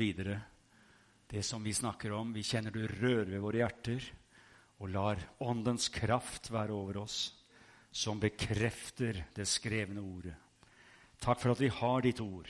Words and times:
videre 0.00 0.40
det 1.30 1.42
som 1.46 1.62
vi 1.62 1.74
snakker 1.74 2.12
om. 2.12 2.32
Vi 2.34 2.42
kjenner 2.42 2.74
du 2.74 2.82
rører 2.86 3.28
ved 3.30 3.42
våre 3.42 3.60
hjerter, 3.62 4.06
og 4.80 4.90
lar 4.90 5.20
Åndens 5.44 5.90
kraft 5.92 6.50
være 6.50 6.74
over 6.74 7.02
oss, 7.04 7.18
som 7.92 8.18
bekrefter 8.22 9.26
det 9.36 9.46
skrevne 9.46 10.02
ordet. 10.02 10.34
Takk 11.20 11.38
for 11.42 11.52
at 11.52 11.60
vi 11.60 11.70
har 11.70 12.02
ditt 12.02 12.22
ord. 12.24 12.48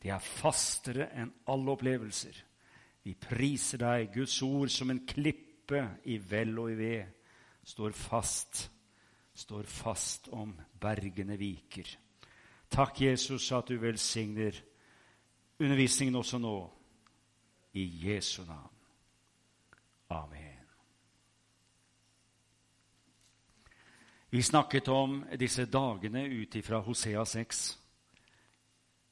Det 0.00 0.12
er 0.12 0.22
fastere 0.22 1.08
enn 1.16 1.32
alle 1.50 1.74
opplevelser. 1.74 2.36
Vi 3.02 3.16
priser 3.18 3.80
deg, 3.80 4.12
Guds 4.14 4.36
ord, 4.44 4.70
som 4.70 4.92
en 4.92 5.02
klippe 5.08 5.82
i 6.04 6.18
vel 6.20 6.52
og 6.60 6.70
i 6.70 6.78
ved, 6.78 7.14
står 7.64 7.96
fast, 7.96 8.66
står 9.34 9.66
fast 9.66 10.28
om 10.36 10.52
bergene 10.80 11.38
viker. 11.40 11.88
Takk, 12.70 13.00
Jesus, 13.08 13.48
at 13.56 13.72
du 13.72 13.80
velsigner 13.80 14.54
undervisningen 15.60 16.20
også 16.20 16.38
nå 16.38 16.58
i 17.72 17.84
Jesu 18.06 18.44
navn. 18.44 18.76
Amen. 20.08 20.66
Vi 24.30 24.42
snakket 24.42 24.88
om 24.88 25.24
disse 25.38 25.64
dagene 25.66 26.24
ut 26.24 26.54
ifra 26.54 26.78
Hosea 26.78 27.24
6. 27.24 27.78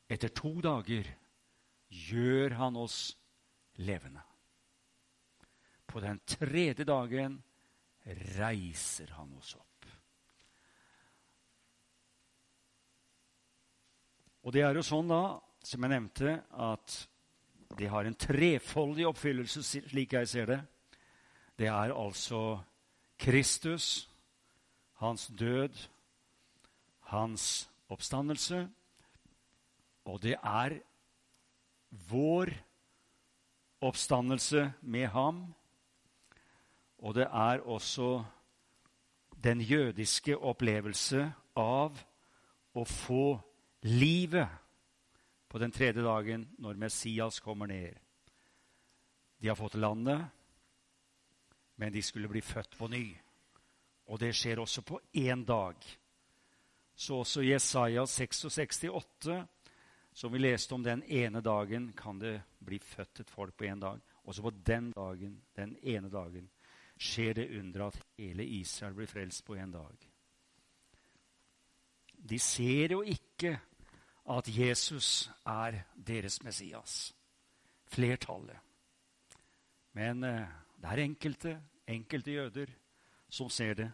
Etter 0.08 0.30
to 0.30 0.52
dager 0.62 1.06
gjør 1.88 2.54
han 2.60 2.76
oss 2.78 3.16
levende. 3.82 4.22
På 5.86 6.00
den 6.00 6.20
tredje 6.26 6.84
dagen 6.86 7.40
reiser 8.38 9.10
han 9.16 9.32
oss 9.38 9.54
opp. 9.58 9.86
Og 14.46 14.54
det 14.54 14.62
er 14.64 14.78
jo 14.78 14.86
sånn, 14.86 15.10
da, 15.10 15.36
som 15.66 15.82
jeg 15.84 15.92
nevnte, 15.92 16.34
at 16.56 16.98
det 17.76 17.88
har 17.90 18.04
en 18.04 18.16
trefoldig 18.16 19.06
oppfyllelse, 19.08 19.62
slik 19.62 20.12
jeg 20.12 20.28
ser 20.28 20.46
det. 20.46 20.60
Det 21.58 21.66
er 21.66 21.92
altså 21.92 22.60
Kristus, 23.18 24.08
hans 25.02 25.26
død, 25.26 25.74
hans 27.00 27.68
oppstandelse. 27.88 28.68
Og 30.04 30.22
det 30.22 30.36
er 30.42 30.78
vår 31.90 32.52
oppstandelse 33.80 34.72
med 34.80 35.06
ham. 35.06 35.54
Og 36.98 37.14
det 37.14 37.26
er 37.30 37.60
også 37.60 38.24
den 39.44 39.60
jødiske 39.60 40.38
opplevelse 40.38 41.32
av 41.56 41.98
å 42.74 42.84
få 42.84 43.38
livet 43.86 44.48
på 45.48 45.58
den 45.58 45.72
tredje 45.72 46.02
dagen 46.02 46.48
når 46.58 46.74
Messias 46.74 47.40
kommer 47.40 47.66
ned. 47.66 47.96
De 49.38 49.48
har 49.48 49.56
fått 49.56 49.74
landet, 49.74 50.24
men 51.74 51.92
de 51.92 52.02
skulle 52.02 52.28
bli 52.28 52.40
født 52.40 52.78
på 52.78 52.88
ny. 52.88 53.06
Og 54.08 54.18
det 54.18 54.32
skjer 54.34 54.60
også 54.60 54.82
på 54.82 55.00
én 55.12 55.44
dag. 55.46 55.76
Så 56.94 57.20
også 57.22 57.42
Jesaja 57.42 58.02
66,8, 58.04 59.44
som 60.12 60.32
vi 60.32 60.38
leste 60.38 60.74
om 60.74 60.82
den 60.82 61.02
ene 61.04 61.40
dagen, 61.40 61.92
kan 61.92 62.18
det 62.18 62.40
bli 62.58 62.78
født 62.78 63.20
et 63.20 63.30
folk 63.30 63.54
på 63.54 63.68
én 63.68 63.80
dag. 63.80 64.00
Også 64.24 64.42
på 64.42 64.50
den 64.50 64.90
dagen, 64.92 65.42
den 65.56 65.76
ene 65.82 66.10
dagen, 66.10 66.50
skjer 66.98 67.34
det 67.38 67.60
under 67.60 67.86
at 67.86 68.00
hele 68.18 68.44
Israel 68.44 68.94
blir 68.94 69.06
frelst 69.06 69.44
på 69.46 69.54
én 69.56 69.72
dag. 69.72 70.08
De 72.18 72.38
ser 72.38 72.92
jo 72.96 73.02
ikke 73.06 73.54
at 74.28 74.48
Jesus 74.48 75.30
er 75.46 75.84
deres 75.94 76.42
Messias. 76.44 77.14
Flertallet. 77.88 78.58
Men 79.96 80.24
eh, 80.24 80.44
det 80.76 80.90
er 80.90 81.02
enkelte, 81.02 81.54
enkelte 81.88 82.32
jøder 82.32 82.74
som 83.30 83.48
ser 83.50 83.74
det. 83.74 83.88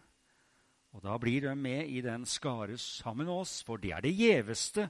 Og 0.95 1.03
da 1.03 1.17
blir 1.19 1.47
de 1.47 1.55
med 1.55 1.87
i 1.87 2.01
den 2.01 2.25
skare 2.25 2.77
sammen 2.77 3.27
med 3.27 3.33
oss, 3.33 3.63
for 3.63 3.77
det 3.77 3.91
er 3.91 4.03
det 4.03 4.15
gjeveste. 4.15 4.89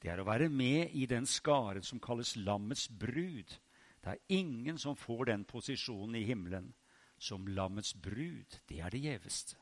Det 0.00 0.08
er 0.08 0.20
å 0.20 0.28
være 0.28 0.48
med 0.48 0.94
i 0.96 1.06
den 1.06 1.26
skaren 1.28 1.84
som 1.84 2.00
kalles 2.00 2.36
lammets 2.36 2.88
brud. 2.88 3.56
Det 4.00 4.14
er 4.14 4.22
ingen 4.28 4.78
som 4.78 4.96
får 4.96 5.26
den 5.32 5.44
posisjonen 5.44 6.16
i 6.16 6.24
himmelen 6.24 6.72
som 7.20 7.48
lammets 7.48 7.92
brud. 7.94 8.60
Det 8.68 8.80
er 8.80 8.92
det 8.92 9.04
gjeveste. 9.04 9.56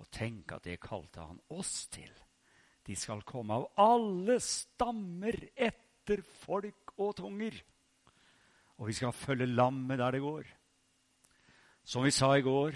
Og 0.00 0.08
tenk 0.12 0.52
at 0.56 0.64
det 0.64 0.80
kalte 0.80 1.20
han 1.20 1.40
oss 1.52 1.88
til. 1.92 2.12
De 2.90 2.96
skal 2.98 3.20
komme 3.22 3.54
av 3.54 3.68
alle 3.78 4.40
stammer 4.42 5.36
etter 5.54 6.24
folk 6.42 6.96
og 6.98 7.12
tunger. 7.20 7.54
Og 8.82 8.88
vi 8.88 8.94
skal 8.98 9.12
følge 9.14 9.46
lammet 9.46 10.00
der 10.00 10.16
det 10.16 10.22
går. 10.24 10.48
Som 11.86 12.02
vi 12.02 12.10
sa 12.10 12.32
i 12.34 12.42
går, 12.42 12.74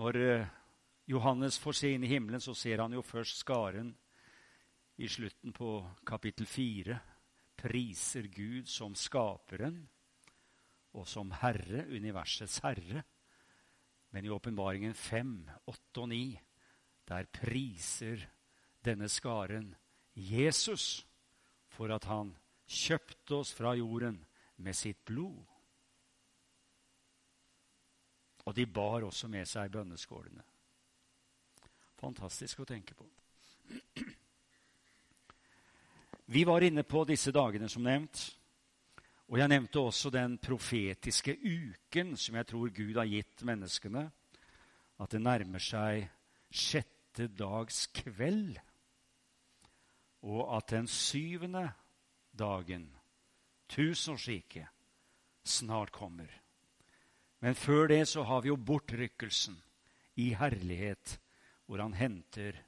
når 0.00 0.18
eh, 0.22 0.46
Johannes 1.12 1.58
får 1.60 1.76
se 1.76 1.90
inn 1.92 2.06
i 2.06 2.08
himmelen, 2.08 2.40
så 2.40 2.54
ser 2.56 2.80
han 2.80 2.94
jo 2.96 3.02
først 3.04 3.42
skaren 3.42 3.90
i 4.96 5.10
slutten 5.12 5.52
på 5.52 5.74
kapittel 6.08 6.48
4. 6.48 6.96
Priser 7.60 8.30
Gud 8.32 8.70
som 8.72 8.94
skaperen 8.96 9.76
og 10.96 11.04
som 11.04 11.34
Herre, 11.42 11.84
universets 11.92 12.62
herre. 12.64 13.04
Men 14.16 14.24
i 14.24 14.32
åpenbaringen 14.32 14.96
fem, 14.96 15.42
åtte 15.68 16.00
og 16.06 16.08
9, 16.14 16.22
der 17.12 17.28
priser 17.28 18.24
Gud 18.24 18.32
denne 18.86 19.08
skaren 19.12 19.74
Jesus 20.16 21.04
for 21.76 21.92
at 21.92 22.06
han 22.08 22.32
kjøpte 22.66 23.40
oss 23.42 23.52
fra 23.54 23.74
jorden 23.76 24.18
med 24.56 24.76
sitt 24.76 25.04
blod. 25.04 25.42
Og 28.46 28.54
de 28.54 28.66
bar 28.66 29.04
også 29.04 29.28
med 29.28 29.48
seg 29.48 29.72
bønneskålene. 29.74 30.44
Fantastisk 31.98 32.62
å 32.62 32.68
tenke 32.68 32.94
på. 32.94 33.06
Vi 36.26 36.42
var 36.46 36.62
inne 36.66 36.82
på 36.82 37.04
disse 37.06 37.32
dagene, 37.34 37.68
som 37.68 37.84
nevnt. 37.86 38.22
Og 39.26 39.40
jeg 39.40 39.50
nevnte 39.50 39.82
også 39.82 40.10
den 40.14 40.36
profetiske 40.38 41.34
uken 41.42 42.14
som 42.18 42.38
jeg 42.38 42.46
tror 42.46 42.70
Gud 42.74 42.98
har 42.98 43.08
gitt 43.10 43.42
menneskene. 43.46 44.04
At 45.02 45.12
det 45.12 45.22
nærmer 45.22 45.62
seg 45.62 46.06
sjette 46.50 47.26
dags 47.34 47.86
kveld 47.94 48.58
og 50.26 50.56
at 50.56 50.70
den 50.74 50.88
syvende 50.90 51.68
dagen, 52.38 52.88
tusenårsriket, 53.70 54.66
snart 55.46 55.92
kommer. 55.94 56.26
Men 57.40 57.54
før 57.54 57.86
det 57.86 58.08
så 58.08 58.24
har 58.26 58.42
vi 58.42 58.50
jo 58.50 58.56
bortrykkelsen 58.56 59.54
i 60.18 60.32
herlighet, 60.34 61.20
hvor 61.66 61.78
han 61.82 61.94
henter 61.94 62.58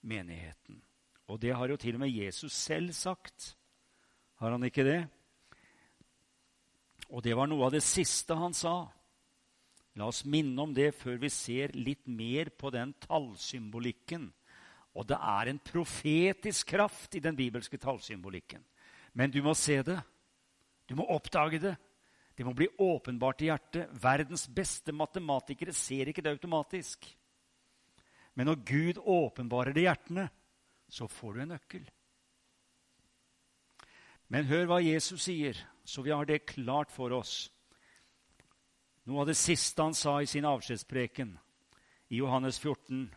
menigheten. 0.00 0.80
Og 1.28 1.40
det 1.42 1.52
har 1.56 1.68
jo 1.68 1.76
til 1.76 1.98
og 1.98 2.04
med 2.04 2.14
Jesus 2.16 2.52
selv 2.52 2.92
sagt. 2.92 3.56
Har 4.40 4.50
han 4.50 4.64
ikke 4.64 4.84
det? 4.84 5.00
Og 7.12 7.24
det 7.24 7.36
var 7.36 7.48
noe 7.48 7.66
av 7.66 7.74
det 7.74 7.82
siste 7.84 8.36
han 8.36 8.56
sa. 8.56 8.86
La 10.00 10.08
oss 10.08 10.24
minne 10.24 10.56
om 10.64 10.72
det 10.72 10.94
før 10.96 11.18
vi 11.20 11.28
ser 11.28 11.74
litt 11.76 12.06
mer 12.08 12.48
på 12.56 12.72
den 12.72 12.94
tallsymbolikken 13.04 14.30
og 14.92 15.06
det 15.08 15.16
er 15.16 15.48
en 15.48 15.60
profetisk 15.64 16.74
kraft 16.74 17.14
i 17.16 17.22
den 17.24 17.36
bibelske 17.36 17.78
tallsymbolikken. 17.80 18.60
Men 19.16 19.32
du 19.32 19.40
må 19.44 19.54
se 19.56 19.78
det. 19.84 19.98
Du 20.88 20.94
må 20.98 21.06
oppdage 21.08 21.60
det. 21.62 21.76
Det 22.36 22.44
må 22.44 22.52
bli 22.56 22.68
åpenbart 22.80 23.42
i 23.44 23.48
hjertet. 23.48 23.88
Verdens 24.02 24.46
beste 24.48 24.92
matematikere 24.92 25.72
ser 25.76 26.08
ikke 26.08 26.24
det 26.24 26.32
automatisk. 26.32 27.08
Men 28.34 28.48
når 28.48 28.62
Gud 28.68 29.00
åpenbarer 29.00 29.72
det 29.72 29.84
i 29.84 29.88
hjertene, 29.88 30.28
så 30.88 31.08
får 31.08 31.34
du 31.34 31.42
en 31.42 31.52
nøkkel. 31.54 31.88
Men 34.32 34.48
hør 34.48 34.68
hva 34.68 34.78
Jesus 34.80 35.26
sier, 35.26 35.56
så 35.84 36.04
vi 36.04 36.12
har 36.12 36.24
det 36.28 36.46
klart 36.48 36.92
for 36.92 37.12
oss. 37.12 37.50
Noe 39.08 39.24
av 39.24 39.28
det 39.28 39.36
siste 39.36 39.82
han 39.82 39.96
sa 39.96 40.20
i 40.22 40.30
sin 40.30 40.46
avskjedspreken 40.48 41.34
i 42.12 42.20
Johannes 42.20 42.60
14, 42.60 43.10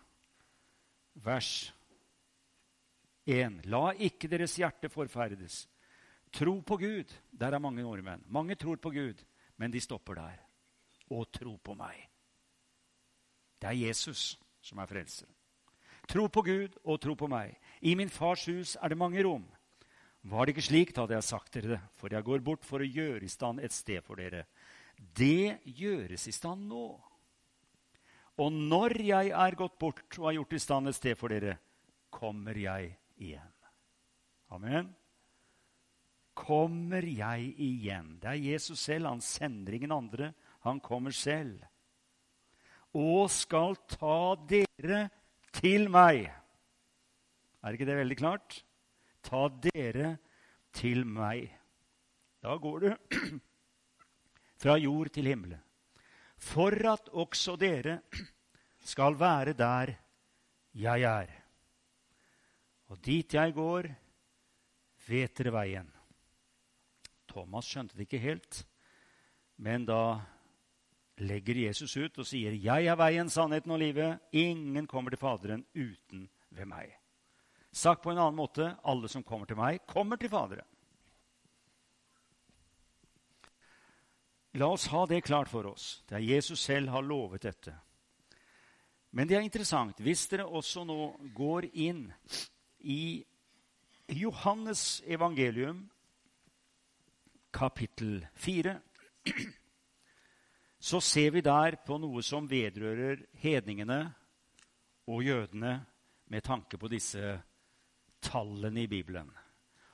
vers 1.23 1.73
1. 3.25 3.63
La 3.71 3.89
ikke 3.93 4.29
deres 4.29 4.57
hjerte 4.59 4.89
forferdes. 4.91 5.65
Tro 6.35 6.59
på 6.61 6.77
Gud. 6.77 7.13
Der 7.31 7.53
er 7.53 7.63
mange 7.63 7.83
nordmenn. 7.83 8.25
Mange 8.27 8.55
tror 8.55 8.77
på 8.77 8.91
Gud, 8.91 9.23
men 9.57 9.71
de 9.71 9.81
stopper 9.81 10.19
der. 10.19 10.41
Og 11.09 11.31
tro 11.31 11.55
på 11.57 11.75
meg. 11.77 11.95
Det 13.61 13.69
er 13.71 13.87
Jesus 13.87 14.35
som 14.61 14.81
er 14.81 14.89
frelser. 14.89 15.29
Tro 16.07 16.27
på 16.27 16.41
Gud 16.45 16.75
og 16.83 16.99
tro 17.01 17.15
på 17.17 17.29
meg. 17.31 17.55
I 17.81 17.95
min 17.95 18.09
fars 18.09 18.45
hus 18.45 18.75
er 18.81 18.89
det 18.89 18.97
mange 18.97 19.23
rom. 19.25 19.45
Var 20.25 20.45
det 20.45 20.55
ikke 20.55 20.65
slik, 20.67 20.93
da 20.93 21.05
hadde 21.05 21.17
jeg 21.17 21.27
sagt 21.27 21.53
dere 21.53 21.71
det, 21.75 21.81
for 21.93 22.13
jeg 22.13 22.25
går 22.25 22.41
bort 22.45 22.65
for 22.65 22.81
å 22.81 22.87
gjøre 22.87 23.25
i 23.25 23.29
stand 23.29 23.61
et 23.61 23.73
sted 23.73 24.01
for 24.05 24.17
dere. 24.17 24.45
Det 24.97 25.61
gjøres 25.65 26.27
i 26.27 26.33
stand 26.33 26.65
nå. 26.69 26.87
Og 28.41 28.51
når 28.51 28.97
jeg 29.05 29.31
er 29.31 29.55
gått 29.55 29.77
bort 29.79 30.17
og 30.19 30.27
har 30.27 30.37
gjort 30.39 30.55
i 30.57 30.59
stand 30.59 30.91
et 30.91 30.97
sted 30.97 31.15
for 31.19 31.31
dere, 31.31 31.55
kommer 32.11 32.57
jeg 32.59 32.91
igjen. 33.15 33.53
Amen. 34.51 34.91
Kommer 36.35 37.05
jeg 37.07 37.53
igjen. 37.63 38.17
Det 38.19 38.33
er 38.33 38.43
Jesus 38.51 38.83
selv. 38.83 39.07
Han 39.07 39.23
sender 39.23 39.77
ingen 39.77 39.95
andre. 39.95 40.33
Han 40.67 40.81
kommer 40.83 41.15
selv. 41.15 41.63
Og 42.95 43.31
skal 43.31 43.77
ta 43.91 44.35
dere 44.47 45.05
til 45.55 45.87
meg. 45.91 46.27
Er 47.63 47.75
ikke 47.75 47.87
det 47.87 47.99
veldig 48.03 48.19
klart? 48.19 48.59
Ta 49.25 49.47
dere 49.63 50.17
til 50.75 51.05
meg. 51.07 51.47
Da 52.43 52.59
går 52.61 52.83
du 52.83 52.89
fra 54.61 54.75
jord 54.77 55.09
til 55.15 55.31
himmelen. 55.31 55.64
For 56.37 56.75
at 56.91 57.09
også 57.13 57.55
dere 57.59 57.99
skal 58.85 59.17
være 59.19 59.53
der 59.53 59.95
jeg 60.75 61.01
er. 61.07 61.31
Og 62.91 62.99
dit 63.01 63.33
jeg 63.33 63.53
går, 63.55 63.89
vet 65.07 65.37
dere 65.37 65.53
veien. 65.55 65.91
Thomas 67.29 67.67
skjønte 67.67 67.97
det 67.97 68.05
ikke 68.05 68.21
helt, 68.21 68.61
men 69.57 69.87
da 69.87 70.19
legger 71.23 71.55
Jesus 71.65 71.95
ut 71.97 72.17
og 72.19 72.27
sier, 72.27 72.51
'Jeg 72.51 72.87
er 72.87 72.95
veien, 72.95 73.29
sannheten 73.29 73.71
og 73.71 73.79
livet. 73.79 74.19
Ingen 74.31 74.87
kommer 74.87 75.09
til 75.09 75.19
Faderen 75.19 75.65
uten 75.75 76.29
ved 76.51 76.65
meg.' 76.65 76.95
Sagt 77.71 78.03
på 78.03 78.11
en 78.11 78.17
annen 78.17 78.35
måte, 78.35 78.77
alle 78.83 79.07
som 79.07 79.23
kommer 79.23 79.45
til 79.45 79.57
meg, 79.57 79.85
kommer 79.87 80.15
til 80.15 80.29
Faderen. 80.29 80.67
La 84.55 84.69
oss 84.71 84.87
ha 84.87 85.05
det 85.05 85.21
klart 85.21 85.49
for 85.51 85.67
oss. 85.67 86.03
Det 86.07 86.15
er 86.15 86.29
Jesus 86.35 86.61
selv 86.63 86.93
har 86.93 87.03
lovet 87.03 87.43
dette. 87.43 87.73
Men 89.11 89.27
det 89.27 89.35
er 89.35 89.43
interessant 89.43 89.99
hvis 90.03 90.25
dere 90.31 90.47
også 90.47 90.85
nå 90.87 90.99
går 91.35 91.67
inn 91.73 92.05
i 92.79 93.19
Johannes 94.15 95.01
evangelium, 95.07 95.85
kapittel 97.51 98.27
4, 98.35 98.75
så 100.79 100.99
ser 101.01 101.31
vi 101.35 101.43
der 101.43 101.79
på 101.83 101.97
noe 101.99 102.23
som 102.23 102.47
vedrører 102.47 103.25
hedningene 103.41 104.01
og 105.11 105.23
jødene 105.23 105.79
med 106.31 106.43
tanke 106.45 106.77
på 106.77 106.87
disse 106.91 107.39
tallene 108.23 108.85
i 108.85 108.91
Bibelen. 108.91 109.31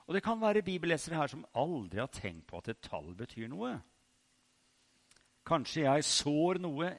Og 0.05 0.13
det 0.13 0.23
kan 0.25 0.41
være 0.41 0.65
bibellesere 0.65 1.17
her 1.17 1.31
som 1.31 1.45
aldri 1.55 2.01
har 2.01 2.11
tenkt 2.13 2.49
på 2.49 2.59
at 2.59 2.73
et 2.73 2.83
tall 2.83 3.13
betyr 3.15 3.49
noe. 3.49 3.77
Kanskje 5.51 5.81
jeg 5.83 6.03
sår 6.07 6.61
noe 6.63 6.93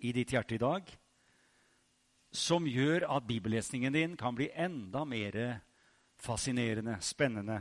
i 0.00 0.14
ditt 0.16 0.30
hjerte 0.32 0.54
i 0.56 0.60
dag 0.62 0.86
som 2.32 2.64
gjør 2.64 3.04
at 3.12 3.26
bibellesningen 3.28 3.92
din 3.92 4.14
kan 4.16 4.32
bli 4.32 4.46
enda 4.48 5.02
mer 5.04 5.36
fascinerende, 6.16 6.94
spennende 7.04 7.58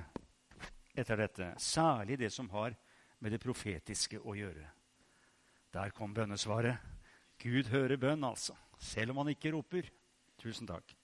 etter 0.95 1.19
dette. 1.19 1.49
Særlig 1.59 2.15
det 2.21 2.29
som 2.31 2.47
har 2.53 2.77
med 3.19 3.35
det 3.35 3.41
profetiske 3.43 4.21
å 4.23 4.37
gjøre. 4.39 4.63
Der 5.75 5.91
kom 5.91 6.15
bønnesvaret. 6.15 6.79
Gud 7.35 7.67
hører 7.67 7.99
bønn, 7.99 8.23
altså. 8.23 8.55
Selv 8.79 9.11
om 9.11 9.19
han 9.19 9.33
ikke 9.35 9.51
roper. 9.51 9.91
Tusen 10.39 10.67
takk. 10.69 10.95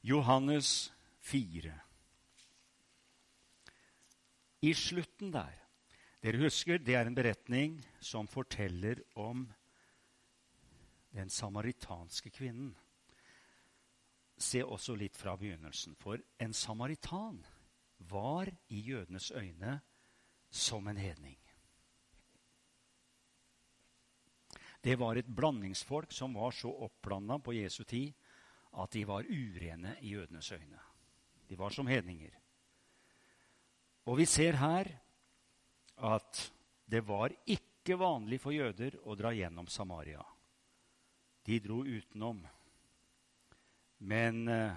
Johannes 0.00 0.93
4. 1.24 1.72
I 4.64 4.72
slutten 4.76 5.32
der 5.32 5.60
Dere 6.24 6.40
husker, 6.40 6.78
det 6.80 6.94
er 6.96 7.04
en 7.04 7.16
beretning 7.16 7.74
som 8.00 8.24
forteller 8.24 9.02
om 9.20 9.42
den 11.12 11.28
samaritanske 11.28 12.30
kvinnen. 12.32 12.70
Se 14.40 14.62
også 14.64 14.96
litt 14.96 15.18
fra 15.20 15.34
begynnelsen. 15.36 15.92
For 16.00 16.16
en 16.40 16.56
samaritan 16.56 17.42
var 18.08 18.48
i 18.72 18.80
jødenes 18.88 19.30
øyne 19.36 19.76
som 20.48 20.88
en 20.88 20.96
hedning. 20.96 21.36
Det 24.80 24.96
var 25.00 25.20
et 25.20 25.28
blandingsfolk 25.28 26.12
som 26.12 26.40
var 26.40 26.56
så 26.56 26.72
oppblanda 26.88 27.36
på 27.38 27.52
Jesu 27.52 27.84
tid 27.84 28.16
at 28.80 28.96
de 28.96 29.04
var 29.04 29.28
urene 29.28 29.96
i 30.00 30.16
jødenes 30.16 30.52
øyne. 30.52 30.80
De 31.48 31.56
var 31.56 31.70
som 31.70 31.88
hedninger. 31.88 32.32
Og 34.08 34.18
vi 34.20 34.26
ser 34.28 34.58
her 34.60 34.90
at 36.04 36.40
det 36.84 37.00
var 37.06 37.32
ikke 37.46 37.96
vanlig 38.00 38.40
for 38.42 38.52
jøder 38.52 38.98
å 39.04 39.16
dra 39.16 39.32
gjennom 39.32 39.68
Samaria. 39.72 40.22
De 41.44 41.60
dro 41.60 41.82
utenom. 41.84 42.42
Men 44.04 44.48
eh, 44.48 44.76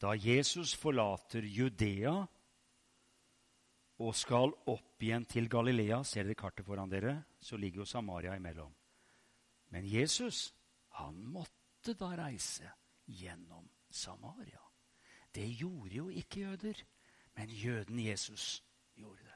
da 0.00 0.14
Jesus 0.18 0.74
forlater 0.78 1.46
Judea 1.46 2.14
og 4.02 4.16
skal 4.18 4.50
opp 4.70 5.02
igjen 5.04 5.26
til 5.30 5.46
Galilea 5.50 6.00
Ser 6.02 6.26
dere 6.26 6.38
kartet 6.38 6.66
foran 6.66 6.90
dere? 6.90 7.14
Så 7.38 7.58
ligger 7.60 7.84
jo 7.84 7.86
Samaria 7.88 8.34
imellom. 8.36 8.72
Men 9.70 9.86
Jesus, 9.86 10.48
han 10.98 11.22
måtte 11.30 11.94
da 11.98 12.10
reise 12.18 12.70
gjennom 13.06 13.68
Samaria. 13.90 14.63
Det 15.34 15.46
gjorde 15.58 15.96
jo 15.96 16.08
ikke 16.08 16.40
jøder, 16.40 16.82
men 17.36 17.50
jøden 17.50 17.98
Jesus 17.98 18.62
gjorde 18.94 19.22
det. 19.24 19.34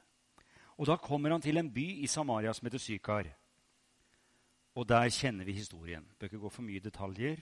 Og 0.79 0.87
Da 0.87 0.97
kommer 0.97 1.31
han 1.31 1.43
til 1.43 1.57
en 1.59 1.73
by 1.75 1.87
i 2.03 2.07
Samaria 2.07 2.53
som 2.53 2.67
heter 2.67 2.79
Sykar. 2.79 3.27
Og 4.75 4.89
der 4.89 5.09
kjenner 5.11 5.45
vi 5.45 5.53
historien. 5.53 6.07
Bør 6.19 6.27
ikke 6.27 6.39
gå 6.39 6.49
for 6.49 6.63
mye 6.63 6.81
detaljer. 6.81 7.41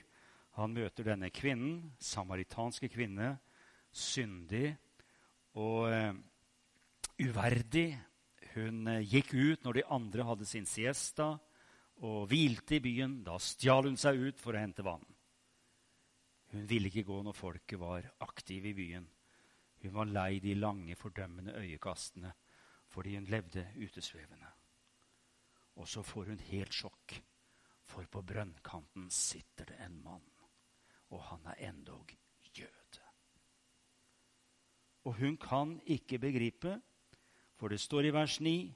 Han 0.57 0.73
møter 0.73 1.05
denne 1.05 1.29
kvinnen, 1.29 1.93
samaritanske 1.99 2.89
kvinne, 2.89 3.35
syndig 3.91 4.71
og 5.53 5.91
uh, 5.91 6.15
uverdig. 7.21 7.91
Hun 8.55 8.87
uh, 8.89 9.03
gikk 9.05 9.35
ut 9.35 9.63
når 9.63 9.77
de 9.77 9.85
andre 9.85 10.25
hadde 10.25 10.49
sin 10.49 10.65
siesta, 10.65 11.35
og 12.01 12.25
hvilte 12.31 12.79
i 12.79 12.81
byen. 12.81 13.19
Da 13.25 13.37
stjal 13.37 13.85
hun 13.85 14.01
seg 14.01 14.17
ut 14.17 14.41
for 14.41 14.57
å 14.57 14.63
hente 14.65 14.85
vann. 14.85 15.05
Hun 16.57 16.65
ville 16.65 16.89
ikke 16.89 17.05
gå 17.05 17.19
når 17.21 17.35
folket 17.37 17.77
var 17.77 18.05
aktive 18.25 18.71
i 18.71 18.73
byen. 18.73 19.03
Hun 19.83 19.93
var 19.93 20.09
lei 20.09 20.39
de 20.41 20.55
lange, 20.57 20.95
fordømmende 20.97 21.53
øyekastene 21.53 22.33
fordi 22.89 23.13
hun 23.15 23.27
levde 23.29 23.67
utesvevende. 23.83 24.47
Og 25.75 25.87
så 25.87 26.01
får 26.01 26.31
hun 26.31 26.39
helt 26.39 26.73
sjokk, 26.73 27.13
for 27.85 28.07
på 28.09 28.23
brønnkanten 28.25 29.09
sitter 29.13 29.67
det 29.69 29.77
en 29.85 29.99
mann, 30.01 30.23
og 31.11 31.21
han 31.29 31.45
er 31.51 31.67
endog 31.67 32.15
jøde. 32.55 33.03
Og 35.03 35.19
hun 35.19 35.37
kan 35.37 35.77
ikke 35.85 36.19
begripe, 36.19 36.79
for 37.55 37.67
det 37.67 37.79
står 37.83 38.07
i 38.07 38.13
vers 38.15 38.39
9 38.41 38.73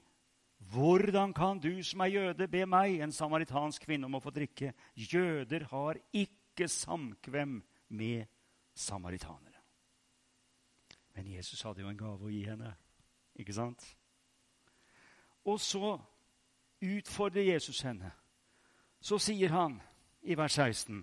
hvordan 0.70 1.32
kan 1.34 1.58
du 1.58 1.82
som 1.82 2.00
er 2.00 2.12
jøde, 2.12 2.46
be 2.48 2.62
meg, 2.66 3.00
en 3.00 3.12
samaritansk 3.12 3.82
kvinne, 3.82 4.06
om 4.06 4.14
å 4.14 4.22
få 4.22 4.30
drikke? 4.30 4.70
Jøder 4.94 5.66
har 5.72 5.98
ikke 6.14 6.68
samkvem 6.70 7.58
med 7.92 8.26
samaritanere. 8.74 9.60
Men 11.14 11.28
Jesus 11.28 11.62
hadde 11.62 11.84
jo 11.84 11.90
en 11.92 11.98
gave 11.98 12.26
å 12.26 12.32
gi 12.32 12.42
henne. 12.48 12.72
Ikke 13.36 13.54
sant? 13.56 13.84
Og 15.44 15.60
så 15.60 15.96
utfordrer 16.82 17.52
Jesus 17.52 17.82
henne. 17.84 18.12
Så 19.02 19.18
sier 19.20 19.52
han 19.52 19.80
i 20.22 20.36
vers 20.38 20.56
16.: 20.58 21.02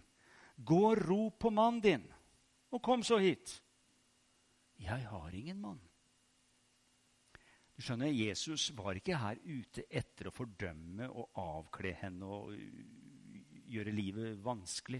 Gå 0.65 0.79
og 0.91 1.01
rop 1.03 1.39
på 1.39 1.49
mannen 1.49 1.81
din, 1.83 2.05
og 2.71 2.81
kom 2.83 3.03
så 3.03 3.19
hit. 3.19 3.61
Jeg 4.79 5.07
har 5.07 5.35
ingen 5.35 5.61
mann. 5.61 5.81
Du 7.75 7.83
skjønner, 7.83 8.11
Jesus 8.11 8.71
var 8.75 8.97
ikke 8.99 9.15
her 9.15 9.39
ute 9.45 9.85
etter 9.87 10.27
å 10.27 10.35
fordømme 10.35 11.05
og 11.09 11.37
avkle 11.39 11.93
henne 11.95 12.27
og 12.27 12.55
gjøre 13.71 13.93
livet 13.95 14.41
vanskelig. 14.43 14.99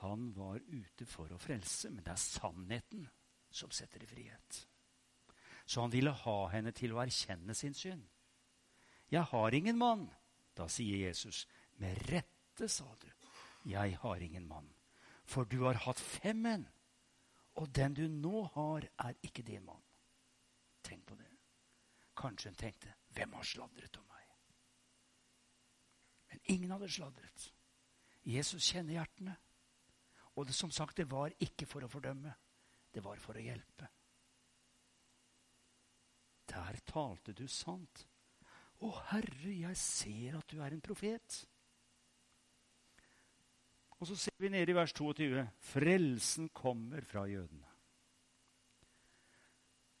Han 0.00 0.32
var 0.32 0.60
ute 0.60 1.06
for 1.06 1.32
å 1.34 1.38
frelse, 1.42 1.90
men 1.90 2.04
det 2.06 2.12
er 2.12 2.22
sannheten 2.22 3.08
som 3.50 3.70
setter 3.74 4.02
i 4.02 4.06
frihet. 4.06 4.60
Så 5.66 5.82
han 5.82 5.92
ville 5.92 6.12
ha 6.14 6.36
henne 6.52 6.72
til 6.72 6.94
å 6.94 7.02
erkjenne 7.02 7.54
sin 7.54 7.74
synd. 7.74 8.06
'Jeg 9.10 9.22
har 9.22 9.54
ingen 9.54 9.78
mann.' 9.78 10.10
Da 10.54 10.68
sier 10.68 11.06
Jesus, 11.06 11.46
'Med 11.78 12.10
rette, 12.10 12.68
sa 12.68 12.94
du, 13.00 13.10
'Jeg 13.64 13.96
har 13.96 14.16
ingen 14.16 14.48
mann', 14.48 14.74
for 15.24 15.44
du 15.44 15.64
har 15.64 15.74
hatt 15.74 15.98
fem 15.98 16.36
menn, 16.36 16.68
og 17.54 17.74
den 17.74 17.94
du 17.94 18.08
nå 18.08 18.42
har, 18.54 18.88
er 18.98 19.14
ikke 19.22 19.42
din 19.42 19.64
mann. 19.64 19.82
Tenk 20.82 21.06
på 21.06 21.14
det. 21.14 21.30
Kanskje 22.16 22.48
hun 22.50 22.56
tenkte 22.56 22.94
'Hvem 23.14 23.32
har 23.32 23.42
sladret 23.42 23.96
om 23.96 24.06
meg?' 24.06 24.36
Men 26.30 26.40
ingen 26.44 26.70
hadde 26.70 26.88
sladret. 26.88 27.54
Jesus 28.24 28.62
kjenner 28.72 28.92
hjertene. 28.92 29.36
Og 30.38 30.46
det, 30.46 30.54
som 30.54 30.70
sagt, 30.70 30.96
det 30.96 31.08
var 31.10 31.34
ikke 31.42 31.66
for 31.66 31.82
å 31.82 31.90
fordømme. 31.90 32.30
Det 32.94 33.02
var 33.02 33.18
for 33.18 33.34
å 33.34 33.42
hjelpe. 33.42 33.88
Der 36.48 36.78
talte 36.86 37.34
du 37.34 37.48
sant. 37.50 38.04
Å, 38.78 38.90
Herre, 39.10 39.50
jeg 39.50 39.76
ser 39.76 40.36
at 40.38 40.46
du 40.50 40.60
er 40.62 40.76
en 40.76 40.84
profet. 40.84 41.40
Og 43.98 44.06
så 44.06 44.14
ser 44.14 44.36
vi 44.38 44.52
nede 44.54 44.70
i 44.70 44.76
vers 44.78 44.94
22. 44.94 45.42
Frelsen 45.72 46.52
kommer 46.54 47.02
fra 47.02 47.26
jødene. 47.26 47.66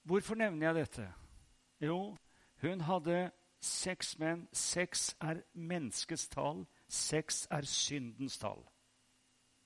Hvorfor 0.06 0.38
nevner 0.38 0.70
jeg 0.70 0.78
dette? 0.78 1.08
Jo, 1.82 2.14
hun 2.62 2.86
hadde 2.86 3.18
seks 3.60 4.14
menn. 4.22 4.46
Seks 4.54 5.10
er 5.20 5.42
menneskets 5.52 6.28
tall. 6.30 6.62
Seks 6.86 7.48
er 7.50 7.66
syndens 7.66 8.38
tall. 8.38 8.62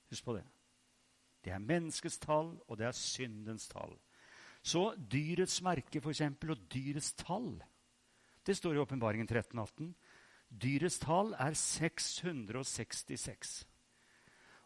Husk 0.09 0.25
på 0.25 0.35
det. 0.41 0.43
Det 1.43 1.51
er 1.51 1.59
menneskets 1.59 2.19
tall, 2.23 2.53
og 2.67 2.79
det 2.79 2.87
er 2.87 2.95
syndens 2.95 3.67
tall. 3.71 3.97
Så 4.63 4.93
dyrets 4.95 5.59
merke 5.65 5.99
for 6.01 6.13
eksempel, 6.13 6.53
og 6.53 6.67
dyrets 6.71 7.11
tall 7.19 7.57
Det 8.43 8.55
står 8.57 8.75
i 8.75 8.81
Åpenbaringen 8.83 9.27
1318. 9.27 9.93
Dyrets 10.51 10.99
tall 10.99 11.33
er 11.39 11.55
666. 11.55 13.53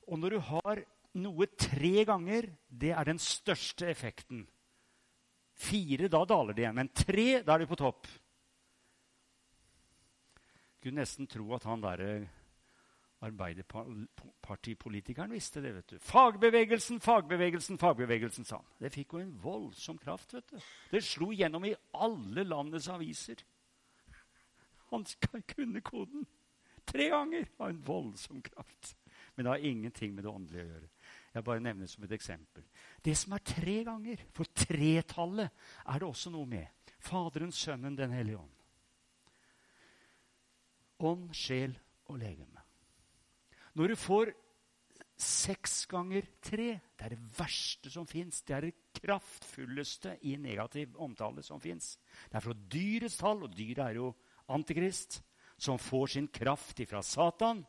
Og 0.07 0.19
når 0.19 0.33
du 0.33 0.39
har 0.49 0.81
noe 1.21 1.47
tre 1.57 2.05
ganger, 2.05 2.49
det 2.69 2.93
er 2.93 3.05
den 3.05 3.19
største 3.21 3.85
effekten. 3.89 4.47
Fire, 5.57 6.09
da 6.09 6.23
daler 6.25 6.53
det 6.53 6.65
igjen. 6.65 6.77
Men 6.77 6.89
tre, 6.89 7.27
da 7.45 7.53
er 7.53 7.63
du 7.63 7.69
på 7.69 7.79
topp. 7.79 8.09
Kunne 10.81 11.01
nesten 11.01 11.29
tro 11.29 11.49
at 11.57 11.65
han 11.69 11.81
derre 11.81 12.11
Arbeiderpartipolitikeren 13.25 15.31
visste 15.33 15.61
det. 15.61 15.71
vet 15.75 15.89
du. 15.89 15.99
Fagbevegelsen, 15.99 16.99
fagbevegelsen, 17.01 17.77
fagbevegelsen, 17.77 18.45
sa 18.45 18.55
han. 18.55 18.65
Det 18.79 18.91
fikk 18.93 19.13
jo 19.13 19.19
en 19.23 19.39
voldsom 19.41 19.97
kraft. 19.97 20.33
vet 20.33 20.51
du. 20.51 20.59
Det 20.91 21.03
slo 21.03 21.31
gjennom 21.33 21.65
i 21.65 21.75
alle 21.93 22.43
landets 22.43 22.87
aviser. 22.93 23.35
Han 24.91 25.05
kunne 25.47 25.81
koden. 25.81 26.27
Tre 26.85 27.09
ganger 27.09 27.47
av 27.57 27.69
en 27.69 27.83
voldsom 27.83 28.41
kraft. 28.41 28.97
Men 29.35 29.45
det 29.45 29.51
har 29.51 29.57
ingenting 29.57 30.15
med 30.15 30.23
det 30.23 30.29
åndelige 30.29 30.63
å 30.63 30.67
gjøre. 30.67 30.89
Jeg 31.33 31.43
bare 31.43 31.61
nevner 31.61 31.89
som 31.89 32.03
et 32.03 32.11
eksempel. 32.15 32.63
Det 33.05 33.17
som 33.17 33.33
er 33.35 33.43
tre 33.45 33.83
ganger, 33.85 34.21
for 34.33 34.49
tretallet 34.55 35.49
er 35.85 35.99
det 35.99 36.07
også 36.07 36.31
noe 36.33 36.47
med. 36.49 36.67
Faderen, 36.99 37.51
Sønnen, 37.51 37.97
Den 37.97 38.11
hellige 38.11 38.37
ånd. 38.37 38.53
Ånd, 40.99 41.35
sjel 41.35 41.77
og 42.07 42.17
legeme. 42.17 42.66
Når 43.77 43.93
du 43.93 43.95
får 43.99 44.33
seks 45.17 45.85
ganger 45.89 46.25
tre 46.41 46.79
Det 46.97 47.05
er 47.05 47.13
det 47.13 47.37
verste 47.37 47.91
som 47.93 48.07
fins. 48.09 48.41
Det 48.41 48.55
er 48.55 48.61
det 48.65 49.01
kraftfulleste 49.01 50.15
i 50.25 50.35
negativ 50.41 50.95
omtale 50.97 51.43
som 51.45 51.61
fins. 51.61 51.97
Det 52.25 52.39
er 52.39 52.45
fra 52.45 52.53
dyrets 52.53 53.17
tall, 53.17 53.43
og 53.43 53.53
dyret 53.53 53.83
er 53.83 53.99
jo 53.99 54.15
antikrist, 54.49 55.21
som 55.57 55.77
får 55.77 56.07
sin 56.07 56.27
kraft 56.27 56.79
ifra 56.79 57.03
Satan. 57.05 57.65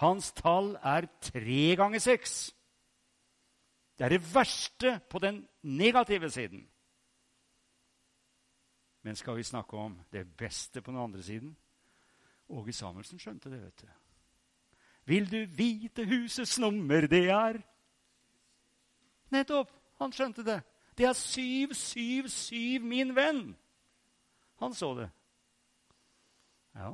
Hans 0.00 0.32
tall 0.36 0.74
er 0.82 1.08
tre 1.20 1.76
ganger 1.76 1.98
seks. 1.98 2.52
Det 3.96 4.04
er 4.04 4.16
det 4.16 4.34
verste 4.34 4.98
på 5.08 5.18
den 5.18 5.46
negative 5.62 6.30
siden. 6.30 6.66
Men 9.02 9.16
skal 9.16 9.36
vi 9.36 9.42
snakke 9.42 9.76
om 9.76 10.00
det 10.12 10.26
beste 10.36 10.82
på 10.82 10.90
den 10.90 11.00
andre 11.00 11.22
siden? 11.22 11.56
Åge 12.48 12.72
Samuelsen 12.72 13.18
skjønte 13.18 13.50
det, 13.50 13.62
vet 13.62 13.80
du. 13.80 14.05
Vil 15.06 15.28
du 15.30 15.44
vite 15.46 16.04
husets 16.04 16.58
nummer? 16.58 17.06
Det 17.06 17.28
er 17.30 17.62
Nettopp! 19.34 19.70
Han 19.98 20.12
skjønte 20.12 20.44
det. 20.44 20.60
Det 20.96 21.06
er 21.08 21.16
777, 21.16 22.82
min 22.84 23.14
venn. 23.16 23.56
Han 24.60 24.74
så 24.76 24.92
det. 24.98 25.08
Ja, 26.76 26.92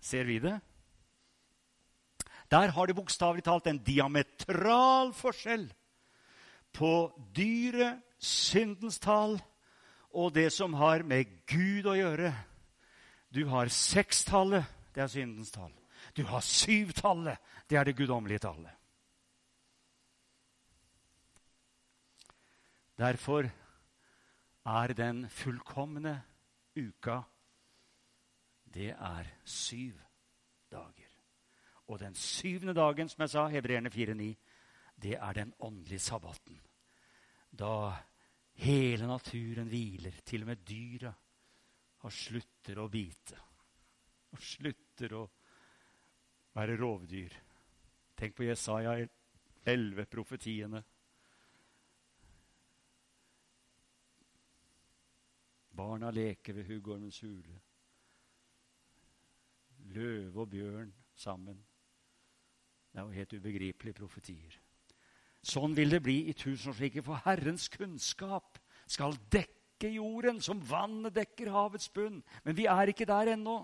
ser 0.00 0.28
vi 0.28 0.38
det? 0.38 0.58
Der 2.52 2.68
har 2.76 2.86
det 2.86 2.96
bokstavelig 2.96 3.44
talt 3.44 3.66
en 3.66 3.80
diametral 3.80 5.14
forskjell 5.16 5.70
på 6.76 6.92
dyret, 7.36 8.02
syndens 8.20 9.00
tall, 9.00 9.38
og 10.12 10.34
det 10.34 10.50
som 10.52 10.74
har 10.76 11.04
med 11.08 11.30
Gud 11.48 11.88
å 11.88 11.96
gjøre. 11.96 12.34
Du 13.32 13.46
har 13.48 13.72
sekstallet, 13.72 14.68
det 14.92 15.06
er 15.06 15.12
syndens 15.12 15.52
tall. 15.52 15.72
Du 16.16 16.24
har 16.24 16.40
syvtallet. 16.40 17.38
Det 17.68 17.78
er 17.78 17.84
det 17.84 17.96
guddommelige 17.96 18.38
tallet. 18.38 18.70
Derfor 22.98 23.48
er 24.64 24.92
den 24.92 25.28
fullkomne 25.30 26.22
uka 26.76 27.20
Det 28.74 28.90
er 28.90 29.24
syv 29.44 29.98
dager. 30.70 31.08
Og 31.86 31.98
den 32.00 32.14
syvende 32.14 32.74
dagen, 32.74 33.08
som 33.08 33.20
jeg 33.20 33.30
sa, 33.30 33.46
Hebreerne 33.46 33.90
4,9, 33.90 34.34
det 35.02 35.14
er 35.14 35.32
den 35.32 35.52
åndelige 35.58 35.98
sabbaten. 35.98 36.60
Da 37.52 37.92
hele 38.54 39.06
naturen 39.06 39.68
hviler, 39.68 40.20
til 40.24 40.42
og 40.42 40.46
med 40.46 40.56
dyra, 40.56 41.12
og 42.00 42.12
slutter 42.12 42.78
å 42.80 42.88
bite. 42.88 43.38
Og 44.32 44.40
slutter 44.40 45.14
å 45.18 45.26
være 46.54 46.76
rovdyr. 46.80 47.34
Tenk 48.16 48.36
på 48.36 48.46
Jesaja 48.46 49.06
11, 49.66 50.06
profetiene. 50.06 50.82
Barna 55.76 56.10
leker 56.10 56.52
ved 56.52 56.68
huggormens 56.68 57.20
hule. 57.20 57.60
Løve 59.92 60.40
og 60.40 60.50
bjørn 60.50 60.92
sammen. 61.14 61.64
Det 62.92 63.00
er 63.00 63.02
jo 63.08 63.16
helt 63.16 63.32
ubegripelige 63.32 63.96
profetier. 63.96 64.58
Sånn 65.42 65.74
vil 65.74 65.90
det 65.90 66.02
bli 66.04 66.18
i 66.30 66.36
tusenårsriket, 66.36 67.02
for 67.04 67.18
Herrens 67.24 67.66
kunnskap 67.72 68.60
skal 68.86 69.16
dekke 69.32 69.90
jorden 69.96 70.38
som 70.44 70.60
vannet 70.68 71.16
dekker 71.16 71.50
havets 71.50 71.88
bunn. 71.90 72.20
Men 72.44 72.56
vi 72.56 72.68
er 72.70 72.92
ikke 72.92 73.08
der 73.08 73.32
ennå. 73.32 73.62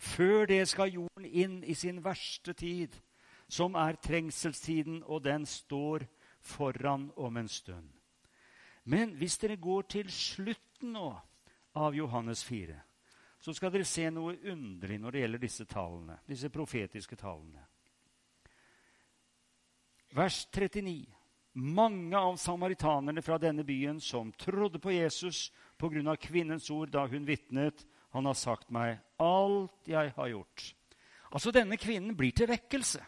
Før 0.00 0.46
det 0.48 0.62
skal 0.68 0.94
jorden 0.94 1.26
inn 1.26 1.58
i 1.64 1.74
sin 1.76 2.00
verste 2.04 2.54
tid, 2.56 2.94
som 3.50 3.74
er 3.76 3.98
trengselstiden, 4.00 5.02
og 5.04 5.24
den 5.26 5.44
står 5.46 6.06
foran 6.40 7.10
om 7.16 7.36
en 7.36 7.48
stund. 7.48 7.90
Men 8.84 9.12
hvis 9.20 9.36
dere 9.38 9.58
går 9.60 9.82
til 9.92 10.08
slutten 10.12 10.94
nå 10.96 11.10
av 11.76 11.94
Johannes 11.94 12.44
4, 12.44 12.78
så 13.40 13.52
skal 13.56 13.72
dere 13.72 13.88
se 13.88 14.06
noe 14.12 14.38
underlig 14.52 14.98
når 15.00 15.12
det 15.12 15.22
gjelder 15.24 15.42
disse 15.44 15.66
tallene, 15.68 16.16
disse 16.28 16.48
profetiske 16.52 17.16
tallene. 17.20 17.62
Vers 20.16 20.46
39. 20.50 21.06
Mange 21.52 22.18
av 22.18 22.36
samaritanerne 22.38 23.22
fra 23.22 23.36
denne 23.42 23.64
byen 23.66 24.00
som 24.00 24.32
trodde 24.32 24.78
på 24.78 24.92
Jesus 24.94 25.50
pga. 25.78 26.16
kvinnens 26.16 26.70
ord 26.70 26.90
da 26.90 27.06
hun 27.06 27.26
vitnet, 27.26 27.86
han 28.10 28.26
har 28.26 28.38
sagt 28.38 28.70
meg 28.74 28.98
alt 29.22 29.88
jeg 29.88 30.12
har 30.16 30.30
gjort. 30.32 30.64
Altså, 31.30 31.52
denne 31.54 31.78
kvinnen 31.78 32.16
blir 32.18 32.34
til 32.34 32.50
vekkelse. 32.50 33.02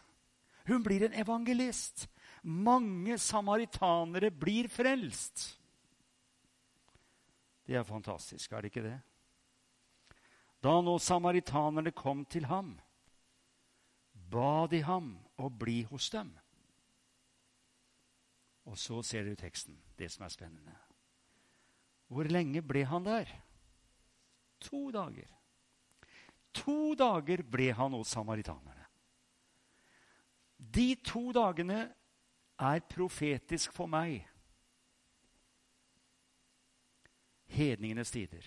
Hun 0.68 0.82
blir 0.84 1.06
en 1.06 1.16
evangelist. 1.18 2.06
Mange 2.42 3.18
samaritanere 3.18 4.30
blir 4.30 4.68
frelst. 4.70 5.48
Det 7.66 7.78
er 7.78 7.86
fantastisk, 7.86 8.52
er 8.52 8.62
det 8.62 8.70
ikke 8.72 8.86
det? 8.86 8.98
Da 10.62 10.78
nå 10.82 10.94
samaritanerne 11.02 11.90
kom 11.94 12.24
til 12.30 12.46
ham, 12.46 12.76
ba 14.14 14.66
de 14.70 14.82
ham 14.86 15.16
å 15.38 15.50
bli 15.50 15.82
hos 15.90 16.10
dem. 16.14 16.30
Og 18.70 18.78
så 18.78 19.00
ser 19.02 19.26
dere 19.26 19.38
teksten, 19.38 19.74
det 19.98 20.10
som 20.14 20.26
er 20.26 20.34
spennende. 20.34 20.74
Hvor 22.12 22.28
lenge 22.30 22.62
ble 22.62 22.84
han 22.86 23.06
der? 23.06 23.30
To 24.68 24.90
dager. 24.94 25.28
To 26.52 26.94
dager 26.94 27.42
ble 27.48 27.72
han 27.72 27.96
hos 27.96 28.12
samaritanerne. 28.12 28.86
De 30.56 30.94
to 31.04 31.32
dagene 31.34 31.84
er 32.62 32.82
profetisk 32.88 33.72
for 33.74 33.90
meg. 33.90 34.22
Hedningenes 37.52 38.12
tider. 38.14 38.44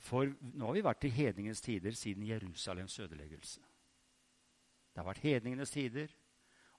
For 0.00 0.32
nå 0.40 0.66
har 0.66 0.76
vi 0.76 0.84
vært 0.84 1.06
i 1.06 1.12
hedningenes 1.14 1.62
tider 1.62 1.94
siden 1.96 2.26
Jerusalems 2.26 2.98
ødeleggelse. 3.04 3.60
Det 4.90 4.98
har 4.98 5.06
vært 5.06 5.22
hedningenes 5.22 5.70
tider, 5.70 6.10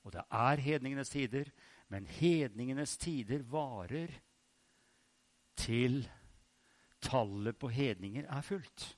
og 0.03 0.11
det 0.13 0.25
er 0.27 0.63
hedningenes 0.65 1.13
tider. 1.13 1.51
Men 1.87 2.07
hedningenes 2.07 2.97
tider 2.97 3.45
varer 3.47 4.11
til 5.58 6.03
tallet 7.01 7.58
på 7.58 7.67
hedninger 7.67 8.25
er 8.29 8.41
fullt. 8.41 8.98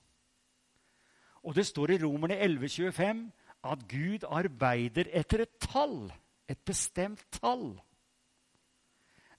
Og 1.43 1.55
det 1.55 1.65
står 1.67 1.89
i 1.89 1.99
Romerne 2.03 2.39
11,25 2.39 3.23
at 3.63 3.87
Gud 3.89 4.27
arbeider 4.27 5.09
etter 5.11 5.43
et 5.43 5.57
tall. 5.59 6.11
Et 6.49 6.59
bestemt 6.65 7.25
tall. 7.31 7.81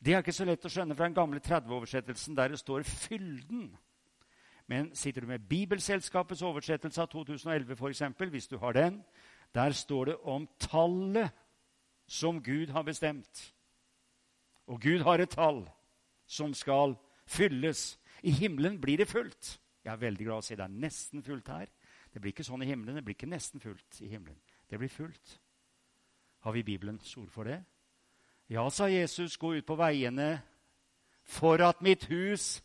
Det 0.05 0.13
er 0.13 0.21
ikke 0.21 0.37
så 0.37 0.45
lett 0.45 0.65
å 0.65 0.73
skjønne 0.73 0.97
fra 0.97 1.09
den 1.09 1.17
gamle 1.17 1.41
30-oversettelsen, 1.41 2.37
der 2.37 2.49
det 2.49 2.59
står 2.59 2.83
'fylden'. 2.83 3.77
Men 4.67 4.95
sitter 4.95 5.21
du 5.21 5.27
med 5.27 5.49
Bibelselskapets 5.49 6.43
oversettelse 6.43 7.03
av 7.03 7.09
2011, 7.09 7.77
for 7.77 7.89
eksempel, 7.89 8.31
hvis 8.31 8.49
du 8.49 8.59
har 8.59 8.73
den, 8.73 9.05
der 9.55 9.71
står 9.71 10.05
det 10.05 10.17
om 10.17 10.49
tallet 10.59 11.31
som 12.07 12.43
Gud 12.43 12.67
har 12.67 12.83
bestemt. 12.83 13.55
Og 14.67 14.81
Gud 14.81 15.03
har 15.03 15.19
et 15.19 15.31
tall 15.31 15.71
som 16.27 16.55
skal 16.55 16.97
fylles. 17.27 17.99
I 18.23 18.31
himmelen 18.31 18.81
blir 18.81 18.97
det 18.97 19.09
fullt. 19.09 19.59
Jeg 19.85 19.93
er 19.93 20.01
veldig 20.01 20.27
glad 20.27 20.41
å 20.41 20.47
si 20.47 20.57
det 20.57 20.65
er 20.65 20.81
nesten 20.81 21.23
fullt 21.23 21.49
her. 21.53 21.69
Det 22.13 22.23
blir 22.23 22.33
ikke 22.33 22.47
sånn 22.47 22.63
i 22.65 22.69
himmelen. 22.69 22.97
Det 22.97 23.05
blir 23.05 23.17
ikke 23.17 23.29
nesten 23.29 23.61
fullt 23.61 24.01
i 24.01 24.09
himmelen. 24.09 24.39
Det 24.71 24.79
blir 24.81 24.89
fullt. 24.89 25.39
Har 26.45 26.53
vi 26.53 26.63
Bibelens 26.63 27.17
ord 27.17 27.31
for 27.33 27.49
det? 27.49 27.61
Ja, 28.49 28.69
sa 28.71 28.89
Jesus, 28.89 29.37
gå 29.37 29.55
ut 29.57 29.67
på 29.67 29.77
veiene 29.77 30.43
for 31.25 31.61
at 31.65 31.81
mitt 31.83 32.05
hus 32.11 32.63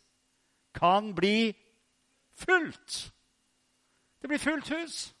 kan 0.76 1.14
bli 1.16 1.54
fullt. 2.36 3.12
Det 4.20 4.28
blir 4.28 4.38
fullt 4.38 4.68
hus. 4.68 5.14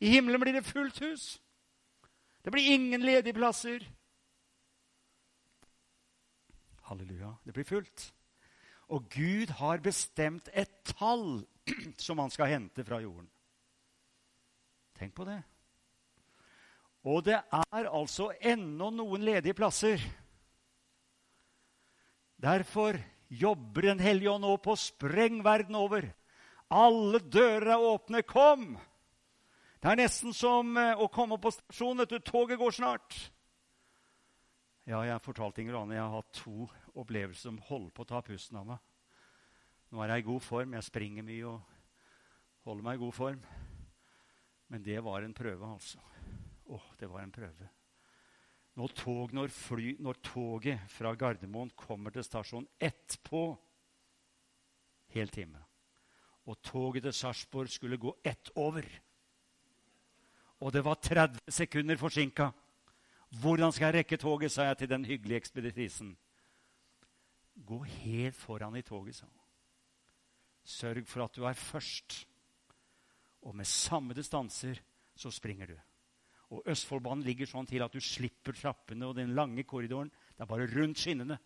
I 0.00 0.08
himmelen 0.08 0.40
blir 0.40 0.52
det 0.52 0.64
fullt 0.64 0.98
hus. 1.00 1.42
Det 2.44 2.52
blir 2.52 2.74
ingen 2.74 3.00
ledige 3.00 3.34
plasser. 3.34 3.80
Halleluja. 6.82 7.34
Det 7.44 7.52
blir 7.52 7.64
fullt. 7.64 8.12
Og 8.92 9.08
Gud 9.10 9.50
har 9.58 9.82
bestemt 9.82 10.48
et 10.54 10.70
tall 10.96 11.42
som 12.06 12.22
han 12.22 12.30
skal 12.30 12.52
hente 12.52 12.84
fra 12.86 13.00
jorden. 13.02 13.28
Tenk 14.96 15.14
på 15.16 15.26
det. 15.28 15.40
Og 17.06 17.22
det 17.26 17.38
er 17.38 17.90
altså 17.90 18.30
ennå 18.40 18.90
noen 18.94 19.26
ledige 19.26 19.54
plasser. 19.54 20.00
Derfor 22.36 22.98
jobber 23.28 23.82
Den 23.82 24.00
hellige 24.00 24.30
ånd 24.30 24.44
nå 24.46 24.56
på 24.62 24.76
spreng 24.78 25.42
verden 25.44 25.74
over. 25.74 26.06
Alle 26.70 27.20
dører 27.20 27.74
er 27.74 27.86
åpne. 27.92 28.22
Kom! 28.22 28.74
Det 29.82 29.92
er 29.92 29.98
nesten 30.00 30.34
som 30.34 30.76
eh, 30.80 30.98
å 30.98 31.06
komme 31.12 31.38
på 31.38 31.52
stasjonen. 31.54 32.06
Vet 32.06 32.26
toget 32.26 32.58
går 32.58 32.74
snart. 32.74 33.18
Ja, 34.86 35.02
jeg 35.06 35.22
fortalte 35.22 35.62
Inger 35.62 35.80
Anne 35.80 35.98
jeg 35.98 36.02
har 36.02 36.14
hatt 36.14 36.32
to 36.38 36.66
opplevelser 36.96 37.50
som 37.50 37.62
holder 37.68 37.92
på 37.94 38.04
å 38.04 38.10
ta 38.10 38.22
pusten 38.24 38.58
av 38.60 38.66
meg. 38.72 38.82
Nå 39.92 40.02
er 40.02 40.14
jeg 40.14 40.24
i 40.24 40.28
god 40.30 40.42
form. 40.42 40.74
Jeg 40.76 40.88
springer 40.88 41.26
mye 41.26 41.52
og 41.52 42.66
holder 42.66 42.86
meg 42.88 42.98
i 42.98 43.04
god 43.04 43.16
form. 43.16 43.46
Men 44.72 44.82
det 44.82 44.98
var 45.04 45.22
en 45.22 45.36
prøve, 45.36 45.68
altså. 45.76 46.02
Å, 46.66 46.80
det 46.98 47.08
var 47.10 47.22
en 47.22 47.34
prøve. 47.34 47.68
Når, 48.76 48.92
tog, 48.98 49.32
når, 49.32 49.52
fly, 49.54 49.94
når 50.02 50.18
toget 50.26 50.90
fra 50.92 51.14
Gardermoen 51.16 51.70
kommer 51.78 52.12
til 52.12 52.26
stasjon 52.26 52.66
ett 52.82 53.16
på 53.24 53.48
hel 55.14 55.30
time, 55.32 55.62
og 56.44 56.60
toget 56.66 57.06
til 57.06 57.14
Sarpsborg 57.16 57.70
skulle 57.72 57.98
gå 57.98 58.12
ett 58.24 58.52
over 58.54 58.84
Og 60.60 60.72
det 60.72 60.80
var 60.84 60.94
30 60.94 61.52
sekunder 61.52 61.98
forsinka. 62.00 62.46
Hvordan 63.42 63.72
skal 63.72 63.90
jeg 63.90 63.94
rekke 63.98 64.16
toget, 64.16 64.52
sa 64.52 64.64
jeg 64.70 64.78
til 64.78 64.88
den 64.88 65.04
hyggelige 65.04 65.36
ekspeditisen. 65.36 66.14
Gå 67.56 67.80
helt 67.84 68.36
foran 68.36 68.76
i 68.76 68.84
toget, 68.84 69.16
sa 69.16 69.26
han. 69.26 69.42
Sørg 70.66 71.06
for 71.08 71.24
at 71.24 71.36
du 71.36 71.46
er 71.46 71.56
først. 71.56 72.26
Og 73.46 73.54
med 73.56 73.68
samme 73.70 74.14
distanser 74.14 74.80
så 75.16 75.30
springer 75.30 75.70
du. 75.70 75.76
Og 76.54 76.66
Østfoldbanen 76.70 77.24
ligger 77.26 77.48
sånn 77.50 77.66
til 77.66 77.82
at 77.82 77.94
du 77.94 78.02
slipper 78.02 78.54
trappene 78.54 79.08
og 79.08 79.16
den 79.18 79.34
lange 79.34 79.64
korridoren. 79.66 80.10
Det 80.34 80.44
er 80.44 80.50
bare 80.50 80.68
rundt 80.70 81.00
skinnene. 81.00 81.38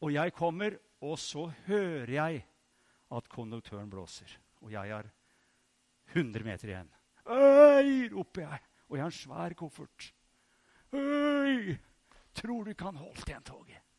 Og 0.00 0.14
jeg 0.14 0.32
kommer, 0.34 0.78
og 1.04 1.18
så 1.20 1.46
hører 1.66 2.14
jeg 2.14 2.40
at 3.10 3.28
konduktøren 3.30 3.90
blåser. 3.90 4.32
Og 4.64 4.72
jeg 4.72 4.94
har 4.94 5.10
100 6.14 6.46
meter 6.46 6.72
igjen. 6.72 6.90
Øy! 7.26 8.08
roper 8.14 8.46
jeg. 8.46 8.66
Og 8.88 8.96
jeg 8.96 9.04
har 9.04 9.12
en 9.12 9.20
svær 9.20 9.54
koffert. 9.58 10.10
Øy! 10.92 11.76
Tror 12.34 12.64
du 12.64 12.72
ikke 12.72 12.88
han 12.88 12.98
holdt 12.98 13.28
igjen 13.28 13.46
toget? 13.46 13.89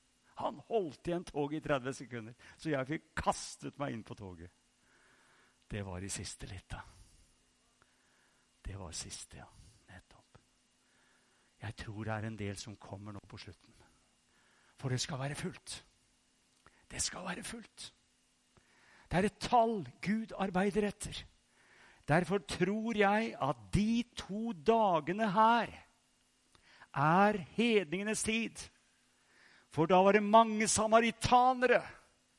Han 0.41 0.59
holdt 0.67 1.07
igjen 1.07 1.27
toget 1.27 1.59
i 1.59 1.67
30 1.67 1.93
sekunder, 1.93 2.49
så 2.57 2.73
jeg 2.73 2.89
fikk 2.89 3.07
kastet 3.21 3.77
meg 3.81 3.95
inn 3.95 4.03
på 4.07 4.17
toget. 4.17 4.51
Det 5.71 5.83
var 5.87 6.03
i 6.03 6.09
siste 6.11 6.49
lita. 6.51 6.81
Det 8.61 8.75
var 8.79 8.91
siste, 8.95 9.37
ja. 9.39 9.47
Nettopp. 9.91 10.37
Jeg 11.61 11.77
tror 11.83 12.03
det 12.03 12.13
er 12.13 12.27
en 12.27 12.39
del 12.39 12.57
som 12.59 12.75
kommer 12.81 13.15
nå 13.15 13.21
på 13.27 13.39
slutten. 13.39 13.73
For 14.81 14.89
det 14.89 14.99
skal 15.01 15.19
være 15.21 15.37
fullt. 15.37 15.75
Det 16.91 17.01
skal 17.01 17.25
være 17.25 17.43
fullt. 17.45 17.91
Det 19.11 19.19
er 19.19 19.27
et 19.27 19.39
tall 19.43 19.83
Gud 20.01 20.33
arbeider 20.39 20.87
etter. 20.87 21.23
Derfor 22.07 22.41
tror 22.47 22.97
jeg 22.97 23.35
at 23.41 23.55
de 23.73 24.03
to 24.17 24.51
dagene 24.51 25.31
her 25.31 25.71
er 26.95 27.37
hedningenes 27.55 28.23
tid. 28.23 28.69
For 29.71 29.87
da 29.87 30.01
var 30.03 30.17
det 30.17 30.23
mange 30.23 30.67
samaritanere 30.67 31.79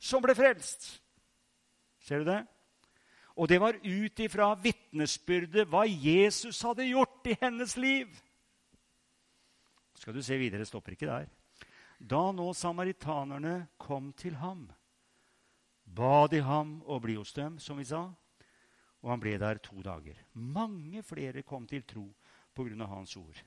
som 0.02 0.22
ble 0.24 0.34
frelst. 0.36 0.88
Ser 2.02 2.22
du 2.22 2.28
det? 2.28 2.42
Og 3.40 3.48
det 3.48 3.58
var 3.62 3.78
ut 3.80 4.20
ifra 4.20 4.50
vitnesbyrdet 4.60 5.64
hva 5.70 5.86
Jesus 5.88 6.60
hadde 6.66 6.90
gjort 6.90 7.30
i 7.32 7.36
hennes 7.40 7.76
liv. 7.80 8.10
Skal 9.96 10.14
du 10.14 10.22
se 10.22 10.36
videre, 10.36 10.66
stopper 10.68 10.96
ikke 10.96 11.08
der. 11.08 11.30
Da 11.96 12.20
nå 12.34 12.48
samaritanerne 12.58 13.68
kom 13.80 14.10
til 14.18 14.34
ham, 14.42 14.66
ba 15.86 16.26
de 16.26 16.42
ham 16.42 16.80
å 16.90 16.98
bli 17.00 17.14
hos 17.14 17.32
dem, 17.36 17.60
som 17.62 17.78
vi 17.78 17.86
sa, 17.86 18.08
og 19.02 19.10
han 19.10 19.22
ble 19.22 19.36
der 19.38 19.62
to 19.62 19.78
dager. 19.82 20.18
Mange 20.34 21.04
flere 21.06 21.44
kom 21.46 21.68
til 21.70 21.86
tro 21.86 22.08
på 22.52 22.66
grunn 22.66 22.82
av 22.82 22.90
hans 22.90 23.14
ord. 23.16 23.38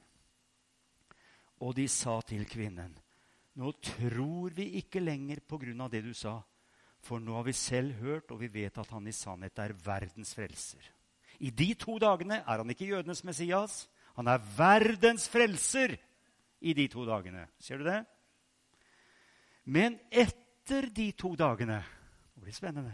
Og 1.68 1.76
de 1.76 1.88
sa 1.92 2.22
til 2.24 2.48
kvinnen, 2.48 2.96
nå 3.56 3.72
tror 3.80 4.56
vi 4.56 4.68
ikke 4.82 5.04
lenger 5.04 5.42
på 5.48 5.60
grunn 5.62 5.86
av 5.86 5.92
det 5.94 6.02
du 6.06 6.14
sa, 6.14 6.40
for 7.06 7.22
nå 7.22 7.36
har 7.38 7.46
vi 7.48 7.54
selv 7.56 8.00
hørt, 8.02 8.32
og 8.34 8.42
vi 8.42 8.50
vet 8.52 8.78
at 8.82 8.90
han 8.92 9.08
i 9.08 9.14
sannhet 9.16 9.60
er 9.62 9.76
verdens 9.86 10.34
frelser. 10.36 10.92
I 11.40 11.52
de 11.52 11.70
to 11.80 11.98
dagene 12.02 12.42
er 12.42 12.62
han 12.62 12.72
ikke 12.72 12.90
jødenes 12.90 13.24
Messias. 13.28 13.86
Han 14.16 14.28
er 14.32 14.44
verdens 14.58 15.28
frelser 15.30 15.98
i 16.66 16.74
de 16.74 16.88
to 16.92 17.04
dagene. 17.06 17.46
Ser 17.60 17.80
du 17.80 17.88
det? 17.88 18.00
Men 19.66 20.00
etter 20.12 20.90
de 20.94 21.12
to 21.18 21.34
dagene 21.36 21.82
Det 22.36 22.44
blir 22.44 22.54
spennende 22.54 22.94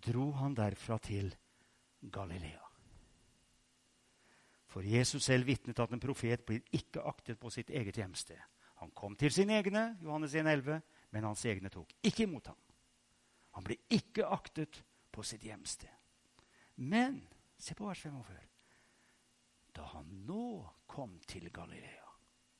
dro 0.00 0.30
han 0.32 0.54
derfra 0.56 0.98
til 0.98 1.34
Galilea. 2.12 2.64
For 4.70 4.86
Jesus 4.86 5.24
selv 5.24 5.46
vitnet 5.46 5.80
at 5.82 5.92
en 5.92 6.00
profet 6.00 6.44
blir 6.46 6.62
ikke 6.72 7.02
aktet 7.02 7.40
på 7.40 7.50
sitt 7.50 7.70
eget 7.70 7.98
hjemsted. 7.98 8.38
Han 8.80 8.90
kom 8.96 9.16
til 9.16 9.32
sine 9.32 9.58
egne, 9.60 9.98
Johannes 10.02 10.34
1,11, 10.34 10.80
men 11.12 11.26
hans 11.28 11.44
egne 11.44 11.68
tok 11.72 11.92
ikke 12.06 12.24
imot 12.24 12.48
ham. 12.52 12.60
Han 13.58 13.66
ble 13.66 13.76
ikke 13.92 14.24
aktet 14.24 14.80
på 15.12 15.24
sitt 15.26 15.44
hjemsted. 15.44 15.90
Men 16.80 17.20
se 17.60 17.74
på 17.76 17.88
vers 17.88 18.00
45. 18.00 18.38
Da 19.76 19.84
han 19.92 20.08
nå 20.26 20.44
kom 20.90 21.18
til 21.28 21.50
Galilea 21.52 22.06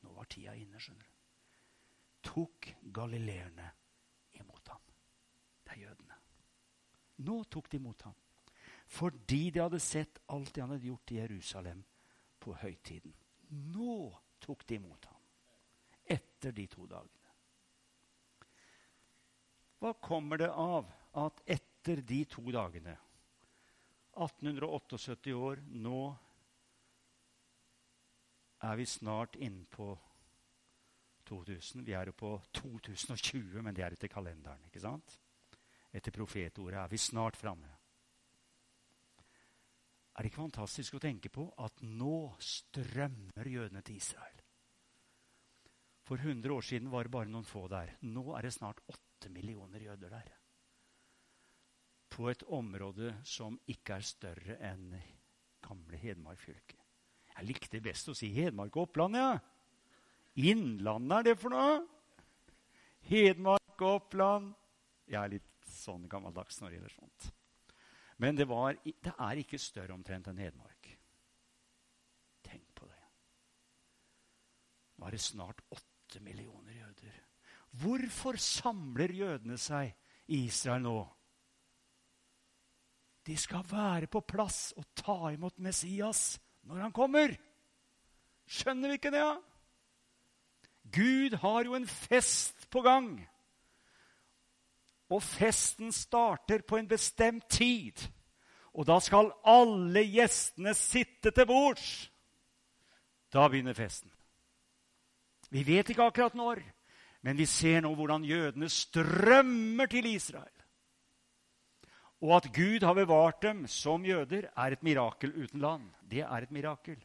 Nå 0.00 0.14
var 0.16 0.28
tida 0.32 0.54
inne, 0.56 0.80
skjønner 0.80 1.04
du. 1.04 1.16
Tok 2.24 2.70
galileerne 2.96 3.66
imot 4.38 4.70
ham. 4.72 4.80
Det 5.64 5.74
er 5.74 5.82
jødene. 5.82 6.16
Nå 7.26 7.36
tok 7.52 7.68
de 7.68 7.76
imot 7.76 8.06
ham. 8.08 8.14
Fordi 8.90 9.50
de 9.50 9.60
hadde 9.60 9.80
sett 9.82 10.22
alt 10.32 10.54
det 10.54 10.62
han 10.64 10.72
hadde 10.72 10.88
gjort 10.88 11.12
i 11.12 11.18
Jerusalem 11.20 11.82
på 12.40 12.54
høytiden. 12.62 13.12
Nå 13.74 13.96
tok 14.40 14.64
de 14.68 14.78
imot 14.80 15.04
ham. 15.09 15.09
Etter 16.10 16.54
de 16.56 16.66
to 16.70 16.86
dagene. 16.90 17.28
Hva 19.80 19.94
kommer 20.02 20.40
det 20.40 20.50
av 20.50 20.90
at 21.20 21.40
etter 21.48 22.02
de 22.04 22.24
to 22.28 22.44
dagene 22.52 22.96
1878 24.20 25.32
år, 25.38 25.62
nå 25.80 26.00
er 28.66 28.76
vi 28.76 28.86
snart 28.90 29.38
inne 29.40 29.64
på 29.70 29.94
2000. 31.30 31.86
Vi 31.86 31.94
er 31.96 32.10
jo 32.10 32.16
på 32.18 32.34
2020, 32.58 33.62
men 33.62 33.76
det 33.76 33.86
er 33.86 33.96
etter 33.96 34.12
kalenderen. 34.12 34.66
ikke 34.66 34.82
sant? 34.82 35.16
etter 35.90 36.14
profetordet 36.14 36.78
er 36.78 36.90
vi 36.90 36.98
snart 36.98 37.36
framme. 37.36 37.70
Er 40.14 40.22
det 40.22 40.30
ikke 40.30 40.42
fantastisk 40.42 40.96
å 40.96 41.02
tenke 41.02 41.30
på 41.32 41.46
at 41.64 41.82
nå 41.86 42.34
strømmer 42.44 43.48
jødene 43.48 43.82
til 43.86 43.98
Israel? 43.98 44.39
For 46.10 46.18
100 46.18 46.50
år 46.50 46.64
siden 46.66 46.88
var 46.90 47.06
det 47.06 47.12
bare 47.14 47.30
noen 47.30 47.46
få 47.46 47.68
der. 47.70 47.92
Nå 48.02 48.32
er 48.34 48.42
det 48.42 48.50
snart 48.50 48.80
8 48.90 49.28
millioner 49.30 49.78
jøder 49.78 50.10
der. 50.10 50.30
På 52.10 52.24
et 52.32 52.40
område 52.50 53.12
som 53.22 53.54
ikke 53.70 54.00
er 54.00 54.06
større 54.08 54.56
enn 54.58 54.88
gamle 55.62 56.00
Hedmark 56.02 56.40
fylke. 56.42 56.80
Jeg 57.30 57.46
likte 57.46 57.78
best 57.84 58.10
å 58.10 58.14
si 58.18 58.32
Hedmark 58.34 58.74
og 58.74 58.88
Oppland, 58.88 59.20
ja. 59.20 59.36
Innlandet 60.50 61.14
er 61.20 61.28
det 61.28 61.34
for 61.38 61.54
noe? 61.54 61.76
Hedmark 63.06 63.76
og 63.76 64.00
Oppland. 64.00 64.48
Jeg 65.06 65.20
er 65.20 65.32
litt 65.36 65.70
sånn 65.70 66.08
gammeldags 66.10 66.58
når 66.58 66.72
det 66.72 66.80
gjelder 66.80 66.96
sånt. 66.96 67.28
Men 68.18 68.34
det, 68.34 68.48
var, 68.50 68.74
det 68.82 69.14
er 69.14 69.44
ikke 69.44 69.62
større 69.62 69.94
omtrent 69.94 70.26
enn 70.26 70.42
Hedmark. 70.42 70.90
Tenk 72.50 72.66
på 72.74 72.90
det. 72.90 72.98
Nå 74.98 75.06
er 75.06 75.14
det 75.14 75.22
snart 75.22 75.62
åtte 75.70 75.89
millioner 76.18 76.74
jøder. 76.80 77.16
Hvorfor 77.70 78.38
samler 78.42 79.12
jødene 79.14 79.58
seg 79.58 79.94
i 80.26 80.44
Israel 80.48 80.82
nå? 80.82 80.98
De 83.26 83.36
skal 83.38 83.62
være 83.70 84.08
på 84.10 84.24
plass 84.26 84.72
og 84.80 84.88
ta 84.98 85.30
imot 85.30 85.58
Messias 85.62 86.40
når 86.66 86.86
han 86.86 86.92
kommer. 86.96 87.36
Skjønner 88.50 88.90
vi 88.90 88.98
ikke 88.98 89.12
det? 89.14 89.22
Ja? 89.22 89.36
Gud 90.90 91.36
har 91.38 91.64
jo 91.64 91.76
en 91.78 91.86
fest 91.86 92.66
på 92.70 92.82
gang. 92.82 93.12
Og 95.10 95.22
festen 95.22 95.92
starter 95.92 96.64
på 96.66 96.78
en 96.80 96.88
bestemt 96.88 97.46
tid. 97.50 97.98
Og 98.74 98.86
da 98.86 98.98
skal 99.02 99.32
alle 99.46 100.02
gjestene 100.06 100.74
sitte 100.78 101.30
til 101.34 101.46
bords. 101.46 102.10
Da 103.30 103.46
begynner 103.48 103.74
festen. 103.74 104.10
Vi 105.50 105.64
vet 105.66 105.90
ikke 105.90 106.06
akkurat 106.06 106.36
når, 106.38 106.62
men 107.26 107.36
vi 107.36 107.46
ser 107.48 107.82
nå 107.82 107.90
hvordan 107.98 108.24
jødene 108.24 108.68
strømmer 108.70 109.90
til 109.90 110.06
Israel. 110.12 110.54
Og 112.20 112.36
at 112.36 112.50
Gud 112.52 112.84
har 112.84 112.94
bevart 112.94 113.42
dem 113.42 113.64
som 113.66 114.04
jøder, 114.04 114.50
er 114.56 114.72
et 114.76 114.82
mirakel 114.84 115.32
uten 115.32 115.60
land. 115.60 115.88
Det 116.10 116.20
er 116.20 116.44
et 116.44 116.52
mirakel. 116.52 116.98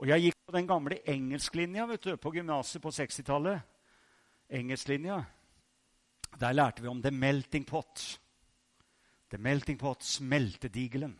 Og 0.00 0.08
jeg 0.08 0.24
gikk 0.24 0.38
på 0.46 0.54
den 0.56 0.68
gamle 0.68 0.96
engelsklinja 1.12 1.84
vet 1.90 2.06
du, 2.08 2.14
på 2.16 2.32
gymnaset 2.32 2.80
på 2.80 2.88
60-tallet. 2.88 3.60
Engelsklinja. 4.48 5.18
Der 6.40 6.52
lærte 6.56 6.82
vi 6.82 6.88
om 6.88 7.02
the 7.02 7.10
melting 7.10 7.66
pot. 7.66 8.20
The 9.30 9.38
melting 9.38 9.78
pot, 9.78 10.02
smeltedigelen. 10.04 11.12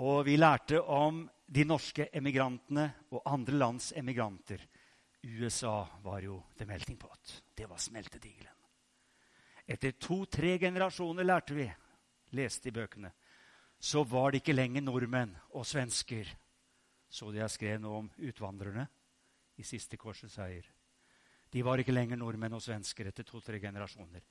Og 0.00 0.24
vi 0.24 0.36
lærte 0.36 0.80
om 0.82 1.26
de 1.48 1.64
norske 1.64 2.10
emigrantene 2.12 2.90
og 3.14 3.24
andre 3.26 3.56
lands 3.56 3.92
emigranter. 3.96 4.60
USA 5.24 5.80
var 6.04 6.22
jo 6.22 6.42
the 6.58 6.66
melting 6.68 6.98
pot. 7.00 7.42
Det 7.56 7.66
var 7.68 7.80
smeltedigelen. 7.80 8.52
Etter 9.68 9.96
to-tre 10.00 10.54
generasjoner 10.60 11.26
lærte 11.26 11.56
vi, 11.56 11.66
leste 12.36 12.70
i 12.70 12.72
bøkene, 12.72 13.10
så 13.80 14.02
var 14.04 14.32
det 14.32 14.42
ikke 14.42 14.56
lenger 14.56 14.84
nordmenn 14.84 15.34
og 15.56 15.66
svensker. 15.68 16.28
Så 17.08 17.30
det 17.32 17.42
jeg 17.42 17.54
skrev 17.56 17.80
nå 17.80 17.92
om 18.02 18.08
utvandrerne 18.16 18.86
i 19.56 19.64
siste 19.64 19.96
korsets 20.00 20.36
seier. 20.36 20.64
De 21.48 21.64
var 21.64 21.80
ikke 21.80 21.94
lenger 21.96 22.20
nordmenn 22.20 22.56
og 22.56 22.64
svensker 22.64 23.08
etter 23.08 23.24
to-tre 23.28 23.60
generasjoner. 23.60 24.24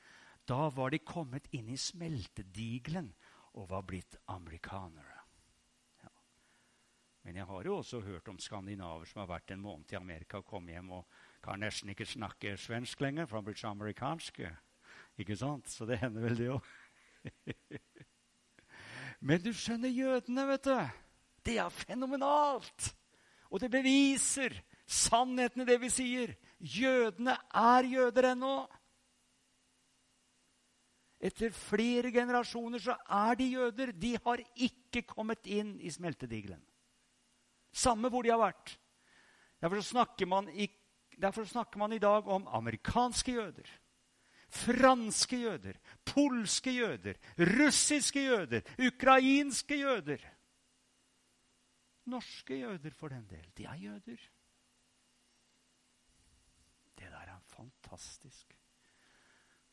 Da 0.45 0.69
var 0.69 0.93
de 0.93 1.01
kommet 1.01 1.49
inn 1.57 1.69
i 1.73 1.81
smeltedigelen 1.81 3.09
og 3.57 3.71
var 3.71 3.85
blitt 3.89 4.19
amerikanere. 4.29 5.16
Men 7.27 7.41
jeg 7.41 7.45
har 7.49 7.65
jo 7.67 7.73
også 7.81 7.99
hørt 7.99 8.29
om 8.31 8.37
skandinaver 8.39 9.03
som 9.09 9.19
har 9.19 9.25
vært 9.27 9.51
en 9.51 9.59
måned 9.59 9.91
i 9.91 9.97
Amerika 9.97 10.39
og 10.39 10.45
kommet 10.47 10.77
hjem 10.77 10.93
og 10.95 11.17
kan 11.43 11.59
nesten 11.59 11.89
ikke 11.91 12.05
snakke 12.07 12.53
svensk 12.55 13.01
lenger, 13.03 13.25
for 13.27 13.41
han 13.41 13.43
blir 13.49 13.57
så 13.59 13.73
amerikansk. 13.73 14.39
Ikke 15.19 15.35
sant? 15.35 15.67
Så 15.67 15.83
det 15.89 15.97
hender 15.99 16.23
vel, 16.23 16.37
det 16.39 16.47
òg. 16.53 16.69
Men 19.27 19.43
du 19.43 19.49
skjønner, 19.51 19.91
jødene, 19.91 20.45
vet 20.53 20.69
du. 20.69 21.03
Det 21.43 21.57
er 21.65 21.75
fenomenalt! 21.75 22.87
Og 23.51 23.59
det 23.59 23.71
beviser 23.75 24.55
sannheten 24.87 25.65
i 25.65 25.67
det 25.67 25.77
vi 25.83 25.91
sier. 25.91 26.31
Jødene 26.63 27.35
er 27.51 27.91
jøder 27.91 28.29
ennå. 28.31 28.53
Etter 31.19 31.51
flere 31.51 32.15
generasjoner 32.15 32.87
så 32.87 32.95
er 33.03 33.35
de 33.35 33.51
jøder. 33.51 33.91
De 33.91 34.15
har 34.15 34.47
ikke 34.55 35.03
kommet 35.11 35.43
inn 35.43 35.75
i 35.83 35.91
smeltedigelen. 35.91 36.63
Samme 37.77 38.09
hvor 38.09 38.25
de 38.25 38.33
har 38.33 38.41
vært. 38.41 38.77
Derfor 39.61 39.81
snakker, 39.85 40.29
man 40.29 40.49
i, 40.49 40.67
snakker 41.17 41.81
man 41.81 41.93
i 41.93 42.01
dag 42.01 42.27
om 42.29 42.47
amerikanske 42.59 43.35
jøder. 43.37 43.69
Franske 44.47 45.37
jøder, 45.41 45.77
polske 46.07 46.71
jøder, 46.71 47.17
russiske 47.57 48.23
jøder, 48.23 48.61
ukrainske 48.79 49.79
jøder. 49.81 50.23
Norske 52.07 52.61
jøder, 52.61 52.93
for 52.95 53.11
den 53.11 53.25
del. 53.27 53.49
De 53.57 53.65
er 53.67 53.81
jøder. 53.81 54.21
Det 56.97 57.11
der 57.11 57.33
er 57.33 57.41
fantastisk. 57.51 58.55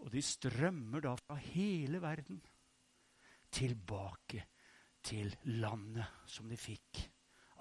Og 0.03 0.11
de 0.13 0.23
strømmer 0.23 1.01
da 1.01 1.15
fra 1.15 1.37
hele 1.39 2.03
verden 2.03 2.43
tilbake 3.55 4.43
til 5.05 5.31
landet 5.45 6.27
som 6.27 6.49
de 6.51 6.59
fikk 6.59 7.05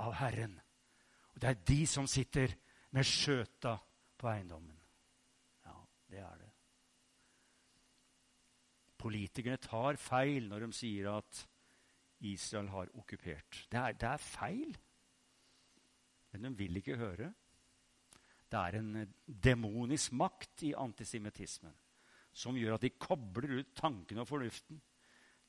av 0.02 0.16
Herren. 0.18 0.56
Og 1.34 1.42
det 1.42 1.50
er 1.50 1.66
de 1.68 1.80
som 1.90 2.08
sitter 2.10 2.56
med 2.94 3.08
skjøta 3.08 3.76
på 4.20 4.30
eiendommen. 4.32 4.78
Ja, 5.66 5.76
det 6.10 6.22
er 6.24 6.42
det. 6.42 6.50
Politikerne 9.04 9.60
tar 9.60 10.00
feil 10.00 10.48
når 10.48 10.68
de 10.68 10.78
sier 10.78 11.10
at 11.12 11.44
Israel 12.24 12.70
har 12.72 12.92
okkupert. 12.96 13.66
Det 13.72 13.80
er, 13.80 13.96
det 14.00 14.10
er 14.10 14.22
feil. 14.24 14.78
Men 16.32 16.48
de 16.48 16.54
vil 16.58 16.80
ikke 16.80 16.98
høre. 17.02 17.34
Det 18.48 18.60
er 18.60 18.78
en 18.80 19.14
demonisk 19.26 20.14
makt 20.16 20.64
i 20.70 20.76
antisemittismen 20.78 21.74
som 22.34 22.58
gjør 22.58 22.78
at 22.78 22.86
de 22.86 22.94
kobler 22.98 23.60
ut 23.60 23.74
tankene 23.78 24.24
og 24.24 24.30
fornuften. 24.30 24.80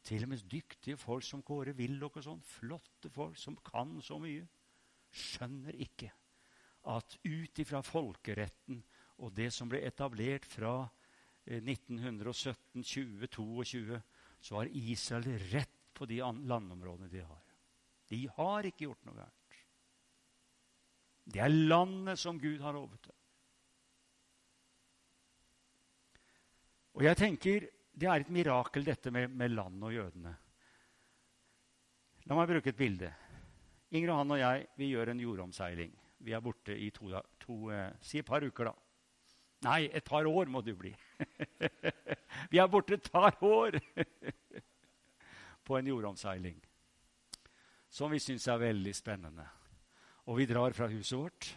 Til 0.05 0.27
og 0.27 0.35
med 0.35 0.45
dyktige 0.51 0.99
folk 1.01 1.25
som 1.25 1.43
Kåre 1.47 1.73
Willoch 1.79 2.19
og 2.21 2.27
sånn, 2.27 2.43
flotte 2.45 3.09
folk 3.13 3.39
som 3.41 3.57
kan 3.65 3.97
så 4.05 4.19
mye, 4.21 4.45
skjønner 5.15 5.79
ikke 5.81 6.11
at 6.93 7.17
ut 7.25 7.63
ifra 7.63 7.81
folkeretten 7.87 8.83
og 9.25 9.33
det 9.37 9.49
som 9.55 9.71
ble 9.71 9.81
etablert 9.87 10.45
fra 10.49 10.83
1917, 11.47 12.83
20, 12.83 13.29
22, 13.33 14.01
så 14.45 14.59
har 14.59 14.73
Israel 14.77 15.29
rett 15.53 15.81
på 15.95 16.09
de 16.11 16.19
landområdene 16.21 17.09
de 17.13 17.23
har. 17.25 17.43
De 18.11 18.21
har 18.37 18.67
ikke 18.69 18.89
gjort 18.89 19.05
noe 19.07 19.17
gærent. 19.17 19.59
Det 21.25 21.41
er 21.41 21.55
landet 21.55 22.21
som 22.21 22.41
Gud 22.41 22.61
har 22.61 22.75
lovet 22.77 23.07
dem. 23.07 23.21
Og 26.95 27.07
jeg 27.07 27.19
tenker 27.19 27.69
det 27.95 28.09
er 28.11 28.25
et 28.25 28.33
mirakel, 28.35 28.85
dette 28.87 29.13
med, 29.15 29.31
med 29.31 29.55
land 29.55 29.85
og 29.87 29.95
jødene. 29.95 30.33
La 32.25 32.39
meg 32.39 32.51
bruke 32.51 32.73
et 32.73 32.79
bilde. 32.79 33.11
Inger 33.95 34.15
og 34.15 34.21
han 34.23 34.35
og 34.35 34.41
jeg 34.41 34.67
vi 34.81 34.91
gjør 34.91 35.13
en 35.13 35.23
jordomseiling. 35.23 35.93
Vi 36.25 36.33
er 36.33 36.43
borte 36.43 36.75
i 36.75 36.89
to, 36.95 37.11
to 37.39 37.59
eh, 37.71 37.93
si 38.03 38.19
et 38.19 38.27
par 38.27 38.43
uker, 38.43 38.71
da. 38.71 38.75
Nei, 39.65 39.85
et 39.93 40.05
par 40.05 40.27
år 40.27 40.51
må 40.51 40.63
jo 40.67 40.77
bli. 40.77 40.93
vi 42.53 42.61
er 42.61 42.71
borte 42.73 42.97
et 42.97 43.11
par 43.13 43.37
år 43.45 43.79
på 45.67 45.79
en 45.79 45.93
jordomseiling 45.93 46.59
som 47.95 48.11
vi 48.11 48.19
syns 48.19 48.49
er 48.51 48.59
veldig 48.59 48.95
spennende. 48.97 49.45
Og 50.27 50.41
vi 50.41 50.49
drar 50.51 50.75
fra 50.75 50.89
huset 50.91 51.15
vårt. 51.19 51.51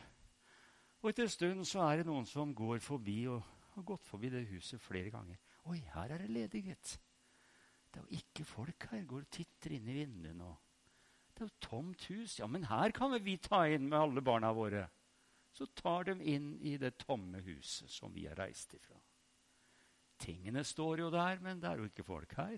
Og 1.01 1.09
etter 1.09 1.25
en 1.25 1.33
stund 1.33 1.65
så 1.65 1.81
er 1.87 2.01
det 2.01 2.09
noen 2.09 2.27
som 2.29 2.53
går 2.53 2.81
forbi 2.83 3.23
og 3.31 3.41
har 3.73 3.85
gått 3.87 4.05
forbi 4.05 4.29
det 4.33 4.43
huset 4.51 4.81
flere 4.81 5.09
ganger. 5.13 5.39
Oi, 5.67 5.81
her 5.93 6.13
er 6.13 6.23
det 6.23 6.31
ledighet. 6.31 6.93
Det 7.91 7.99
er 7.99 8.05
jo 8.05 8.19
ikke 8.21 8.45
folk 8.47 8.87
her. 8.91 9.03
Går 9.07 9.25
og 9.25 9.33
titter 9.33 9.75
inn 9.75 9.89
i 9.89 9.97
vinduene. 9.99 10.53
det 11.33 11.43
er 11.43 11.49
jo 11.49 11.61
tomt 11.61 12.05
hus. 12.09 12.39
Ja, 12.39 12.47
men 12.47 12.63
her 12.65 12.91
kan 12.91 13.13
vi 13.23 13.37
ta 13.37 13.65
inn 13.67 13.89
med 13.89 13.99
alle 13.99 14.21
barna 14.21 14.53
våre. 14.53 14.87
Så 15.53 15.67
tar 15.75 16.07
de 16.07 16.15
inn 16.23 16.55
i 16.61 16.77
det 16.77 16.97
tomme 16.97 17.41
huset 17.41 17.89
som 17.89 18.13
vi 18.13 18.25
har 18.27 18.37
reist 18.37 18.73
ifra. 18.73 18.97
Tingene 20.17 20.63
står 20.63 21.03
jo 21.03 21.11
der, 21.13 21.39
men 21.41 21.59
det 21.61 21.69
er 21.69 21.81
jo 21.81 21.89
ikke 21.89 22.05
folk 22.05 22.33
her. 22.37 22.57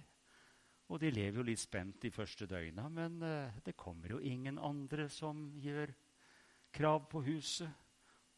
Og 0.89 0.99
de 1.01 1.11
lever 1.11 1.37
jo 1.37 1.45
litt 1.45 1.61
spent 1.61 1.99
de 2.01 2.11
første 2.11 2.47
døgna, 2.49 2.87
men 2.89 3.21
uh, 3.21 3.59
det 3.65 3.77
kommer 3.77 4.15
jo 4.15 4.19
ingen 4.19 4.57
andre 4.57 5.09
som 5.09 5.49
gjør 5.59 5.91
krav 6.73 7.05
på 7.11 7.21
huset. 7.27 7.69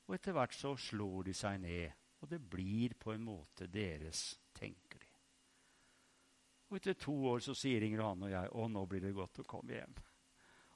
Og 0.08 0.18
etter 0.18 0.36
hvert 0.36 0.56
så 0.58 0.74
slår 0.76 1.30
de 1.30 1.36
seg 1.38 1.62
ned 1.64 2.01
Og 2.22 2.30
det 2.30 2.40
blir 2.40 2.94
på 3.02 3.16
en 3.16 3.24
måte 3.26 3.68
deres, 3.72 4.24
tenker 4.54 5.02
de. 5.02 5.10
Og 6.72 6.78
etter 6.78 6.96
to 6.96 7.14
år 7.34 7.42
så 7.44 7.56
sier 7.58 7.84
Inger 7.84 8.00
Johanne 8.00 8.30
og 8.30 8.32
jeg 8.32 8.52
å, 8.56 8.68
nå 8.72 8.86
blir 8.88 9.04
det 9.04 9.16
godt 9.18 9.42
å 9.42 9.48
komme 9.50 9.76
hjem. 9.76 9.98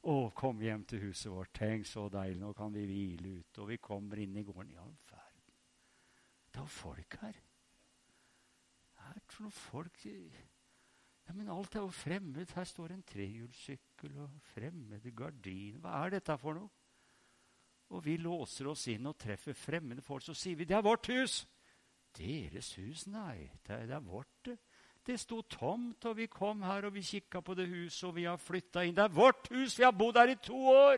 Å, 0.05 0.15
kom 0.37 0.59
hjem 0.61 0.83
til 0.89 1.05
huset 1.07 1.31
vårt. 1.31 1.53
Tenk 1.55 1.87
så 1.89 2.09
deilig. 2.13 2.41
Nå 2.41 2.51
kan 2.57 2.73
vi 2.73 2.83
hvile 2.85 3.39
ute. 3.39 3.61
Og 3.63 3.71
vi 3.71 3.77
kommer 3.81 4.19
inn 4.21 4.35
i 4.37 4.43
gården. 4.45 4.73
I 4.75 4.81
all 4.81 4.91
verden. 5.09 5.55
Det 6.51 6.59
er 6.59 6.67
jo 6.67 6.73
folk 6.75 7.15
her. 7.23 7.39
Hva 8.91 9.07
er 9.09 9.17
det 9.17 9.25
for 9.31 9.47
noen 9.47 9.55
folk 9.55 10.05
ja, 11.25 11.33
Men 11.33 11.49
alt 11.49 11.73
er 11.73 11.87
jo 11.87 11.95
fremmed. 11.95 12.53
Her 12.53 12.69
står 12.69 12.93
en 12.93 13.05
trehjulssykkel 13.09 14.19
og 14.27 14.35
fremmede 14.51 15.15
gardiner. 15.15 15.81
Hva 15.81 16.03
er 16.03 16.17
dette 16.19 16.37
for 16.43 16.59
noe? 16.59 16.84
Og 17.95 18.03
vi 18.03 18.17
låser 18.19 18.67
oss 18.67 18.87
inn 18.91 19.07
og 19.07 19.15
treffer 19.19 19.55
fremmede 19.55 20.03
folk. 20.03 20.23
Så 20.23 20.33
sier 20.35 20.55
vi 20.55 20.65
'Det 20.65 20.77
er 20.77 20.81
vårt 20.81 21.07
hus'. 21.07 21.45
Deres 22.17 22.75
hus? 22.75 23.07
Nei, 23.07 23.49
det 23.67 23.75
er, 23.75 23.85
det 23.85 23.95
er 23.95 23.99
vårt. 23.99 24.45
det. 24.45 24.57
Det 25.05 25.19
sto 25.19 25.41
tomt, 25.41 26.05
og 26.05 26.17
vi 26.17 26.25
kom 26.25 26.63
her 26.65 26.87
og 26.87 26.93
vi 26.95 27.03
kikka 27.05 27.41
på 27.45 27.53
det 27.53 27.67
huset, 27.69 28.07
og 28.07 28.15
vi 28.15 28.23
har 28.23 28.37
flytta 28.41 28.81
inn. 28.81 28.95
Det 28.95 29.03
er 29.03 29.13
vårt 29.13 29.47
hus! 29.51 29.77
Vi 29.77 29.83
har 29.83 29.91
bodd 29.91 30.17
her 30.17 30.31
i 30.33 30.35
to 30.41 30.57
år! 30.67 30.97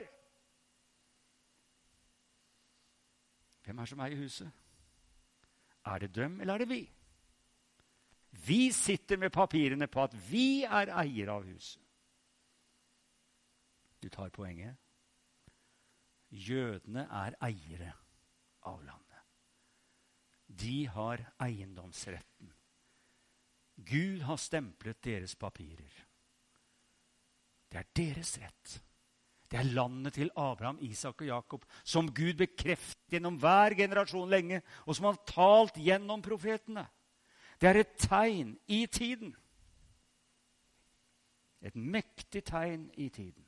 Hvem 3.66 3.80
er 3.80 3.84
det 3.84 3.90
som 3.90 4.00
eier 4.00 4.22
huset? 4.22 4.52
Er 5.86 6.00
det 6.00 6.16
dem, 6.16 6.40
eller 6.42 6.54
er 6.54 6.64
det 6.64 6.70
vi? 6.70 6.82
Vi 8.48 8.72
sitter 8.72 9.18
med 9.18 9.30
papirene 9.36 9.88
på 9.92 10.04
at 10.04 10.16
vi 10.32 10.64
er 10.64 10.94
eier 11.02 11.34
av 11.34 11.44
huset. 11.44 11.82
Du 14.04 14.08
tar 14.10 14.30
poenget? 14.30 14.78
Jødene 16.30 17.08
er 17.08 17.38
eiere 17.44 17.94
av 18.68 18.82
landet. 18.84 19.04
De 20.48 20.88
har 20.92 21.24
eiendomsretten. 21.44 22.52
Gud 23.78 24.22
har 24.26 24.40
stemplet 24.42 25.00
deres 25.04 25.36
papirer. 25.36 26.04
Det 27.72 27.80
er 27.80 27.90
deres 27.96 28.38
rett. 28.42 28.78
Det 29.48 29.60
er 29.60 29.70
landet 29.72 30.18
til 30.18 30.32
Abraham, 30.36 30.80
Isak 30.84 31.22
og 31.22 31.28
Jakob, 31.28 31.66
som 31.84 32.10
Gud 32.12 32.36
bekreftet 32.40 33.16
gjennom 33.16 33.38
hver 33.40 33.76
generasjon 33.80 34.30
lenge, 34.30 34.62
og 34.86 34.96
som 34.96 35.08
har 35.08 35.20
talt 35.30 35.80
gjennom 35.80 36.24
profetene. 36.24 36.84
Det 37.62 37.70
er 37.70 37.80
et 37.82 37.94
tegn 38.02 38.58
i 38.68 38.86
tiden. 38.92 39.32
Et 41.64 41.76
mektig 41.76 42.44
tegn 42.46 42.90
i 42.94 43.08
tiden. 43.10 43.47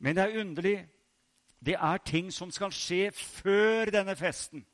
Men 0.00 0.16
det 0.16 0.24
er 0.24 0.40
underlig. 0.40 0.76
Det 1.60 1.76
er 1.76 2.04
ting 2.04 2.32
som 2.32 2.50
skal 2.50 2.72
skje 2.72 3.10
før 3.12 3.92
denne 3.92 4.16
festen. 4.16 4.64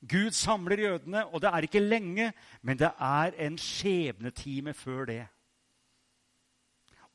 Gud 0.00 0.30
samler 0.34 0.80
jødene, 0.80 1.26
og 1.26 1.42
det 1.42 1.50
er 1.50 1.66
ikke 1.66 1.80
lenge, 1.80 2.32
men 2.62 2.78
det 2.78 2.90
er 2.98 3.36
en 3.46 3.58
skjebnetime 3.58 4.74
før 4.74 5.04
det. 5.04 5.26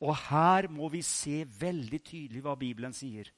Og 0.00 0.16
her 0.28 0.68
må 0.68 0.88
vi 0.88 1.02
se 1.02 1.44
veldig 1.60 2.00
tydelig 2.04 2.42
hva 2.44 2.54
Bibelen 2.54 2.92
sier. 2.92 3.28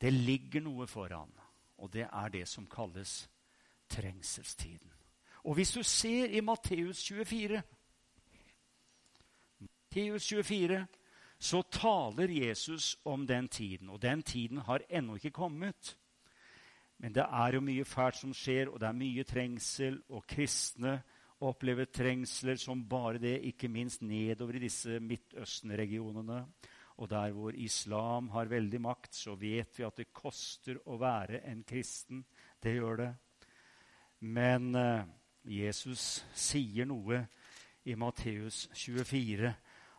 Det 0.00 0.12
ligger 0.12 0.62
noe 0.62 0.86
foran, 0.86 1.32
og 1.78 1.92
det 1.92 2.06
er 2.06 2.28
det 2.28 2.44
som 2.48 2.66
kalles 2.66 3.24
trengselstiden. 3.90 4.92
Og 5.44 5.54
hvis 5.54 5.72
du 5.72 5.82
ser 5.82 6.30
i 6.30 6.40
Matteus 6.40 7.02
24 7.08 7.62
Matteus 9.60 10.28
24 10.28 10.86
så 11.38 11.62
taler 11.62 12.28
Jesus 12.28 12.96
om 13.04 13.26
den 13.26 13.48
tiden, 13.48 13.88
og 13.88 14.02
den 14.02 14.22
tiden 14.22 14.58
har 14.66 14.82
ennå 14.90 15.14
ikke 15.14 15.30
kommet. 15.30 15.96
Men 16.98 17.14
det 17.14 17.22
er 17.22 17.54
jo 17.54 17.60
mye 17.62 17.84
fælt 17.86 18.18
som 18.18 18.32
skjer, 18.34 18.72
og 18.72 18.80
det 18.80 18.88
er 18.88 18.98
mye 18.98 19.24
trengsel. 19.24 20.00
Og 20.10 20.26
kristne 20.26 20.96
opplever 21.46 21.86
trengsler 21.94 22.58
som 22.58 22.82
bare 22.90 23.20
det, 23.22 23.36
ikke 23.52 23.70
minst 23.70 24.02
nedover 24.02 24.58
i 24.58 24.64
disse 24.66 24.98
Midtøsten-regionene. 25.00 26.40
Og 26.98 27.10
der 27.10 27.30
hvor 27.30 27.54
islam 27.54 28.28
har 28.34 28.50
veldig 28.50 28.80
makt, 28.82 29.14
så 29.14 29.36
vet 29.38 29.78
vi 29.78 29.86
at 29.86 29.96
det 29.96 30.10
koster 30.12 30.80
å 30.90 30.98
være 30.98 31.44
en 31.46 31.62
kristen. 31.62 32.24
Det 32.58 32.74
gjør 32.74 32.98
det. 33.04 33.12
Men 34.26 34.74
eh, 34.74 35.06
Jesus 35.46 36.24
sier 36.34 36.88
noe 36.90 37.22
i 37.86 37.94
Matteus 37.94 38.66
24 38.74 39.54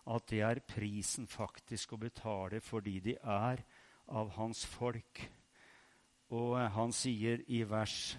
at 0.09 0.25
det 0.31 0.41
er 0.45 0.63
prisen 0.65 1.27
faktisk 1.29 1.93
å 1.93 2.01
betale 2.01 2.61
fordi 2.65 2.97
de 3.03 3.15
er 3.19 3.61
av 4.09 4.33
hans 4.39 4.63
folk. 4.65 5.21
Og 6.33 6.57
han 6.73 6.93
sier 6.93 7.43
i 7.49 7.63
vers 7.65 8.17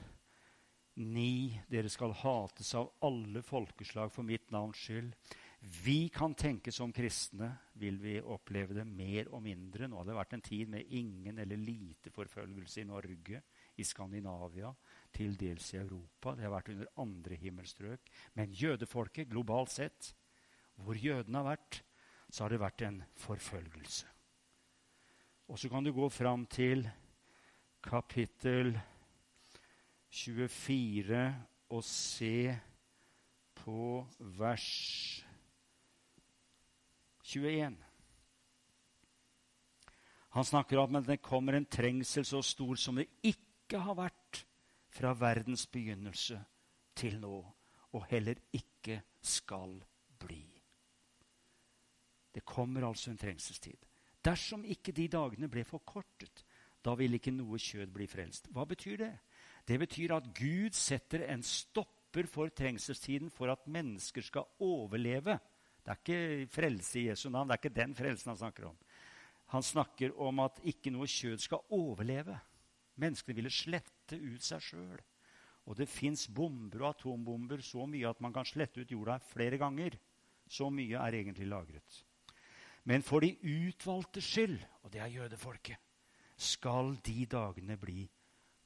9.: 1.00 1.66
Dere 1.70 1.90
skal 1.90 2.14
hates 2.22 2.74
av 2.78 2.92
alle 3.06 3.42
folkeslag 3.46 4.10
for 4.14 4.26
mitt 4.26 4.50
navns 4.50 4.82
skyld. 4.82 5.14
Vi 5.60 6.08
kan 6.08 6.34
tenke 6.34 6.72
som 6.72 6.92
kristne. 6.92 7.50
Vil 7.80 7.98
vi 8.00 8.14
oppleve 8.20 8.74
det 8.78 8.86
mer 8.88 9.28
og 9.28 9.42
mindre? 9.44 9.88
Nå 9.88 9.98
har 10.00 10.06
det 10.08 10.16
vært 10.16 10.32
en 10.38 10.44
tid 10.44 10.70
med 10.72 10.94
ingen 10.96 11.38
eller 11.38 11.60
lite 11.60 12.10
forfølgelse 12.14 12.80
i 12.80 12.88
Norge, 12.88 13.42
i 13.76 13.84
Skandinavia, 13.84 14.72
til 15.12 15.36
dels 15.36 15.74
i 15.74 15.82
Europa. 15.82 16.32
Det 16.34 16.46
har 16.46 16.54
vært 16.54 16.72
under 16.72 16.88
andre 17.04 17.36
himmelstrøk. 17.36 18.08
Men 18.40 18.56
jødefolket, 18.56 19.28
globalt 19.28 19.74
sett, 19.74 20.14
hvor 20.84 20.98
jødene 20.98 21.42
har 21.42 21.52
vært, 21.52 21.82
så 22.30 22.44
har 22.44 22.52
det 22.52 22.60
vært 22.62 22.82
en 22.86 23.02
forfølgelse. 23.18 24.06
Og 25.50 25.58
så 25.58 25.68
kan 25.68 25.84
du 25.84 25.92
gå 25.92 26.08
fram 26.08 26.46
til 26.46 26.84
kapittel 27.82 28.76
24 30.10 31.22
og 31.70 31.84
se 31.84 32.58
på 33.54 34.06
vers 34.38 34.68
21. 37.22 37.76
Han 40.30 40.44
snakker 40.44 40.78
om 40.78 40.96
at 40.96 41.06
det 41.06 41.22
kommer 41.22 41.58
en 41.58 41.66
trengsel 41.66 42.24
så 42.24 42.42
stor 42.42 42.78
som 42.78 42.98
det 43.00 43.08
ikke 43.26 43.82
har 43.82 43.98
vært 43.98 44.44
fra 44.90 45.12
verdens 45.14 45.66
begynnelse 45.70 46.38
til 46.94 47.18
nå, 47.22 47.36
og 47.92 48.06
heller 48.10 48.38
ikke 48.54 49.00
skal 49.22 49.78
bli. 50.18 50.49
Det 52.34 52.44
kommer 52.46 52.86
altså 52.86 53.10
en 53.10 53.18
trengselstid. 53.18 53.78
Dersom 54.24 54.64
ikke 54.68 54.92
de 54.92 55.08
dagene 55.10 55.48
ble 55.50 55.64
forkortet, 55.64 56.44
da 56.84 56.94
vil 56.96 57.16
ikke 57.16 57.32
noe 57.34 57.58
kjød 57.60 57.92
bli 57.92 58.06
frelst. 58.08 58.48
Hva 58.52 58.64
betyr 58.68 59.00
det? 59.00 59.14
Det 59.68 59.78
betyr 59.80 60.14
at 60.16 60.28
Gud 60.36 60.76
setter 60.76 61.26
en 61.28 61.42
stopper 61.44 62.28
for 62.28 62.52
trengselstiden 62.52 63.30
for 63.32 63.52
at 63.52 63.66
mennesker 63.68 64.24
skal 64.24 64.48
overleve. 64.64 65.38
Det 65.84 65.92
er 65.92 66.00
ikke 66.00 66.52
frelse 66.52 67.00
i 67.00 67.06
Jesu 67.08 67.28
navn. 67.30 67.48
Det 67.48 67.56
er 67.56 67.62
ikke 67.62 67.80
den 67.80 67.94
frelsen 67.96 68.32
han 68.32 68.40
snakker 68.40 68.70
om. 68.70 68.78
Han 69.52 69.62
snakker 69.66 70.14
om 70.20 70.40
at 70.44 70.60
ikke 70.68 70.92
noe 70.94 71.08
kjød 71.10 71.40
skal 71.42 71.64
overleve. 71.74 72.36
Menneskene 73.00 73.36
ville 73.36 73.52
slette 73.52 74.18
ut 74.18 74.44
seg 74.44 74.62
sjøl. 74.62 75.00
Og 75.68 75.76
det 75.76 75.88
fins 75.90 76.26
bomber 76.28 76.84
og 76.84 76.92
atombomber 76.94 77.62
så 77.64 77.86
mye 77.88 78.08
at 78.08 78.20
man 78.24 78.34
kan 78.34 78.48
slette 78.48 78.82
ut 78.82 78.92
jorda 78.92 79.18
flere 79.32 79.58
ganger. 79.60 79.96
Så 80.50 80.70
mye 80.72 80.98
er 80.98 81.18
egentlig 81.20 81.48
lagret. 81.48 82.00
Men 82.84 83.02
for 83.02 83.20
de 83.20 83.36
utvalgte 83.42 84.22
skyld, 84.24 84.58
og 84.82 84.92
det 84.92 85.00
er 85.00 85.12
jødefolket, 85.20 85.76
skal 86.36 86.96
de 87.04 87.26
dagene 87.26 87.76
bli 87.76 88.06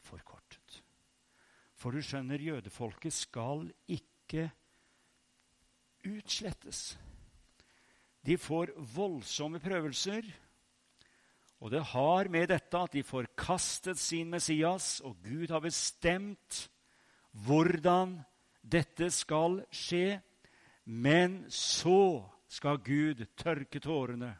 forkortet. 0.05 0.83
For 1.74 1.90
du 1.90 2.03
skjønner, 2.03 2.38
jødefolket 2.38 3.12
skal 3.12 3.66
ikke 3.90 4.46
utslettes. 6.07 6.94
De 8.24 8.38
får 8.38 8.72
voldsomme 8.94 9.61
prøvelser. 9.61 10.24
Og 11.61 11.70
det 11.72 11.83
har 11.92 12.29
med 12.29 12.48
dette 12.53 12.79
at 12.79 12.92
de 12.92 13.03
forkastet 13.03 13.98
sin 13.98 14.31
Messias, 14.31 15.00
og 15.00 15.16
Gud 15.24 15.50
har 15.53 15.64
bestemt 15.64 16.68
hvordan 17.44 18.18
dette 18.62 19.11
skal 19.11 19.62
skje. 19.72 20.20
Men 20.85 21.44
så 21.50 22.22
skal 22.55 22.79
Gud 22.85 23.27
tørke 23.37 23.83
tårene, 23.83 24.31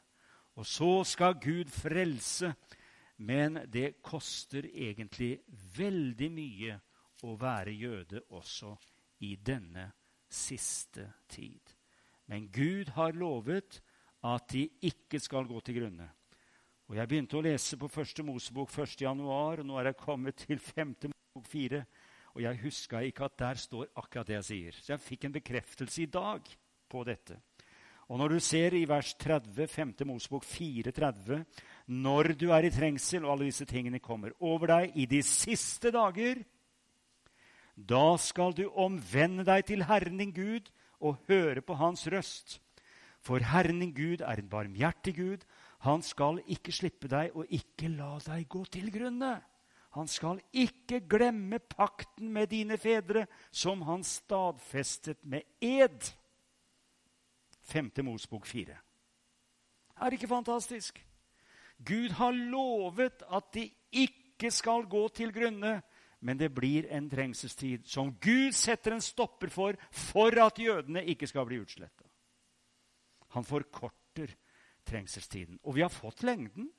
og 0.55 0.67
så 0.67 1.03
skal 1.09 1.35
Gud 1.43 1.71
frelse 1.75 2.53
men 3.17 3.61
det 3.71 4.01
koster 4.03 4.67
egentlig 4.67 5.39
veldig 5.77 6.31
mye 6.35 6.79
å 7.25 7.37
være 7.39 7.75
jøde 7.79 8.25
også 8.35 8.75
i 9.25 9.35
denne 9.39 9.87
siste 10.29 11.07
tid. 11.31 11.63
Men 12.27 12.49
Gud 12.51 12.91
har 12.97 13.15
lovet 13.15 13.79
at 14.25 14.49
de 14.51 14.67
ikke 14.89 15.21
skal 15.21 15.47
gå 15.47 15.61
til 15.61 15.79
grunne. 15.79 16.09
Og 16.89 16.97
Jeg 16.97 17.09
begynte 17.09 17.39
å 17.39 17.45
lese 17.45 17.79
på 17.81 17.89
første 17.89 18.25
Mosebok 18.27 18.73
1. 18.73 18.99
januar, 19.07 19.61
og 19.61 19.67
nå 19.67 19.79
er 19.79 19.93
jeg 19.93 20.03
kommet 20.03 20.37
til 20.37 20.59
5. 20.59 20.97
Mosebok 21.13 21.49
4. 21.49 21.85
Og 22.35 22.43
jeg 22.43 22.61
huska 22.65 23.01
ikke 23.07 23.29
at 23.29 23.39
der 23.39 23.61
står 23.61 23.93
akkurat 23.95 24.27
det 24.27 24.41
jeg 24.41 24.49
sier. 24.51 24.81
Så 24.83 24.93
jeg 24.93 25.05
fikk 25.05 25.25
en 25.25 25.37
bekreftelse 25.39 26.03
i 26.03 26.11
dag 26.11 26.51
på 26.91 27.05
dette. 27.07 27.39
Og 28.09 28.19
når 28.21 28.35
du 28.35 28.41
ser 28.45 28.75
i 28.77 28.85
vers 28.89 29.15
30, 29.21 29.67
5. 29.71 29.95
Mosebok 30.09 30.45
4, 30.45 30.93
30, 30.93 31.45
når 31.89 32.35
du 32.37 32.51
er 32.53 32.67
i 32.67 32.73
trengsel 32.73 33.25
og 33.25 33.35
alle 33.35 33.49
disse 33.49 33.67
tingene 33.69 34.03
kommer 34.03 34.35
over 34.45 34.75
deg 34.75 34.99
i 35.01 35.07
de 35.09 35.23
siste 35.25 35.93
dager, 35.95 36.43
da 37.75 38.17
skal 38.21 38.55
du 38.55 38.69
omvende 38.71 39.47
deg 39.47 39.65
til 39.67 39.87
Herren 39.89 40.21
din 40.21 40.35
Gud 40.35 40.69
og 41.01 41.19
høre 41.29 41.65
på 41.65 41.75
Hans 41.81 42.07
røst. 42.13 42.61
For 43.25 43.41
Herren 43.41 43.81
din 43.81 43.95
Gud 43.97 44.21
er 44.21 44.39
en 44.39 44.53
barmhjertig 44.53 45.17
Gud. 45.17 45.47
Han 45.89 46.05
skal 46.05 46.43
ikke 46.47 46.73
slippe 46.73 47.09
deg 47.09 47.35
og 47.35 47.49
ikke 47.49 47.89
la 47.89 48.19
deg 48.27 48.47
gå 48.53 48.65
til 48.69 48.93
grunne. 48.93 49.39
Han 49.95 50.11
skal 50.11 50.41
ikke 50.53 51.05
glemme 51.09 51.59
pakten 51.59 52.33
med 52.35 52.51
dine 52.51 52.77
fedre, 52.79 53.27
som 53.51 53.83
han 53.87 54.03
stadfestet 54.05 55.21
med 55.23 55.47
ed. 55.63 56.11
5. 57.65 57.91
Mosbok 58.05 58.47
4. 58.47 58.77
Er 59.97 60.11
det 60.11 60.19
ikke 60.19 60.29
fantastisk? 60.29 60.99
Gud 61.85 62.15
har 62.19 62.33
lovet 62.33 63.23
at 63.31 63.51
de 63.55 63.69
ikke 63.91 64.51
skal 64.51 64.87
gå 64.91 65.09
til 65.15 65.33
grunne, 65.35 65.81
men 66.21 66.39
det 66.39 66.55
blir 66.55 66.89
en 66.93 67.09
trengselstid 67.11 67.87
som 67.89 68.15
Gud 68.21 68.55
setter 68.57 68.95
en 68.95 69.05
stopper 69.05 69.53
for 69.53 69.77
for 69.91 70.39
at 70.41 70.59
jødene 70.59 71.05
ikke 71.05 71.29
skal 71.29 71.47
bli 71.47 71.61
utsletta. 71.61 72.07
Han 73.35 73.45
forkorter 73.45 74.33
trengselstiden. 74.87 75.59
Og 75.65 75.75
vi 75.75 75.83
har 75.83 75.93
fått 75.93 76.23
lengden. 76.23 76.71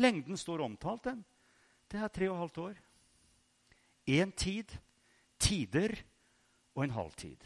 Lengden 0.00 0.36
står 0.36 0.62
omtalt, 0.64 1.04
den. 1.04 1.24
Det 1.90 2.00
er 2.00 2.08
tre 2.08 2.28
og 2.30 2.36
et 2.36 2.40
halvt 2.44 2.58
år. 2.58 2.76
Én 4.08 4.32
tid, 4.36 4.76
tider 5.38 5.94
og 6.74 6.84
en 6.84 6.94
halv 6.94 7.12
tid. 7.18 7.44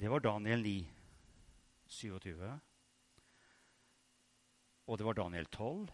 Det 0.00 0.08
var 0.08 0.20
Daniel 0.20 0.62
9, 0.62 0.86
27. 1.86 2.52
Og 4.88 4.96
det 4.96 5.04
var 5.04 5.18
Daniel 5.18 5.44
12. 5.52 5.90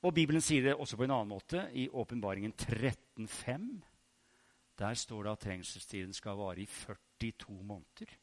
Og 0.00 0.14
Bibelen 0.16 0.40
sier 0.40 0.64
det 0.64 0.78
også 0.80 0.96
på 0.96 1.04
en 1.04 1.12
annen 1.12 1.34
måte 1.34 1.66
i 1.76 1.84
Åpenbaringen 1.92 2.56
13,5. 2.56 3.68
Der 4.80 4.96
står 4.96 5.28
det 5.28 5.36
at 5.36 5.44
trengselstiden 5.44 6.16
skal 6.16 6.40
vare 6.40 6.64
i 6.64 6.66
42 6.72 7.60
måneder. 7.60 8.16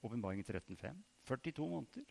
Åpenbaringen 0.00 0.48
13,5. 0.48 0.96
42 1.28 1.68
måneder. 1.68 2.10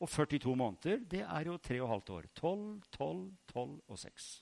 Og 0.00 0.08
42 0.08 0.56
måneder, 0.56 1.04
det 1.04 1.26
er 1.28 1.52
jo 1.52 1.60
3,5 1.60 2.14
år. 2.16 2.32
12, 2.40 2.82
12, 2.96 3.24
12 3.52 3.80
og 3.84 3.98
6. 4.08 4.34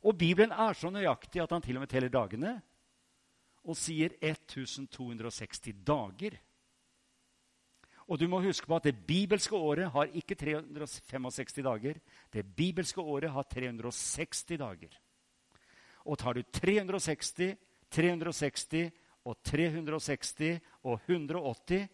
Og 0.00 0.16
Bibelen 0.16 0.52
er 0.52 0.72
så 0.72 0.88
nøyaktig 0.88 1.44
at 1.44 1.52
han 1.52 1.60
til 1.60 1.76
og 1.76 1.84
med 1.84 1.92
teller 1.92 2.08
dagene 2.08 2.62
og 3.64 3.78
sier 3.78 4.16
1260 4.20 5.72
dager. 5.86 6.36
Og 8.04 8.20
du 8.20 8.26
må 8.28 8.42
huske 8.44 8.68
på 8.68 8.76
at 8.76 8.90
det 8.90 9.06
bibelske 9.06 9.56
året 9.56 9.88
har 9.94 10.12
ikke 10.12 10.36
365 10.36 11.62
dager. 11.64 12.00
Det 12.32 12.44
bibelske 12.44 13.00
året 13.00 13.32
har 13.32 13.48
360 13.48 14.58
dager. 14.60 14.92
Og 16.04 16.18
tar 16.20 16.36
du 16.36 16.42
360, 16.42 17.56
360 17.88 18.90
og 19.24 19.38
360 19.40 20.60
og 20.84 21.00
180 21.08 21.88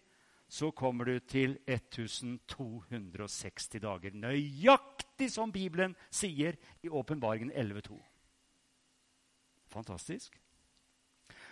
så 0.50 0.72
kommer 0.74 1.04
du 1.04 1.18
til 1.30 1.52
1260 1.66 3.68
dager. 3.78 4.16
Nøyaktig 4.18 5.28
som 5.30 5.52
Bibelen 5.54 5.94
sier 6.10 6.58
i 6.82 6.90
Åpenbaringen 6.90 7.52
11,2. 7.54 7.94
Fantastisk. 9.70 10.34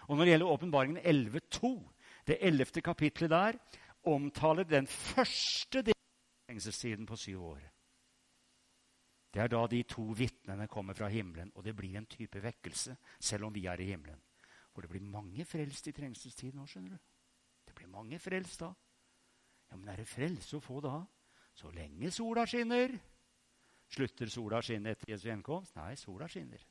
Og 0.09 0.17
når 0.17 0.25
det 0.25 0.33
gjelder 0.33 0.53
Åpenbaringen 0.53 0.99
11,2, 1.05 1.73
det 2.27 2.39
ellevte 2.41 2.81
kapitlet 2.81 3.31
der, 3.31 3.59
omtaler 4.09 4.65
den 4.65 4.87
første 4.87 5.83
delen 5.83 5.97
av 5.97 6.53
fengselstiden 6.53 7.07
på 7.07 7.17
syv 7.17 7.43
år. 7.53 7.67
Det 9.29 9.43
er 9.43 9.51
da 9.53 9.67
de 9.69 9.83
to 9.85 10.07
vitnene 10.17 10.67
kommer 10.73 10.97
fra 10.97 11.11
himmelen, 11.13 11.53
og 11.55 11.65
det 11.65 11.77
blir 11.77 11.99
en 11.99 12.09
type 12.09 12.41
vekkelse, 12.43 12.97
selv 13.21 13.45
om 13.45 13.55
vi 13.55 13.67
er 13.69 13.81
i 13.81 13.91
himmelen. 13.91 14.21
For 14.73 14.83
det 14.83 14.91
blir 14.91 15.05
mange 15.05 15.45
frelst 15.45 15.91
i 15.91 15.93
trengselstiden 15.93 16.63
òg, 16.63 16.71
skjønner 16.71 16.97
du. 16.97 16.99
Det 17.69 17.75
blir 17.77 17.91
mange 17.93 18.19
frelst 18.19 18.65
da. 18.65 18.73
Ja, 19.69 19.77
Men 19.77 19.93
er 19.93 20.01
det 20.01 20.09
frelse 20.09 20.57
å 20.57 20.65
få 20.65 20.81
da? 20.81 21.03
Så 21.53 21.71
lenge 21.75 22.11
sola 22.15 22.47
skinner. 22.47 22.95
Slutter 23.89 24.31
sola 24.33 24.61
å 24.61 24.65
skinne 24.65 24.95
etter 24.95 25.13
Jesu 25.13 25.29
gjenkomst? 25.29 25.77
Nei, 25.77 25.95
sola 25.97 26.29
skinner. 26.29 26.65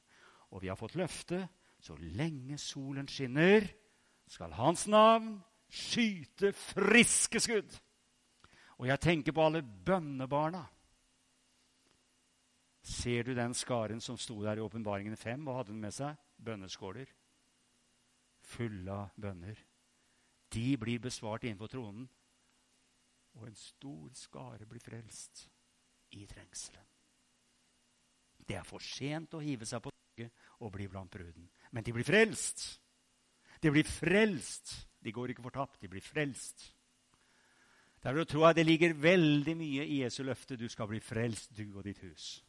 Og 0.50 0.64
vi 0.64 0.72
har 0.72 0.80
fått 0.80 0.98
løfte 0.98 1.44
så 1.80 1.96
lenge 1.98 2.58
solen 2.58 3.08
skinner, 3.08 3.68
skal 4.28 4.56
Hans 4.58 4.88
navn 4.88 5.38
skyte 5.70 6.52
friske 6.56 7.40
skudd. 7.44 7.78
Og 8.78 8.90
jeg 8.90 9.02
tenker 9.02 9.34
på 9.34 9.46
alle 9.46 9.64
bønnebarna. 9.64 10.64
Ser 12.88 13.24
du 13.28 13.34
den 13.36 13.56
skaren 13.58 14.02
som 14.02 14.18
sto 14.18 14.40
der 14.44 14.60
i 14.60 14.64
Åpenbaringen 14.64 15.18
5? 15.18 15.44
Hva 15.44 15.58
hadde 15.60 15.74
den 15.74 15.82
med 15.82 15.96
seg? 15.96 16.20
Bønneskåler. 16.38 17.10
Fulle 18.48 18.94
av 18.94 19.18
bønner. 19.18 19.58
De 20.54 20.70
blir 20.80 21.02
besvart 21.04 21.44
innenfor 21.44 21.72
tronen 21.72 22.08
og 23.38 23.48
en 23.48 23.58
stor 23.58 24.14
skare 24.18 24.66
blir 24.66 24.82
frelst 24.82 25.46
i 26.18 26.26
trengselen. 26.30 26.86
Det 28.48 28.56
er 28.56 28.66
for 28.66 28.84
sent 28.84 29.36
å 29.36 29.44
hive 29.44 29.68
seg 29.68 29.84
på 29.84 29.92
toget 29.92 30.46
og 30.64 30.72
bli 30.74 30.88
blant 30.88 31.12
bruden. 31.12 31.50
Men 31.72 31.84
de 31.84 31.94
blir 31.94 32.08
frelst. 32.08 32.82
De 33.62 33.72
blir 33.72 33.88
frelst. 33.88 34.74
De 35.04 35.12
går 35.12 35.32
ikke 35.32 35.46
fortapt, 35.46 35.82
de 35.82 35.88
blir 35.88 36.04
frelst. 36.04 36.74
Derfor 38.04 38.24
tror 38.24 38.48
jeg 38.48 38.56
det 38.56 38.66
ligger 38.66 38.94
veldig 38.94 39.56
mye 39.58 39.86
i 39.86 40.02
Jesu 40.04 40.24
løfte. 40.24 40.58
Du 40.58 40.68
skal 40.70 40.88
bli 40.88 41.00
frelst, 41.00 41.58
du 41.58 41.78
og 41.78 41.84
ditt 41.84 42.00
hus. 42.06 42.44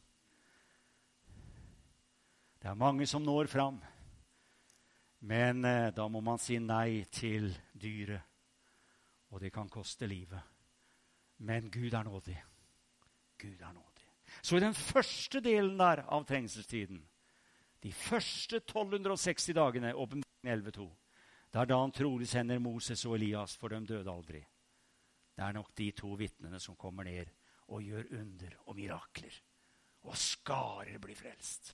Det 2.61 2.67
er 2.69 2.75
mange 2.75 3.07
som 3.07 3.23
når 3.23 3.47
fram. 3.47 3.79
Men 5.19 5.65
eh, 5.65 5.91
da 5.95 6.07
må 6.07 6.21
man 6.23 6.39
si 6.39 6.59
nei 6.63 7.03
til 7.11 7.49
dyret, 7.73 8.21
og 9.31 9.41
det 9.41 9.51
kan 9.51 9.69
koste 9.69 10.07
livet. 10.07 10.39
Men 11.43 11.69
Gud 11.71 11.93
er 11.93 12.03
nådig. 12.03 12.37
Gud 13.39 13.61
er 13.61 13.73
nådig. 13.73 14.05
Så 14.41 14.57
i 14.57 14.63
den 14.63 14.73
første 14.73 15.41
delen 15.43 15.79
der 15.79 16.03
av 16.07 16.25
trengselstiden, 16.27 17.01
de 17.83 17.91
første 17.93 18.59
1260 18.59 19.53
dagene, 19.55 19.93
åpenbaringen 19.95 20.63
11.2, 20.65 20.87
det 21.49 21.61
er 21.61 21.65
da 21.65 21.79
han 21.81 21.91
trolig 21.95 22.27
sender 22.29 22.59
Moses 22.61 23.05
og 23.05 23.15
Elias, 23.15 23.55
for 23.57 23.73
de 23.73 23.79
døde 23.87 24.11
aldri. 24.11 24.41
Det 25.35 25.45
er 25.45 25.55
nok 25.55 25.71
de 25.77 25.91
to 25.95 26.13
vitnene 26.19 26.59
som 26.59 26.75
kommer 26.75 27.07
ned 27.07 27.29
og 27.69 27.83
gjør 27.85 28.09
under 28.19 28.55
og 28.67 28.75
mirakler. 28.75 29.33
Og 30.05 30.17
skarer 30.17 30.99
blir 31.01 31.17
frelst. 31.17 31.73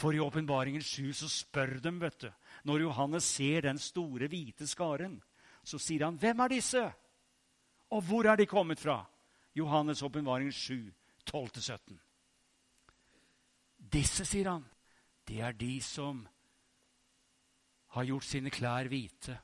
For 0.00 0.16
i 0.16 0.20
Åpenbaringen 0.20 0.82
7 0.82 1.12
så 1.12 1.28
spør 1.28 1.78
de, 1.82 1.92
vet 2.00 2.20
du 2.20 2.30
Når 2.64 2.80
Johannes 2.80 3.24
ser 3.24 3.60
den 3.60 3.78
store, 3.78 4.28
hvite 4.28 4.66
skaren, 4.66 5.22
så 5.64 5.78
sier 5.78 6.04
han, 6.04 6.16
'Hvem 6.18 6.40
er 6.40 6.48
disse?' 6.48 6.92
Og 7.90 8.02
hvor 8.02 8.24
er 8.26 8.36
de 8.36 8.46
kommet 8.46 8.80
fra? 8.80 9.04
Johannes' 9.58 10.04
åpenbaring 10.04 10.52
7, 10.52 10.92
12-17. 11.26 11.98
Disse, 13.92 14.24
sier 14.24 14.50
han, 14.50 14.64
det 15.30 15.38
er 15.46 15.52
de 15.54 15.76
som 15.80 16.24
har 17.94 18.06
gjort 18.08 18.26
sine 18.26 18.50
klær 18.50 18.88
hvite. 18.90 19.36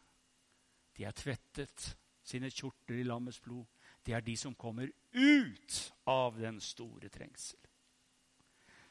De 0.99 1.05
er 1.07 1.14
tvettet 1.14 1.92
sine 2.27 2.51
kjorter 2.51 2.99
i 2.99 3.05
lammets 3.07 3.38
blod. 3.44 3.68
Det 4.03 4.14
er 4.16 4.25
de 4.27 4.35
som 4.38 4.55
kommer 4.59 4.90
ut 5.14 5.77
av 6.11 6.40
den 6.40 6.59
store 6.61 7.11
trengsel. 7.12 7.61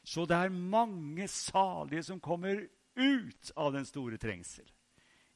Så 0.06 0.24
det 0.24 0.38
er 0.38 0.54
mange 0.54 1.26
salige 1.28 2.06
som 2.06 2.20
kommer 2.20 2.62
ut 2.96 3.50
av 3.56 3.74
den 3.74 3.84
store 3.84 4.16
trengsel. 4.16 4.64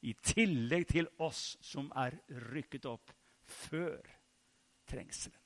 I 0.01 0.15
tillegg 0.17 0.87
til 0.89 1.09
oss 1.21 1.59
som 1.61 1.91
er 1.93 2.17
rykket 2.55 2.87
opp 2.89 3.13
før 3.45 4.01
trengselen. 4.89 5.37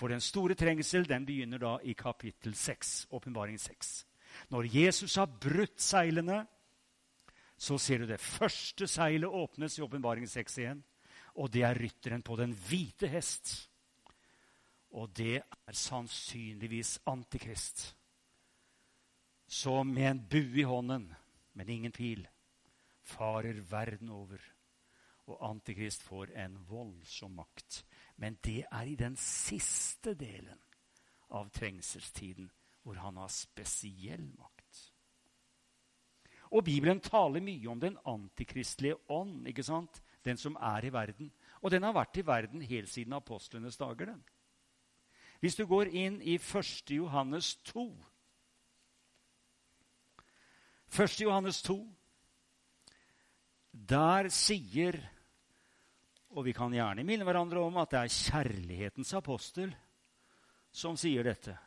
For 0.00 0.08
den 0.08 0.24
store 0.24 0.56
trengsel 0.56 1.04
den 1.04 1.26
begynner 1.28 1.60
da 1.60 1.74
i 1.84 1.92
kapittel 1.92 2.54
6, 2.56 3.12
åpenbaring 3.12 3.60
6. 3.60 3.92
Når 4.50 4.68
Jesus 4.74 5.16
har 5.20 5.26
brutt 5.26 5.80
seilene, 5.82 6.42
så 7.56 7.78
ser 7.78 8.02
du 8.02 8.06
det 8.10 8.20
første 8.20 8.88
seilet 8.90 9.30
åpnes 9.30 9.78
i 9.78 9.84
åpenbaring 9.84 10.26
6 10.28 10.58
igjen. 10.58 10.82
Og 11.38 11.50
det 11.52 11.62
er 11.64 11.78
rytteren 11.78 12.22
på 12.22 12.36
den 12.36 12.54
hvite 12.68 13.08
hest. 13.08 13.52
Og 14.92 15.12
det 15.16 15.40
er 15.40 15.76
sannsynligvis 15.76 16.98
Antikrist. 17.08 17.92
Som 19.46 19.92
med 19.94 20.10
en 20.10 20.24
bue 20.28 20.60
i 20.60 20.66
hånden, 20.68 21.06
men 21.54 21.68
ingen 21.68 21.92
pil, 21.92 22.26
farer 23.02 23.60
verden 23.70 24.10
over 24.10 24.40
og 25.30 25.50
Antikrist 25.50 26.02
får 26.02 26.32
en 26.36 26.56
voldsom 26.68 27.36
makt. 27.38 27.84
Men 28.16 28.38
det 28.44 28.64
er 28.70 28.88
i 28.88 28.96
den 28.98 29.16
siste 29.16 30.14
delen 30.18 30.58
av 31.32 31.50
trengselstiden 31.54 32.50
hvor 32.82 32.98
han 32.98 33.16
har 33.16 33.30
spesiell 33.30 34.24
makt. 34.38 34.80
Og 36.52 36.64
Bibelen 36.64 37.00
taler 37.00 37.40
mye 37.40 37.68
om 37.70 37.80
den 37.80 37.96
antikristelige 38.04 38.98
ånd, 39.08 39.46
ikke 39.48 39.64
sant? 39.64 40.02
den 40.24 40.38
som 40.38 40.56
er 40.60 40.84
i 40.86 40.92
verden. 40.92 41.32
Og 41.62 41.70
den 41.70 41.82
har 41.82 41.94
vært 41.94 42.18
i 42.18 42.26
verden 42.26 42.62
helt 42.62 42.90
siden 42.90 43.12
apostlenes 43.12 43.76
dager. 43.76 44.06
den. 44.06 44.24
Hvis 45.40 45.56
du 45.56 45.66
går 45.66 45.90
inn 45.90 46.20
i 46.22 46.34
1. 46.34 46.90
Johannes 46.90 47.56
2 47.56 47.88
1. 50.92 51.20
Johannes 51.20 51.62
2 51.62 51.88
Der 53.72 54.28
sier 54.28 55.10
Og 56.30 56.44
vi 56.44 56.52
kan 56.52 56.72
gjerne 56.72 57.04
minne 57.04 57.24
hverandre 57.24 57.60
om 57.60 57.76
at 57.76 57.90
det 57.90 57.98
er 57.98 58.08
kjærlighetens 58.08 59.14
apostel 59.14 59.74
som 60.72 60.96
sier 60.96 61.24
dette. 61.24 61.58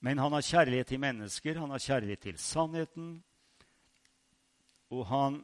Men 0.00 0.18
han 0.18 0.32
har 0.32 0.44
kjærlighet 0.44 0.88
til 0.88 1.00
mennesker, 1.02 1.58
han 1.60 1.72
har 1.74 1.82
kjærlighet 1.84 2.22
til 2.24 2.38
sannheten. 2.40 3.08
Og 4.90 5.06
han 5.06 5.40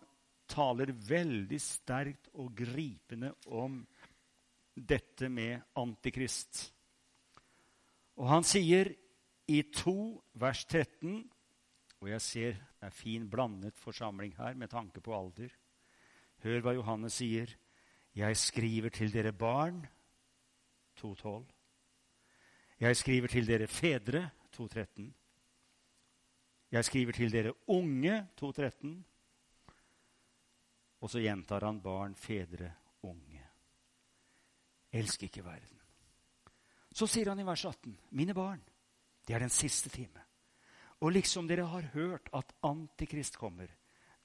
taler 0.48 0.94
veldig 0.94 1.58
sterkt 1.60 2.30
og 2.34 2.54
gripende 2.56 3.34
om 3.46 3.82
dette 4.76 5.28
med 5.28 5.60
Antikrist. 5.76 6.70
Og 8.16 8.30
han 8.30 8.46
sier 8.48 8.92
i 9.46 9.60
2 9.70 9.96
vers 10.40 10.64
13 10.64 11.20
Og 12.00 12.08
jeg 12.10 12.20
ser 12.20 12.56
det 12.56 12.88
er 12.90 12.92
fin 12.92 13.24
blandet 13.30 13.78
forsamling 13.80 14.34
her 14.36 14.54
med 14.54 14.68
tanke 14.68 15.00
på 15.00 15.14
alder. 15.16 15.48
Hør 16.44 16.60
hva 16.60 16.74
Johannes 16.76 17.16
sier. 17.18 17.48
Jeg 18.14 18.36
skriver 18.36 18.92
til 18.92 19.10
dere 19.12 19.32
barn 19.32 19.80
2.12. 21.00 21.46
Jeg 22.80 22.96
skriver 23.00 23.32
til 23.32 23.48
dere 23.48 23.66
fedre 23.66 24.22
2.13. 24.56 25.12
Jeg 26.72 26.84
skriver 26.84 27.12
til 27.12 27.32
dere 27.32 27.52
unge 27.68 28.26
2.13. 28.40 28.96
Og 31.00 31.10
så 31.10 31.20
gjentar 31.22 31.64
han 31.64 31.80
barn, 31.82 32.14
fedre, 32.16 32.72
unge. 33.02 33.42
Elsk 34.92 35.22
ikke 35.28 35.44
verden. 35.44 35.80
Så 36.96 37.06
sier 37.10 37.28
han 37.28 37.40
i 37.40 37.46
vers 37.46 37.64
18.: 37.68 37.98
Mine 38.16 38.34
barn, 38.34 38.62
det 39.28 39.34
er 39.36 39.44
den 39.44 39.52
siste 39.52 39.92
time. 39.92 40.22
Og 41.04 41.12
liksom 41.12 41.48
dere 41.48 41.68
har 41.68 41.90
hørt 41.92 42.30
at 42.32 42.54
Antikrist 42.64 43.36
kommer, 43.36 43.68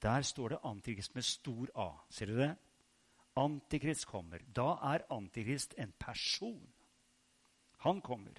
der 0.01 0.21
står 0.21 0.49
det 0.49 0.61
Antikrist 0.63 1.15
med 1.15 1.23
stor 1.27 1.67
A. 1.75 1.89
Ser 2.09 2.25
du 2.25 2.37
det? 2.37 2.55
Antikrist 3.35 4.05
kommer. 4.05 4.39
Da 4.55 4.77
er 4.93 5.05
Antikrist 5.11 5.75
en 5.77 5.91
person. 5.99 6.73
Han 7.83 8.01
kommer. 8.01 8.33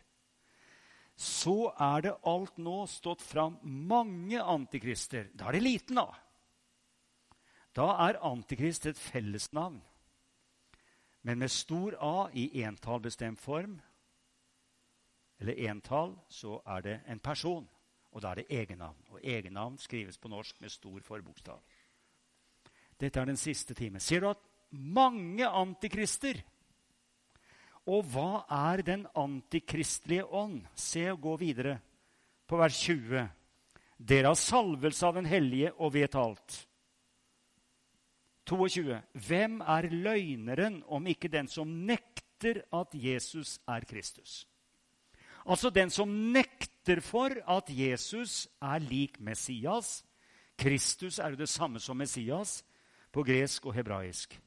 Så 1.17 1.73
er 1.81 2.03
det 2.03 2.17
alt 2.27 2.59
nå 2.59 2.87
stått 2.91 3.23
fram 3.23 3.59
mange 3.63 4.41
antikrister. 4.41 5.29
Da 5.35 5.49
er 5.49 5.59
det 5.59 5.65
liten, 5.67 6.01
da. 6.01 6.09
Da 7.73 7.89
er 8.09 8.21
Antikrist 8.29 8.87
et 8.87 8.99
fellesnavn, 9.01 9.79
men 11.23 11.39
med 11.39 11.51
stor 11.51 11.95
A 12.05 12.29
i 12.37 12.51
entall 12.65 13.01
bestemt 13.01 13.41
form, 13.41 13.79
eller 15.41 15.71
entall, 15.71 16.13
så 16.29 16.61
er 16.67 16.83
det 16.83 16.97
en 17.07 17.21
person. 17.21 17.69
Og 18.13 18.23
da 18.23 18.31
er 18.31 18.43
det 18.43 18.51
egennavn. 18.51 18.99
Og 19.11 19.21
egennavn 19.25 19.79
skrives 19.79 20.19
på 20.19 20.29
norsk 20.29 20.61
med 20.61 20.71
stor 20.71 21.01
forbokstav. 21.01 21.63
Dette 23.01 23.21
er 23.21 23.25
den 23.27 23.41
siste 23.41 23.75
time. 23.75 24.01
Ser 24.01 24.21
du 24.21 24.29
at 24.29 24.43
mange 24.71 25.49
antikrister 25.49 26.43
Og 27.91 28.05
hva 28.13 28.45
er 28.47 28.83
den 28.87 29.07
antikristelige 29.19 30.27
ånd? 30.27 30.61
Se 30.79 31.09
og 31.11 31.23
gå 31.25 31.37
videre 31.41 31.79
på 32.47 32.61
vers 32.61 32.77
20. 32.85 33.25
Dere 33.99 34.31
har 34.31 34.39
salvelse 34.39 35.07
av 35.07 35.19
den 35.19 35.27
hellige 35.27 35.73
og 35.79 35.95
vet 35.97 36.15
alt. 36.19 36.61
22. 38.47 38.99
Hvem 39.27 39.61
er 39.63 39.91
løgneren 39.91 40.81
om 40.91 41.07
ikke 41.11 41.31
den 41.31 41.49
som 41.51 41.71
nekter 41.87 42.63
at 42.75 42.95
Jesus 42.95 43.59
er 43.71 43.87
Kristus? 43.87 44.43
Altså 45.47 45.71
den 45.71 45.91
som 45.91 46.11
nekter 46.35 47.01
for 47.03 47.35
at 47.51 47.71
Jesus 47.71 48.47
er 48.63 48.83
lik 48.83 49.19
Messias. 49.21 50.03
Kristus 50.59 51.19
er 51.19 51.35
jo 51.35 51.43
det 51.43 51.49
samme 51.49 51.81
som 51.81 51.97
Messias 51.99 52.61
på 53.13 53.23
gresk 53.27 53.67
og 53.67 53.75
hebraisk. 53.75 54.39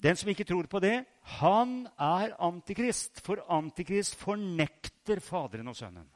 Den 0.00 0.16
som 0.16 0.30
ikke 0.32 0.46
tror 0.48 0.64
på 0.70 0.80
det, 0.80 1.04
han 1.40 1.84
er 2.00 2.32
antikrist. 2.40 3.20
For 3.24 3.42
antikrist 3.52 4.16
fornekter 4.20 5.20
Faderen 5.20 5.68
og 5.68 5.76
Sønnen. 5.76 6.08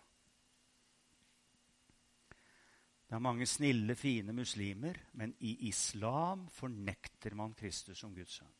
Det 3.04 3.18
er 3.18 3.22
mange 3.22 3.46
snille, 3.46 3.94
fine 3.94 4.32
muslimer, 4.34 4.96
men 5.12 5.34
i 5.44 5.68
islam 5.68 6.48
fornekter 6.50 7.36
man 7.36 7.52
Kristus 7.54 8.00
som 8.00 8.14
Guds 8.16 8.40
sønn. 8.40 8.54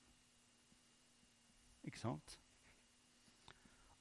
Ikke 1.89 1.99
sant? 1.99 2.37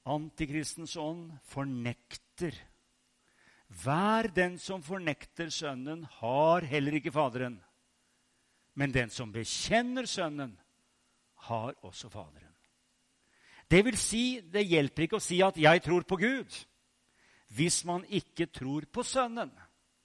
Antikristens 0.05 0.93
ånd 0.99 1.31
fornekter. 1.47 2.53
Hver 3.81 4.29
den 4.35 4.59
som 4.61 4.83
fornekter 4.83 5.49
Sønnen, 5.49 6.03
har 6.19 6.67
heller 6.69 6.99
ikke 6.99 7.15
Faderen. 7.15 7.55
Men 8.75 8.93
den 8.93 9.09
som 9.09 9.31
bekjenner 9.33 10.05
Sønnen, 10.05 10.57
har 11.49 11.73
også 11.83 12.09
Faderen. 12.09 12.53
Det 13.69 13.81
vil 13.85 13.97
si, 13.97 14.41
det 14.53 14.65
hjelper 14.67 15.07
ikke 15.07 15.17
å 15.17 15.23
si 15.23 15.41
at 15.41 15.57
'jeg 15.57 15.83
tror 15.83 16.03
på 16.03 16.17
Gud', 16.17 16.65
hvis 17.47 17.85
man 17.85 18.05
ikke 18.05 18.45
tror 18.45 18.85
på 18.85 19.03
Sønnen. 19.03 19.51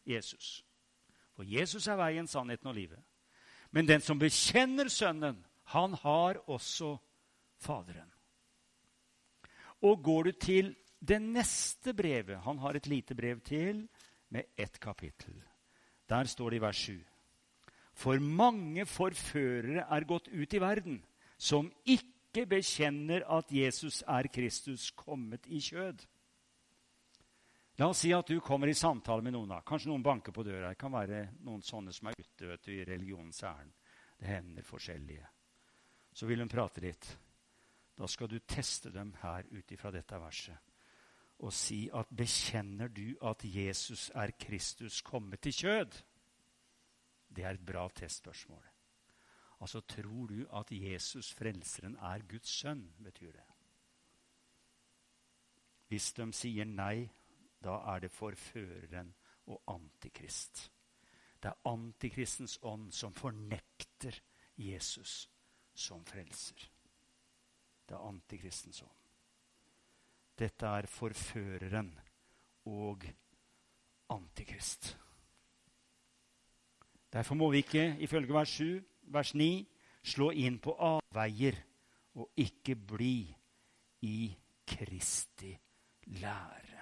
Jesus. 0.06 0.64
For 1.36 1.44
Jesus 1.44 1.86
er 1.86 1.96
veien, 1.96 2.26
sannheten 2.26 2.66
og 2.66 2.74
livet. 2.74 2.98
Men 3.70 3.88
den 3.88 4.00
som 4.00 4.18
bekjenner 4.18 4.88
Sønnen, 4.88 5.44
han 5.64 5.94
har 5.94 6.40
også 6.48 6.96
Faderen. 7.58 8.12
Og 9.82 10.02
går 10.02 10.22
du 10.22 10.32
til 10.32 10.76
det 11.00 11.22
neste 11.22 11.94
brevet 11.94 12.38
Han 12.38 12.58
har 12.58 12.74
et 12.74 12.86
lite 12.86 13.14
brev 13.14 13.40
til 13.40 13.88
med 14.30 14.42
ett 14.56 14.80
kapittel. 14.80 15.42
Der 16.08 16.24
står 16.24 16.50
det 16.50 16.56
i 16.56 16.60
vers 16.60 16.76
7. 16.76 17.04
For 17.94 18.18
mange 18.18 18.86
forførere 18.86 19.86
er 19.90 20.04
gått 20.06 20.28
ut 20.28 20.54
i 20.54 20.60
verden, 20.60 21.04
som 21.38 21.70
ikke 21.86 22.44
bekjenner 22.50 23.24
at 23.38 23.52
Jesus 23.54 24.02
er 24.02 24.28
Kristus 24.32 24.90
kommet 24.90 25.46
i 25.46 25.60
kjød. 25.62 26.04
La 27.78 27.86
oss 27.92 28.02
si 28.02 28.10
at 28.12 28.26
du 28.26 28.40
kommer 28.42 28.66
i 28.66 28.74
samtale 28.74 29.22
med 29.22 29.36
noen. 29.36 29.54
Kanskje 29.66 29.92
noen 29.92 30.02
banker 30.02 30.34
på 30.34 30.42
døra. 30.42 30.72
Det 30.72 30.80
kan 30.80 30.92
være 30.92 31.28
noen 31.46 31.62
sånne 31.62 31.94
som 31.94 32.10
er 32.10 32.18
ute 32.18 32.50
vet 32.50 32.64
du, 32.66 32.72
i 32.74 32.86
religionens 32.86 33.42
ærend. 33.46 33.74
Det 34.18 34.26
hender 34.26 34.66
forskjellige. 34.66 35.28
Så 36.10 36.26
vil 36.26 36.42
hun 36.42 36.50
prate 36.50 36.82
litt. 36.82 37.06
Da 37.94 38.06
skal 38.10 38.30
du 38.30 38.40
teste 38.42 38.90
dem 38.90 39.12
her 39.22 39.46
ut 39.54 39.72
ifra 39.74 39.94
dette 39.94 40.18
verset 40.18 40.68
og 41.38 41.52
si 41.54 41.84
at 41.94 42.10
bekjenner 42.10 42.90
du 42.90 43.14
at 43.22 43.44
Jesus 43.46 44.08
er 44.14 44.32
Kristus 44.40 45.00
kommet 45.06 45.46
i 45.46 45.52
kjød? 45.54 46.00
Det 47.30 47.44
er 47.44 47.54
et 47.54 47.66
bra 47.66 47.84
testspørsmål. 47.94 48.64
Altså, 49.60 49.80
tror 49.80 50.26
du 50.26 50.46
at 50.54 50.70
Jesus, 50.70 51.32
frelseren, 51.34 51.96
er 51.96 52.18
Guds 52.28 52.48
sønn? 52.48 52.94
betyr 53.02 53.32
det. 53.32 53.44
Hvis 55.88 56.12
de 56.12 56.32
sier 56.32 56.64
nei, 56.64 57.08
da 57.64 57.78
er 57.94 58.04
det 58.04 58.10
forføreren 58.10 59.14
og 59.46 59.62
antikrist. 59.66 60.72
Det 61.42 61.48
er 61.50 61.70
antikristens 61.70 62.58
ånd 62.62 62.90
som 62.92 63.14
fornekter 63.14 64.20
Jesus 64.58 65.30
som 65.74 66.04
frelser. 66.06 66.68
Det 67.88 67.94
er 67.94 68.08
antikristens 68.08 68.82
ånd. 68.82 68.94
Dette 70.38 70.66
er 70.66 70.86
forføreren 70.86 71.92
og 72.64 73.04
antikrist. 74.10 74.98
Derfor 77.12 77.34
må 77.34 77.50
vi 77.50 77.56
ikke, 77.56 77.96
ifølge 77.98 78.34
vers 78.34 78.48
7, 78.48 78.82
vers 79.12 79.34
9, 79.34 79.66
slå 80.02 80.30
inn 80.30 80.58
på 80.62 80.74
avveier 80.74 81.58
og 82.18 82.30
ikke 82.36 82.76
bli 82.76 83.28
i 84.08 84.18
Kristi 84.68 85.52
lære. 86.20 86.78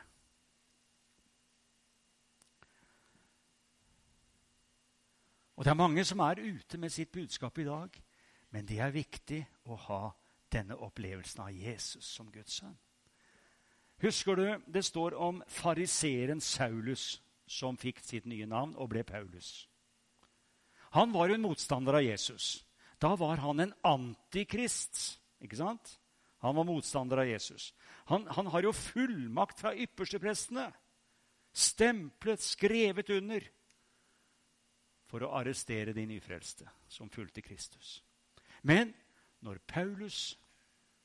Og 5.56 5.64
det 5.64 5.70
er 5.70 5.74
mange 5.74 6.04
som 6.04 6.20
er 6.20 6.42
ute 6.42 6.78
med 6.78 6.90
sitt 6.90 7.12
budskap 7.12 7.58
i 7.58 7.64
dag. 7.64 8.02
Men 8.50 8.66
det 8.68 8.78
er 8.80 8.92
viktig 8.92 9.40
å 9.64 9.76
ha 9.88 10.02
denne 10.52 10.76
opplevelsen 10.76 11.42
av 11.42 11.52
Jesus 11.52 12.04
som 12.04 12.28
Guds 12.32 12.60
sønn. 12.60 12.76
Husker 14.00 14.36
du 14.36 14.44
det 14.72 14.84
står 14.84 15.16
om 15.16 15.42
fariseeren 15.48 16.40
Saulus, 16.40 17.22
som 17.46 17.76
fikk 17.76 18.02
sitt 18.04 18.26
nye 18.26 18.46
navn 18.46 18.74
og 18.76 18.90
ble 18.92 19.04
Paulus? 19.04 19.68
Han 20.94 21.12
var 21.12 21.28
jo 21.28 21.34
en 21.34 21.46
motstander 21.46 21.98
av 21.98 22.04
Jesus. 22.04 22.64
Da 22.98 23.14
var 23.16 23.36
han 23.42 23.60
en 23.60 23.74
antikrist. 23.82 25.20
ikke 25.40 25.58
sant? 25.58 25.98
Han 26.44 26.56
var 26.56 26.64
motstander 26.68 27.18
av 27.18 27.28
Jesus. 27.28 27.74
Han, 28.06 28.26
han 28.26 28.46
har 28.46 28.62
jo 28.62 28.72
fullmakt 28.72 29.60
fra 29.60 29.74
yppersteprestene. 29.74 30.70
Stemplet, 31.56 32.42
skrevet 32.44 33.10
under 33.10 33.46
for 35.06 35.22
å 35.24 35.32
arrestere 35.38 35.94
de 35.96 36.04
nyfrelste 36.06 36.68
som 36.90 37.10
fulgte 37.10 37.44
Kristus. 37.44 38.02
Men 38.62 38.92
når 39.40 39.62
Paulus 39.68 40.36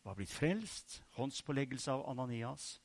var 0.04 0.18
blitt 0.18 0.34
frelst, 0.34 1.02
håndspåleggelse 1.18 1.94
av 1.94 2.08
Ananias, 2.10 2.80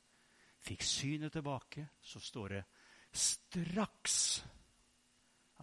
fikk 0.61 0.85
synet 0.85 1.33
tilbake, 1.33 1.87
så 2.01 2.21
står 2.21 2.57
det 2.57 2.63
straks 3.11 4.43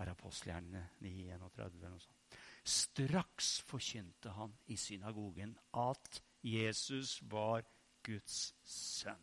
er 0.01 0.11
apostelgjernene 0.11 0.82
9.31 1.05 1.78
eller 1.78 1.92
noe 1.92 2.03
sånt. 2.03 2.38
Straks 2.64 3.59
forkynte 3.68 4.32
han 4.34 4.55
i 4.72 4.76
synagogen 4.80 5.53
at 5.76 6.20
Jesus 6.45 7.18
var 7.30 7.64
Guds 8.05 8.55
sønn. 8.64 9.20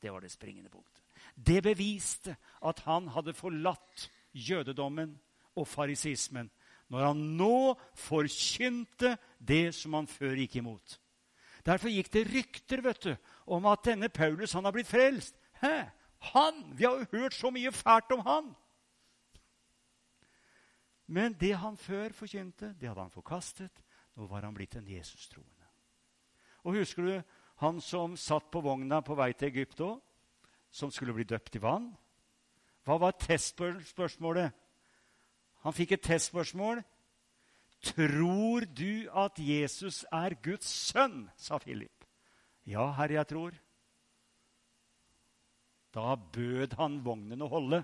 Det 0.00 0.12
var 0.12 0.24
det 0.24 0.32
springende 0.32 0.70
punktet. 0.70 1.02
Det 1.34 1.62
beviste 1.62 2.36
at 2.64 2.80
han 2.86 3.08
hadde 3.12 3.34
forlatt 3.36 4.08
jødedommen 4.32 5.16
og 5.58 5.68
farisismen 5.68 6.50
når 6.88 7.04
han 7.10 7.20
nå 7.36 7.74
forkynte 7.98 9.16
det 9.38 9.74
som 9.76 9.98
han 9.98 10.08
før 10.08 10.38
gikk 10.40 10.56
imot. 10.62 10.96
Derfor 11.66 11.92
gikk 11.92 12.08
det 12.14 12.24
rykter 12.30 12.80
vet 12.84 13.02
du, 13.04 13.12
om 13.52 13.66
at 13.68 13.84
denne 13.84 14.08
Paulus 14.08 14.54
han 14.56 14.64
har 14.64 14.72
blitt 14.72 14.88
frelst. 14.88 15.36
Hæ? 15.60 15.90
Han! 16.32 16.62
Vi 16.78 16.86
har 16.86 16.96
jo 17.02 17.10
hørt 17.12 17.36
så 17.36 17.50
mye 17.52 17.72
fælt 17.74 18.14
om 18.16 18.24
han! 18.24 18.48
Men 21.08 21.36
det 21.40 21.54
han 21.56 21.76
før 21.76 22.12
forkynte, 22.12 22.74
det 22.76 22.88
hadde 22.90 23.06
han 23.06 23.14
forkastet. 23.14 23.82
Nå 24.16 24.26
var 24.28 24.44
han 24.44 24.56
blitt 24.56 24.76
en 24.76 24.88
Jesus-troende. 24.88 25.68
Og 26.66 26.76
husker 26.76 27.06
du 27.06 27.14
han 27.62 27.80
som 27.80 28.16
satt 28.16 28.50
på 28.52 28.60
vogna 28.62 29.00
på 29.02 29.16
vei 29.18 29.32
til 29.32 29.48
Egypt 29.48 29.80
òg? 29.80 29.96
Som 30.70 30.92
skulle 30.92 31.14
bli 31.16 31.24
døpt 31.24 31.56
i 31.56 31.62
vann? 31.64 31.88
Hva 32.84 32.98
var 33.00 33.16
testspørsmålet? 33.16 34.52
Han 35.64 35.74
fikk 35.74 35.96
et 35.96 36.04
testspørsmål. 36.04 36.82
Tror 37.84 38.66
du 38.66 39.08
at 39.14 39.38
Jesus 39.38 40.04
er 40.12 40.36
Guds 40.42 40.68
sønn? 40.68 41.30
sa 41.36 41.58
Philip. 41.58 42.04
Ja, 42.66 42.90
herre, 42.92 43.20
jeg 43.20 43.28
tror. 43.32 43.56
Da 45.94 46.16
bød 46.16 46.76
han 46.76 47.00
vognen 47.04 47.42
å 47.42 47.48
holde. 47.48 47.82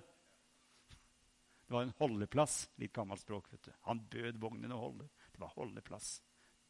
Det 1.67 1.75
var 1.75 1.83
en 1.83 1.95
holdeplass. 1.99 2.71
Litt 2.77 2.93
gammelt 2.93 3.21
språk. 3.21 3.53
vet 3.53 3.63
du. 3.63 3.73
Han 3.89 4.05
bød 4.11 4.41
vognen 4.41 4.73
å 4.73 4.81
holde. 4.81 5.09
Det 5.33 5.41
var 5.41 5.55
holdeplass. 5.57 6.19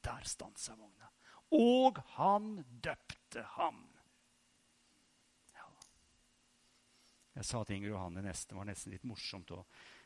Der 0.05 0.29
stansa 0.29 0.77
vogna. 0.79 1.11
Og 1.55 1.99
han 2.17 2.65
døpte 2.83 3.43
ham. 3.57 3.83
Ja. 5.55 5.67
Jeg 7.35 7.45
sa 7.45 7.65
til 7.65 7.77
Inger 7.77 7.95
Johanne 7.95 8.23
nesten, 8.25 8.55
det 8.55 8.59
var 8.59 8.71
nesten 8.71 8.95
litt 8.95 9.05
morsomt. 9.05 9.51
òg. 9.51 9.65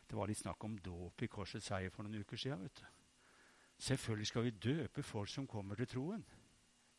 det 0.08 0.16
var 0.16 0.26
litt 0.26 0.38
snakk 0.38 0.64
om 0.64 0.78
dåp 0.78 1.22
i 1.22 1.28
Korsets 1.28 1.66
seier 1.66 1.90
for 1.90 2.02
noen 2.02 2.24
uker 2.24 2.36
siden. 2.36 2.62
Vet 2.62 2.80
du. 2.80 2.86
Selvfølgelig 3.78 4.26
skal 4.26 4.42
vi 4.42 4.50
døpe 4.50 5.02
folk 5.02 5.28
som 5.28 5.46
kommer 5.46 5.76
til 5.76 5.86
troen. 5.86 6.24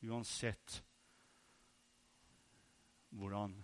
Uansett 0.05 0.83
hvordan 3.09 3.57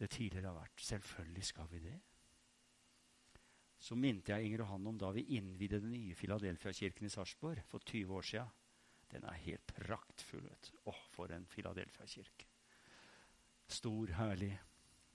det 0.00 0.10
tidligere 0.10 0.48
har 0.48 0.58
vært. 0.58 0.80
Selvfølgelig 0.80 1.44
skal 1.44 1.68
vi 1.70 1.78
det. 1.78 2.00
Så 3.84 3.96
minte 4.00 4.32
jeg 4.32 4.48
Inger 4.48 4.62
og 4.64 4.70
han 4.72 4.86
om 4.88 4.98
da 5.00 5.10
vi 5.12 5.26
innvidde 5.36 5.82
den 5.82 5.92
nye 5.92 6.16
Filadelfia-kirken 6.16 7.04
i 7.04 7.12
Sarpsborg 7.12 7.60
for 7.68 7.84
20 7.84 8.14
år 8.16 8.28
siden. 8.30 8.52
Den 9.12 9.26
er 9.28 9.42
helt 9.44 9.74
praktfull. 9.76 10.46
vet 10.48 10.70
du. 10.70 10.78
Åh, 10.88 11.02
for 11.12 11.32
en 11.32 11.44
Filadelfia-kirke. 11.46 12.46
Stor, 13.68 14.14
herlig, 14.16 14.54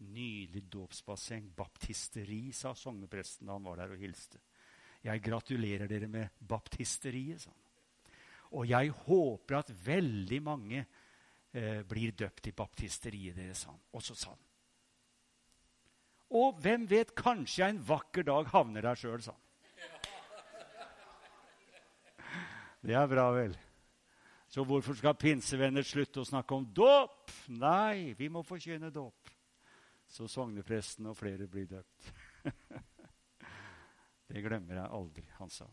nydelig 0.06 0.64
dåpsbasseng. 0.70 1.50
Baptisteri, 1.58 2.52
sa 2.54 2.76
sognepresten 2.78 3.50
da 3.50 3.58
han 3.58 3.66
var 3.66 3.82
der 3.82 3.96
og 3.96 4.04
hilste. 4.04 4.42
Jeg 5.04 5.24
gratulerer 5.24 5.90
dere 5.90 6.08
med 6.12 6.38
baptisteriet, 6.40 7.42
sa 7.42 7.50
han. 7.50 7.66
Og 8.60 8.70
jeg 8.70 8.94
håper 9.06 9.60
at 9.60 9.74
veldig 9.86 10.40
mange 10.46 10.84
eh, 11.54 11.82
blir 11.86 12.14
døpt 12.18 12.52
i 12.52 12.56
baptisteriet 12.58 13.38
deres, 13.38 13.66
sa 13.66 13.74
han. 13.74 13.82
Og 13.98 14.06
så 14.06 14.18
sa 14.18 14.34
han. 14.36 14.49
Og 16.30 16.60
hvem 16.62 16.86
vet, 16.90 17.16
kanskje 17.18 17.64
jeg 17.64 17.74
en 17.74 17.86
vakker 17.88 18.28
dag 18.28 18.52
havner 18.52 18.86
der 18.86 19.00
sjøl, 19.00 19.22
sa 19.24 19.34
han. 19.34 19.46
Det 22.80 22.96
er 22.96 23.10
bra, 23.12 23.26
vel. 23.36 23.58
Så 24.50 24.64
hvorfor 24.66 24.96
skal 24.98 25.18
pinsevenner 25.20 25.86
slutte 25.86 26.22
å 26.22 26.28
snakke 26.28 26.56
om 26.56 26.70
dåp? 26.74 27.34
Nei, 27.54 28.16
vi 28.18 28.30
må 28.32 28.42
forkynne 28.46 28.90
dåp. 28.94 29.30
Så 30.10 30.30
sognepresten 30.32 31.10
og 31.12 31.18
flere 31.18 31.46
blir 31.50 31.68
døpt. 31.70 32.14
Det 34.30 34.42
glemmer 34.46 34.78
jeg 34.78 34.94
aldri, 34.94 35.24
han 35.40 35.50
sa. 35.50 35.66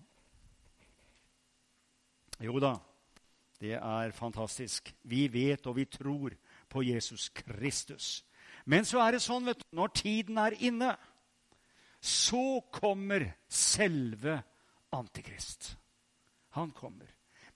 Jo 2.41 2.57
da, 2.61 2.73
det 3.61 3.75
er 3.77 4.15
fantastisk. 4.17 4.95
Vi 5.09 5.27
vet 5.33 5.67
og 5.69 5.77
vi 5.77 5.85
tror 5.89 6.33
på 6.69 6.83
Jesus 6.85 7.29
Kristus. 7.37 8.25
Men 8.67 8.87
så 8.87 9.01
er 9.05 9.15
det 9.15 9.23
sånn, 9.23 9.47
vet 9.47 9.63
du, 9.63 9.69
når 9.79 9.93
tiden 9.95 10.39
er 10.43 10.57
inne, 10.67 10.95
så 12.03 12.61
kommer 12.75 13.29
selve 13.49 14.41
Antikrist. 14.97 15.75
Han 16.57 16.71
kommer. 16.75 17.09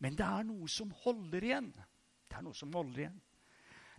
Men 0.02 0.16
det 0.18 0.26
er 0.26 0.46
noe 0.48 0.68
som 0.70 0.90
holder 1.04 1.44
igjen. 1.46 1.70
Det 2.28 2.38
er 2.38 2.44
noe 2.44 2.56
som 2.56 2.72
holder 2.74 3.04
igjen. 3.04 3.20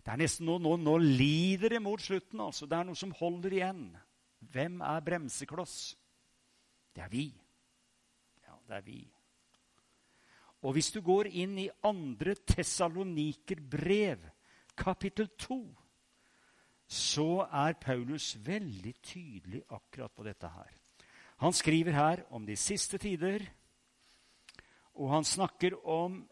Det 0.02 0.12
er 0.12 0.18
nesten 0.18 0.48
nå, 0.48 0.56
nå, 0.62 0.74
nå 0.82 0.96
lider 0.98 1.76
det 1.76 1.82
mot 1.82 2.00
slutten. 2.02 2.40
altså. 2.42 2.66
Det 2.66 2.78
er 2.78 2.86
noe 2.88 2.98
som 2.98 3.14
holder 3.18 3.56
igjen. 3.58 3.82
Hvem 4.52 4.80
er 4.82 5.04
bremsekloss? 5.06 5.76
Det 6.94 7.04
er 7.04 7.12
vi. 7.12 7.26
Ja, 8.46 8.56
det 8.68 8.78
er 8.80 8.86
vi. 8.86 9.00
Og 10.62 10.76
hvis 10.76 10.92
du 10.94 11.00
går 11.02 11.30
inn 11.30 11.56
i 11.58 11.70
andre 11.86 12.34
Tessaloniker 12.46 13.62
brev, 13.70 14.26
kapittel 14.78 15.30
2, 15.38 15.58
så 16.92 17.46
er 17.48 17.78
Paulus 17.80 18.34
veldig 18.44 18.92
tydelig 19.00 19.62
akkurat 19.72 20.12
på 20.12 20.26
dette 20.26 20.48
her. 20.52 20.70
Han 21.42 21.56
skriver 21.56 21.96
her 21.96 22.22
om 22.30 22.44
de 22.46 22.56
siste 22.56 23.00
tider, 23.00 23.46
og 24.94 25.08
han 25.14 25.24
snakker 25.24 25.78
om 25.88 26.22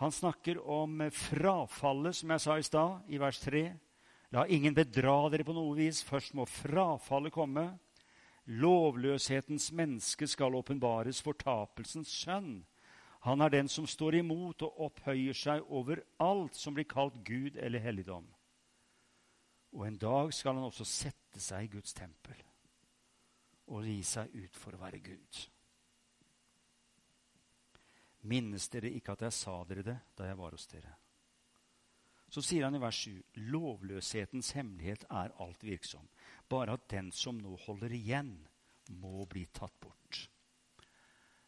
han 0.00 0.12
snakker 0.12 0.56
om 0.64 1.02
frafallet, 1.12 2.16
som 2.16 2.30
jeg 2.32 2.40
sa 2.40 2.54
i 2.56 2.62
stad, 2.64 3.02
i 3.12 3.18
vers 3.20 3.36
3. 3.44 3.60
La 4.32 4.46
ingen 4.48 4.72
bedra 4.72 5.28
dere 5.28 5.44
på 5.44 5.52
noe 5.52 5.74
vis. 5.76 6.00
Først 6.00 6.32
må 6.32 6.46
frafallet 6.48 7.34
komme. 7.34 7.66
Lovløshetens 8.48 9.68
menneske 9.76 10.24
skal 10.24 10.56
åpenbares, 10.56 11.20
fortapelsens 11.20 12.14
sønn. 12.22 12.62
Han 13.20 13.40
er 13.44 13.52
den 13.52 13.68
som 13.68 13.86
står 13.86 14.20
imot 14.22 14.62
og 14.64 14.78
opphøyer 14.86 15.36
seg 15.36 15.64
over 15.68 16.00
alt 16.24 16.56
som 16.56 16.76
blir 16.76 16.88
kalt 16.88 17.18
Gud 17.26 17.58
eller 17.60 17.82
helligdom. 17.84 18.24
Og 19.76 19.86
en 19.86 19.98
dag 20.00 20.32
skal 20.34 20.56
han 20.56 20.66
også 20.66 20.86
sette 20.88 21.40
seg 21.40 21.68
i 21.68 21.72
Guds 21.76 21.92
tempel 21.94 22.38
og 23.70 23.84
gi 23.86 24.00
seg 24.02 24.32
ut 24.34 24.56
for 24.58 24.74
å 24.74 24.80
være 24.80 24.98
Gud. 25.04 25.42
Minnes 28.30 28.66
dere 28.72 28.90
ikke 28.92 29.14
at 29.14 29.22
jeg 29.28 29.36
sa 29.36 29.54
dere 29.68 29.84
det 29.86 29.98
da 30.18 30.26
jeg 30.26 30.38
var 30.40 30.56
hos 30.56 30.66
dere? 30.72 30.96
Så 32.30 32.42
sier 32.46 32.66
han 32.66 32.76
i 32.78 32.82
vers 32.82 32.98
7.: 33.06 33.22
Lovløshetens 33.50 34.52
hemmelighet 34.54 35.06
er 35.10 35.32
alt 35.42 35.64
virksom, 35.66 36.08
bare 36.48 36.76
at 36.78 36.90
den 36.90 37.10
som 37.12 37.38
nå 37.38 37.56
holder 37.66 37.94
igjen, 37.94 38.34
må 38.90 39.24
bli 39.26 39.46
tatt 39.54 39.74
bort. 39.82 40.28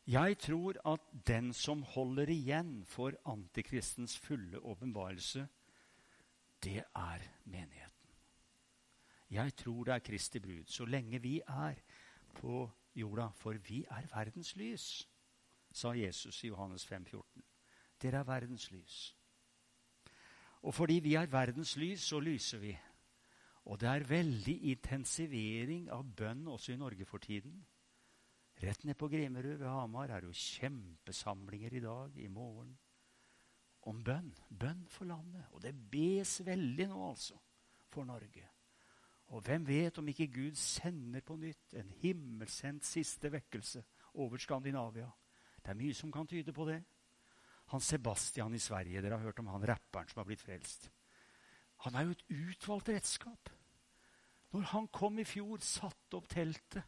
Jeg 0.07 0.39
tror 0.39 0.75
at 0.93 1.01
den 1.27 1.53
som 1.53 1.83
holder 1.83 2.29
igjen 2.29 2.85
for 2.85 3.13
antikristens 3.27 4.19
fulle 4.19 4.59
åpenbarelse, 4.59 5.47
det 6.63 6.85
er 6.95 7.19
menigheten. 7.45 7.91
Jeg 9.31 9.55
tror 9.57 9.85
det 9.85 9.95
er 9.95 9.99
Kristi 9.99 10.39
brud, 10.39 10.65
så 10.67 10.85
lenge 10.85 11.23
vi 11.23 11.41
er 11.41 11.75
på 12.35 12.71
jorda, 12.95 13.29
for 13.35 13.53
vi 13.53 13.85
er 13.91 14.11
verdens 14.15 14.57
lys 14.57 15.09
sa 15.73 15.95
Jesus 15.97 16.45
i 16.45 16.49
Johannes 16.49 16.85
5, 16.87 17.05
14. 17.05 17.45
Dere 18.03 18.21
er 18.21 18.29
verdens 18.29 18.71
lys. 18.71 19.17
Og 20.63 20.75
fordi 20.75 21.01
vi 21.03 21.15
er 21.15 21.27
verdens 21.27 21.77
lys, 21.77 22.01
så 22.01 22.21
lyser 22.21 22.59
vi. 22.59 22.79
Og 23.65 23.81
det 23.81 23.89
er 23.89 24.09
veldig 24.09 24.57
intensivering 24.71 25.89
av 25.91 26.05
bønn 26.17 26.47
også 26.49 26.73
i 26.73 26.77
Norge 26.77 27.05
for 27.07 27.23
tiden. 27.23 27.65
Rett 28.63 28.85
ned 28.87 28.95
på 28.99 29.09
Grimerud 29.11 29.59
ved 29.59 29.67
Hamar 29.67 30.13
er 30.13 30.23
det 30.23 30.31
jo 30.31 30.39
kjempesamlinger 30.39 31.75
i 31.75 31.83
dag, 31.83 32.19
i 32.23 32.29
morgen, 32.31 32.77
om 33.91 34.03
bønn. 34.07 34.31
Bønn 34.49 34.85
for 34.87 35.09
landet. 35.11 35.49
Og 35.51 35.65
det 35.65 35.73
bes 35.75 36.37
veldig 36.47 36.87
nå, 36.93 37.01
altså, 37.09 37.39
for 37.91 38.07
Norge. 38.07 38.45
Og 39.35 39.43
hvem 39.43 39.67
vet 39.67 39.99
om 39.99 40.09
ikke 40.13 40.29
Gud 40.31 40.61
sender 40.61 41.25
på 41.27 41.35
nytt 41.41 41.75
en 41.81 41.91
himmelsendt 42.03 42.87
siste 42.87 43.33
vekkelse 43.33 43.83
over 44.23 44.39
Skandinavia? 44.39 45.09
Det 45.59 45.73
er 45.73 45.79
mye 45.79 45.97
som 45.97 46.13
kan 46.15 46.29
tyde 46.31 46.55
på 46.55 46.67
det. 46.69 46.79
Han 47.73 47.83
Sebastian 47.83 48.55
i 48.55 48.63
Sverige, 48.63 49.03
dere 49.03 49.19
har 49.19 49.27
hørt 49.27 49.43
om 49.43 49.51
han 49.55 49.67
rapperen 49.67 50.11
som 50.11 50.21
har 50.21 50.29
blitt 50.29 50.43
frelst. 50.45 50.91
Han 51.83 51.97
er 51.99 52.07
jo 52.07 52.15
et 52.15 52.25
utvalgt 52.31 52.93
redskap. 52.93 53.51
Når 54.53 54.71
han 54.75 54.89
kom 54.93 55.19
i 55.19 55.27
fjor, 55.27 55.59
satte 55.65 56.19
opp 56.19 56.29
teltet. 56.31 56.85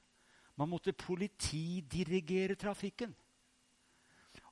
Man 0.57 0.71
måtte 0.71 0.93
politidirigere 0.93 2.55
trafikken. 2.55 3.15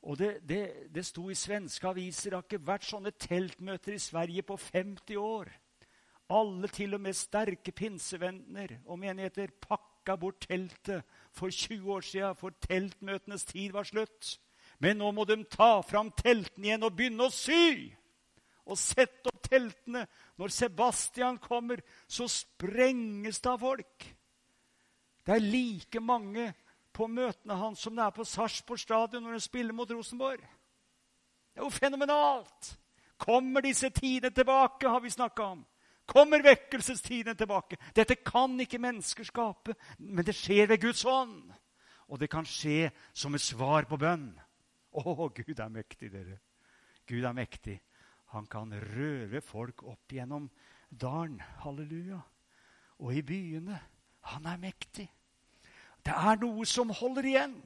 Og 0.03 0.19
det, 0.19 0.41
det, 0.49 0.63
det 0.95 1.05
sto 1.07 1.29
i 1.31 1.39
svenske 1.39 1.87
aviser 1.89 2.33
det 2.33 2.39
har 2.39 2.47
ikke 2.47 2.67
vært 2.67 2.87
sånne 2.89 3.13
teltmøter 3.23 3.95
i 3.95 4.03
Sverige 4.03 4.43
på 4.47 4.57
50 4.59 5.19
år. 5.21 5.51
Alle, 6.33 6.69
til 6.73 6.97
og 6.97 7.03
med 7.05 7.15
sterke 7.15 7.75
pinsevenner 7.77 8.79
og 8.87 8.99
menigheter, 8.99 9.53
pakka 9.63 10.17
bort 10.19 10.47
teltet 10.49 11.05
for 11.31 11.51
20 11.51 11.93
år 11.93 12.07
siden, 12.09 12.39
for 12.39 12.57
teltmøtenes 12.67 13.45
tid 13.45 13.75
var 13.77 13.87
slutt. 13.87 14.39
Men 14.83 14.99
nå 14.99 15.11
må 15.15 15.27
de 15.29 15.37
ta 15.51 15.77
fram 15.87 16.11
teltene 16.19 16.71
igjen 16.71 16.87
og 16.87 16.97
begynne 16.97 17.29
å 17.29 17.35
sy! 17.35 17.93
Og 18.63 18.79
sette 18.79 19.31
opp 19.31 19.43
teltene. 19.51 20.07
Når 20.39 20.55
Sebastian 20.55 21.39
kommer, 21.43 21.83
så 22.07 22.29
sprenges 22.31 23.43
det 23.43 23.51
av 23.51 23.63
folk. 23.63 24.07
Det 25.27 25.35
er 25.35 25.45
like 25.45 26.01
mange 26.01 26.51
på 26.93 27.07
møtene 27.09 27.57
hans 27.57 27.83
som 27.85 27.97
det 27.97 28.05
er 28.05 28.15
på 28.15 28.27
Sarpsborg 28.27 28.81
stadion 28.81 29.25
når 29.25 29.39
de 29.39 29.45
spiller 29.45 29.77
mot 29.77 29.91
Rosenborg. 29.91 30.43
Det 31.53 31.61
er 31.61 31.67
jo 31.67 31.75
fenomenalt! 31.75 32.77
Kommer 33.23 33.63
disse 33.63 33.87
tidene 33.95 34.33
tilbake, 34.35 34.89
har 34.89 35.01
vi 35.01 35.11
snakka 35.11 35.45
om. 35.55 35.61
Kommer 36.11 36.43
vekkelsestidene 36.43 37.37
tilbake. 37.39 37.77
Dette 37.95 38.17
kan 38.19 38.57
ikke 38.61 38.81
mennesker 38.83 39.25
skape, 39.25 39.77
men 39.99 40.27
det 40.27 40.35
skjer 40.35 40.67
ved 40.73 40.81
Guds 40.83 41.05
ånd. 41.07 41.53
Og 42.11 42.19
det 42.19 42.29
kan 42.33 42.47
skje 42.49 42.91
som 43.15 43.35
et 43.39 43.45
svar 43.45 43.87
på 43.87 43.97
bønn. 44.01 44.33
Å, 44.99 45.29
Gud 45.31 45.55
er 45.55 45.71
mektig, 45.71 46.11
dere. 46.11 46.41
Gud 47.07 47.23
er 47.23 47.37
mektig. 47.37 47.79
Han 48.35 48.49
kan 48.51 48.75
røre 48.75 49.41
folk 49.45 49.85
opp 49.87 50.13
gjennom 50.13 50.51
dalen. 50.91 51.39
Halleluja. 51.63 52.19
Og 52.99 53.15
i 53.15 53.23
byene. 53.23 53.79
Han 54.31 54.47
er 54.47 54.61
mektig. 54.63 55.09
Det 56.03 56.15
er 56.15 56.39
noe 56.43 56.67
som 56.67 56.91
holder 56.95 57.27
igjen. 57.27 57.57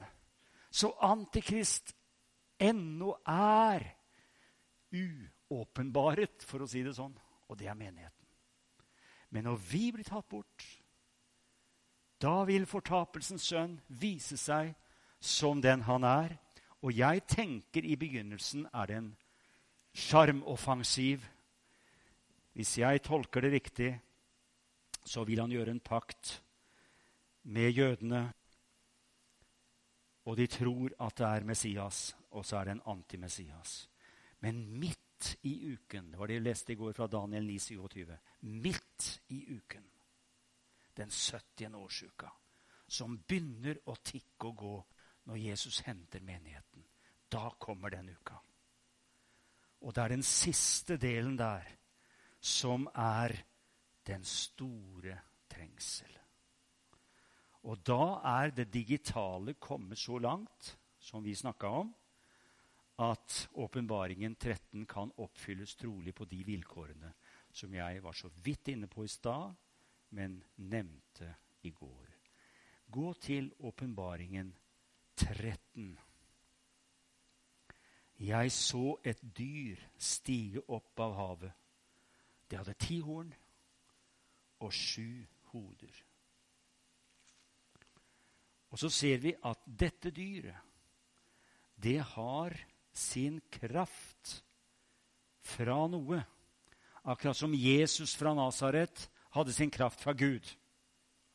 Så 0.70 0.92
Antikrist 1.04 1.94
ennå 2.61 3.14
er 3.28 3.84
uåpenbaret, 4.92 6.44
for 6.44 6.64
å 6.64 6.68
si 6.68 6.82
det 6.84 6.96
sånn. 6.96 7.14
Og 7.48 7.59
det 7.59 7.68
er 7.70 7.78
menigheten. 7.78 8.24
Men 9.30 9.48
når 9.48 9.61
vi 9.70 9.84
blir 9.92 10.07
tatt 10.07 10.28
bort, 10.28 10.64
da 12.22 12.44
vil 12.48 12.66
fortapelsens 12.68 13.44
sønn 13.50 13.76
vise 14.00 14.38
seg 14.40 14.72
som 15.20 15.61
den 15.61 15.84
han 15.86 16.07
er. 16.09 16.36
Og 16.84 16.94
jeg 16.96 17.24
tenker 17.28 17.84
i 17.84 17.96
begynnelsen 17.98 18.66
er 18.72 18.88
det 18.88 18.96
en 19.00 19.12
sjarmoffensiv. 19.96 21.24
Hvis 22.57 22.78
jeg 22.80 23.04
tolker 23.04 23.44
det 23.44 23.52
riktig, 23.52 23.90
så 25.04 25.24
vil 25.24 25.40
han 25.40 25.52
gjøre 25.52 25.76
en 25.76 25.84
pakt 25.84 26.38
med 27.47 27.70
jødene. 27.70 28.22
Og 30.26 30.36
de 30.36 30.47
tror 30.51 30.94
at 31.07 31.18
det 31.18 31.26
er 31.26 31.44
Messias, 31.47 32.16
og 32.30 32.44
så 32.44 32.59
er 32.59 32.64
det 32.64 32.76
en 32.76 32.86
antimessias. 32.86 33.88
Men 34.40 34.66
midt 34.78 35.36
i 35.42 35.72
uken 35.72 36.11
Det 36.11 36.18
var 36.18 36.26
det 36.26 36.34
jeg 36.34 36.42
leste 36.42 36.72
i 36.72 36.76
går 36.76 36.92
fra 36.92 37.07
Daniel 37.07 37.47
9, 37.47 37.59
27. 37.59 38.18
Midt 38.40 39.22
i 39.28 39.38
uken, 39.57 39.84
den 40.97 41.11
70. 41.11 41.74
årsuka, 41.74 42.28
som 42.88 43.18
begynner 43.18 43.78
å 43.86 43.97
tikke 43.97 44.51
og 44.51 44.57
gå 44.57 44.74
når 45.30 45.36
Jesus 45.36 45.80
henter 45.86 46.20
menigheten. 46.20 46.84
Da 47.28 47.51
kommer 47.59 47.90
den 47.90 48.11
uka. 48.11 48.36
Og 49.80 49.94
det 49.94 50.03
er 50.03 50.09
den 50.09 50.22
siste 50.22 50.97
delen 50.97 51.36
der 51.38 51.66
som 52.40 52.86
er 52.94 53.34
den 54.07 54.24
store 54.24 55.18
trengsel. 55.49 56.16
Og 57.67 57.83
da 57.83 58.21
er 58.39 58.53
det 58.55 58.73
digitale 58.73 59.57
kommet 59.59 59.99
så 59.99 60.19
langt, 60.19 60.79
som 60.99 61.25
vi 61.25 61.35
snakka 61.35 61.67
om, 61.67 61.95
at 62.99 63.49
åpenbaringen 63.53 64.35
13 64.35 64.87
kan 64.87 65.11
oppfylles 65.17 65.75
trolig 65.77 66.14
på 66.14 66.25
de 66.25 66.45
vilkårene 66.47 67.12
som 67.53 67.75
jeg 67.75 68.03
var 68.03 68.12
så 68.12 68.31
vidt 68.45 68.69
inne 68.69 68.87
på 68.87 69.05
i 69.05 69.09
stad, 69.09 69.53
men 70.11 70.39
nevnte 70.57 71.35
i 71.62 71.71
går. 71.71 72.09
Gå 72.87 73.12
til 73.21 73.51
åpenbaringen 73.59 74.53
13. 75.17 75.99
Jeg 78.19 78.53
så 78.53 78.97
et 79.05 79.21
dyr 79.39 79.81
stige 79.99 80.62
opp 80.69 81.01
av 81.01 81.17
havet. 81.17 81.53
Det 82.51 82.61
hadde 82.61 82.77
ti 82.81 83.01
horn 83.01 83.33
og 84.61 84.73
sju 84.73 85.25
hoder. 85.53 86.05
Og 88.77 88.81
så 88.81 88.91
ser 88.93 89.22
vi 89.22 89.33
at 89.49 89.62
dette 89.64 90.12
dyret, 90.12 90.61
det 91.81 91.99
har 92.14 92.53
sin 92.93 93.39
kraft 93.53 94.39
fra 95.45 95.79
noe. 95.89 96.20
Akkurat 97.09 97.37
som 97.37 97.55
Jesus 97.57 98.14
fra 98.16 98.35
Nasaret 98.37 99.07
hadde 99.37 99.53
sin 99.57 99.72
kraft 99.72 100.01
fra 100.01 100.12
Gud. 100.16 100.45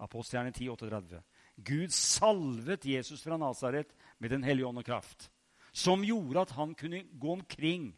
Apostelgjerne 0.01 0.53
10, 0.53 0.69
38. 0.73 1.21
Gud 1.61 1.93
salvet 1.93 2.85
Jesus 2.89 3.21
fra 3.25 3.37
Nasaret 3.41 3.93
med 4.17 4.33
Den 4.33 4.45
hellige 4.45 4.69
ånd 4.69 4.81
og 4.81 4.85
kraft 4.85 5.29
som 5.71 6.03
gjorde 6.03 6.43
at 6.43 6.53
han 6.57 6.75
kunne 6.75 7.03
gå 7.19 7.35
omkring 7.37 7.91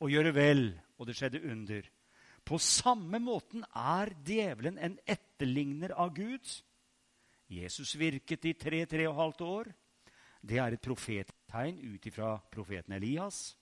og 0.00 0.12
gjøre 0.12 0.32
vel, 0.34 0.62
og 0.96 1.08
det 1.08 1.16
skjedde 1.18 1.42
under. 1.44 1.84
På 2.44 2.58
samme 2.58 3.20
måten 3.20 3.64
er 3.76 4.12
djevelen 4.24 4.78
en 4.80 4.96
etterligner 5.04 5.92
av 5.92 6.14
Gud. 6.16 6.40
Jesus 7.50 7.96
virket 7.98 8.46
i 8.46 8.54
tre, 8.54 8.84
tre 8.86 9.06
og 9.10 9.16
halvt 9.18 9.40
år. 9.46 9.72
Det 10.40 10.60
er 10.62 10.76
et 10.76 10.84
profettegn 10.84 11.80
ut 11.92 12.06
ifra 12.06 12.36
profeten 12.52 12.94
Elias, 12.96 13.56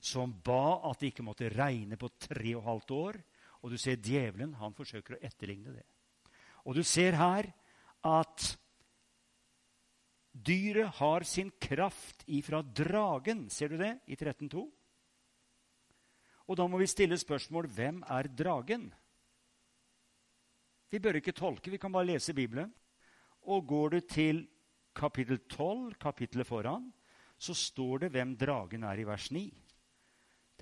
som 0.00 0.32
ba 0.42 0.80
at 0.88 1.02
det 1.02 1.12
ikke 1.12 1.26
måtte 1.26 1.52
regne 1.52 1.98
på 2.00 2.10
tre 2.18 2.56
og 2.56 2.64
halvt 2.66 2.94
år. 2.96 3.20
Og 3.62 3.70
du 3.70 3.78
ser 3.78 4.00
djevelen 4.02 4.56
han 4.58 4.74
forsøker 4.74 5.18
å 5.18 5.22
etterligne 5.22 5.76
det. 5.76 5.84
Og 6.66 6.74
du 6.78 6.82
ser 6.86 7.14
her 7.18 7.52
at 8.02 8.48
Dyret 10.32 10.96
har 10.96 11.26
sin 11.28 11.50
kraft 11.60 12.24
ifra 12.26 12.62
dragen. 12.62 13.50
Ser 13.52 13.68
du 13.68 13.76
det 13.76 13.98
i 14.08 14.16
13.2? 14.16 14.64
Og 16.48 16.56
da 16.56 16.66
må 16.66 16.80
vi 16.80 16.88
stille 16.88 17.18
spørsmål 17.20 17.68
hvem 17.68 18.00
er 18.08 18.30
dragen? 18.32 18.88
Vi 20.88 21.00
bør 21.00 21.20
ikke 21.20 21.36
tolke, 21.36 21.70
vi 21.70 21.80
kan 21.80 21.92
bare 21.92 22.08
lese 22.08 22.34
Bibelen. 22.36 22.72
Og 23.50 23.66
går 23.66 23.90
du 23.90 24.00
til 24.06 24.44
kapittel 24.94 25.40
12, 25.48 25.94
kapittelet 26.00 26.46
foran, 26.46 26.92
så 27.38 27.54
står 27.54 28.04
det 28.04 28.12
hvem 28.14 28.36
dragen 28.38 28.84
er 28.86 29.02
i 29.02 29.06
vers 29.06 29.30
9. 29.34 29.46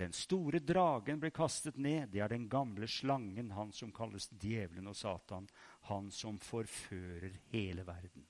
Den 0.01 0.15
store 0.17 0.63
dragen 0.65 1.19
ble 1.21 1.29
kastet 1.35 1.77
ned. 1.77 2.09
Det 2.13 2.23
er 2.25 2.33
den 2.33 2.47
gamle 2.49 2.89
slangen, 2.89 3.51
han 3.53 3.73
som 3.77 3.93
kalles 3.93 4.31
djevelen 4.33 4.89
og 4.89 4.97
Satan. 4.97 5.49
Han 5.91 6.09
som 6.15 6.39
forfører 6.41 7.35
hele 7.53 7.85
verden. 7.85 8.25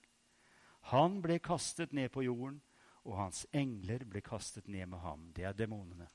Han 0.91 1.21
ble 1.23 1.39
kastet 1.39 1.93
ned 1.95 2.11
på 2.11 2.25
jorden, 2.27 2.59
og 3.07 3.21
hans 3.21 3.45
engler 3.55 4.03
ble 4.09 4.23
kastet 4.25 4.67
ned 4.69 4.89
med 4.91 4.99
ham. 5.05 5.29
Det 5.37 5.47
er 5.47 5.55
demonene. 5.55 6.09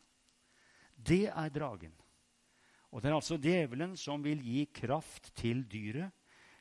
Det 0.95 1.29
er 1.29 1.53
dragen. 1.53 1.93
Og 2.91 3.01
det 3.01 3.09
er 3.09 3.15
altså 3.15 3.37
djevelen 3.41 3.95
som 3.99 4.23
vil 4.23 4.41
gi 4.43 4.65
kraft 4.75 5.31
til 5.35 5.63
dyret, 5.71 6.11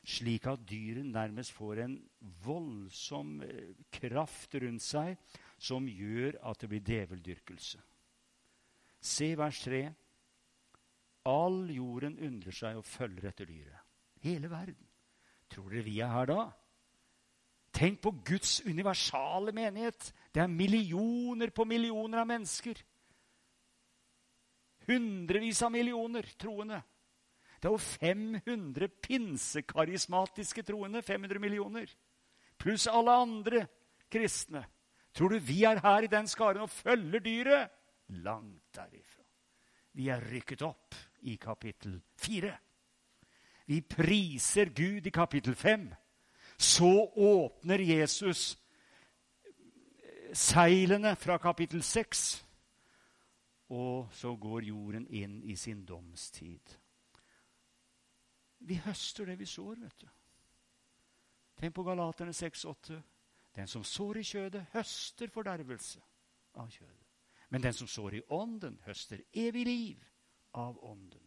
slik 0.05 0.45
at 0.47 0.63
dyret 0.69 1.05
nærmest 1.05 1.53
får 1.55 1.81
en 1.85 1.95
voldsom 2.45 3.39
eh, 3.41 3.73
kraft 3.93 4.55
rundt 4.61 4.83
seg 4.85 5.17
som 5.57 5.87
gjør 5.89 6.37
at 6.45 6.61
det 6.61 6.69
blir 6.69 6.83
djeveldyrkelse. 6.85 7.81
Se 9.05 9.31
vers 9.37 9.61
3. 9.65 9.81
All 11.29 11.63
jorden 11.73 12.19
undrer 12.21 12.53
seg 12.53 12.77
og 12.77 12.85
følger 12.85 13.31
etter 13.31 13.49
dyret. 13.49 13.81
Hele 14.25 14.49
verden. 14.49 14.85
Tror 15.49 15.69
dere 15.73 15.85
vi 15.85 15.99
er 16.01 16.13
her 16.13 16.29
da? 16.29 16.41
Tenk 17.75 17.99
på 18.01 18.13
Guds 18.25 18.59
universale 18.65 19.51
menighet. 19.55 20.11
Det 20.33 20.41
er 20.41 20.51
millioner 20.51 21.51
på 21.51 21.65
millioner 21.67 22.21
av 22.21 22.29
mennesker. 22.29 22.79
Hundrevis 24.85 25.61
av 25.65 25.73
millioner 25.73 26.29
troende. 26.39 26.79
Det 27.65 27.71
er 27.71 27.73
jo 27.73 27.77
500 28.45 28.87
pinsekarismatiske 29.01 30.61
troende. 30.61 31.01
500 31.01 31.39
millioner. 31.39 31.95
Pluss 32.57 32.85
alle 32.87 33.11
andre 33.11 33.63
kristne. 34.11 34.61
Tror 35.13 35.33
du 35.33 35.39
vi 35.39 35.63
er 35.63 35.81
her 35.81 36.05
i 36.05 36.11
den 36.11 36.27
skaren 36.27 36.61
og 36.61 36.69
følger 36.69 37.19
dyret? 37.19 37.69
Langt 38.07 38.75
derifra. 38.75 39.23
Vi 39.93 40.11
er 40.13 40.21
rykket 40.31 40.61
opp 40.61 40.95
i 41.21 41.39
kapittel 41.41 41.97
4. 42.21 42.53
Vi 43.65 43.81
priser 43.81 44.69
Gud 44.69 45.09
i 45.09 45.09
kapittel 45.09 45.55
5. 45.55 45.89
Så 46.57 46.93
åpner 47.17 47.79
Jesus 47.81 48.59
seilene 50.33 51.15
fra 51.15 51.37
kapittel 51.37 51.83
6. 51.83 52.45
Og 53.69 54.09
så 54.13 54.35
går 54.35 54.69
jorden 54.69 55.07
inn 55.09 55.41
i 55.43 55.55
sin 55.55 55.81
domstid. 55.85 56.84
Vi 58.65 58.79
høster 58.81 59.25
det 59.29 59.37
vi 59.39 59.45
sår, 59.45 59.75
vet 59.81 60.01
du. 60.01 60.07
Tenk 61.55 61.75
på 61.75 61.83
Galaterne 61.85 62.33
6,8. 62.33 62.97
Den 63.55 63.67
som 63.67 63.83
sår 63.83 64.19
i 64.19 64.23
kjødet, 64.23 64.65
høster 64.73 65.31
fordervelse. 65.31 66.01
av 66.55 66.69
kjødet. 66.71 67.05
Men 67.49 67.61
den 67.61 67.73
som 67.73 67.87
sår 67.87 68.13
i 68.15 68.21
ånden, 68.29 68.77
høster 68.85 69.21
evig 69.33 69.65
liv 69.65 70.03
av 70.53 70.77
ånden. 70.83 71.21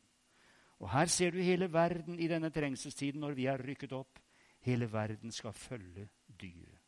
Og 0.79 0.91
her 0.91 1.07
ser 1.07 1.31
du 1.31 1.43
hele 1.43 1.73
verden 1.73 2.19
i 2.19 2.29
denne 2.31 2.51
trengselstiden 2.51 3.21
når 3.21 3.35
vi 3.37 3.47
er 3.47 3.61
rykket 3.61 3.93
opp. 3.93 4.19
Hele 4.65 4.89
verden 4.93 5.33
skal 5.33 5.53
følge 5.53 6.09
dyret. 6.41 6.79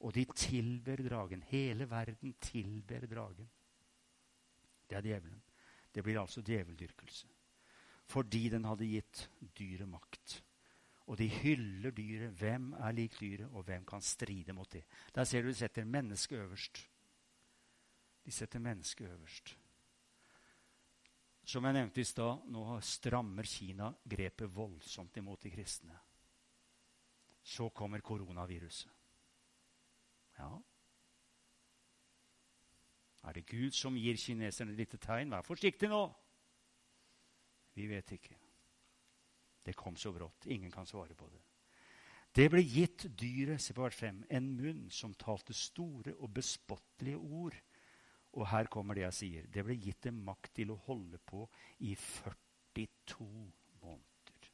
Og 0.00 0.14
de 0.14 0.24
tilber 0.24 1.02
dragen. 1.02 1.42
Hele 1.42 1.90
verden 1.90 2.34
tilber 2.40 3.06
dragen. 3.10 3.50
Det 4.90 4.96
er 4.96 5.02
djevelen. 5.02 5.42
Det 5.94 6.04
blir 6.04 6.20
altså 6.20 6.42
djeveldyrkelse. 6.46 7.26
Fordi 8.08 8.48
den 8.48 8.64
hadde 8.64 8.88
gitt 8.88 9.24
dyret 9.58 9.88
makt. 9.88 10.38
Og 11.08 11.18
de 11.20 11.28
hyller 11.28 11.92
dyret. 11.92 12.32
Hvem 12.40 12.72
er 12.72 12.92
lik 12.96 13.16
dyret, 13.20 13.48
og 13.52 13.64
hvem 13.68 13.84
kan 13.88 14.04
stride 14.04 14.52
mot 14.56 14.68
det? 14.72 14.84
Der 15.14 15.24
ser 15.24 15.42
du 15.42 15.48
de 15.48 15.54
setter 15.54 15.84
mennesket 15.84 16.38
øverst. 16.38 16.88
De 18.24 18.32
setter 18.32 18.58
mennesket 18.58 19.08
øverst. 19.08 19.56
Som 21.48 21.64
jeg 21.64 21.72
nevnte 21.72 22.00
i 22.00 22.04
stad, 22.04 22.44
nå 22.52 22.80
strammer 22.84 23.46
Kina 23.48 23.88
grepet 24.04 24.52
voldsomt 24.52 25.16
imot 25.16 25.42
de 25.42 25.50
kristne. 25.50 25.96
Så 27.42 27.70
kommer 27.72 28.04
koronaviruset. 28.04 28.90
Ja. 30.38 30.50
Er 33.24 33.32
det 33.32 33.46
Gud 33.48 33.70
som 33.72 33.96
gir 33.96 34.16
kineserne 34.20 34.72
et 34.72 34.76
lite 34.76 35.00
tegn? 35.00 35.32
Vær 35.32 35.46
forsiktig 35.46 35.88
nå! 35.88 36.02
Vi 37.78 37.86
vet 37.86 38.16
ikke. 38.16 38.34
Det 39.62 39.76
kom 39.78 39.96
så 39.96 40.10
brått. 40.12 40.48
Ingen 40.50 40.70
kan 40.74 40.86
svare 40.86 41.14
på 41.14 41.28
det. 41.30 41.42
Det 42.34 42.48
ble 42.50 42.62
gitt 42.62 43.06
dyret 43.18 43.62
se 43.62 43.74
på 43.74 43.84
hvert 43.84 43.96
fem, 43.96 44.18
en 44.30 44.48
munn 44.58 44.88
som 44.92 45.14
talte 45.18 45.54
store 45.56 46.12
og 46.18 46.32
bespottelige 46.36 47.18
ord. 47.18 47.56
Og 48.36 48.48
her 48.50 48.68
kommer 48.70 48.98
det 48.98 49.06
jeg 49.06 49.18
sier. 49.18 49.46
Det 49.48 49.64
ble 49.64 49.78
gitt 49.78 50.02
dem 50.08 50.20
makt 50.26 50.52
til 50.58 50.74
å 50.74 50.80
holde 50.88 51.20
på 51.22 51.46
i 51.86 51.94
42 51.94 53.28
måneder. 53.82 54.50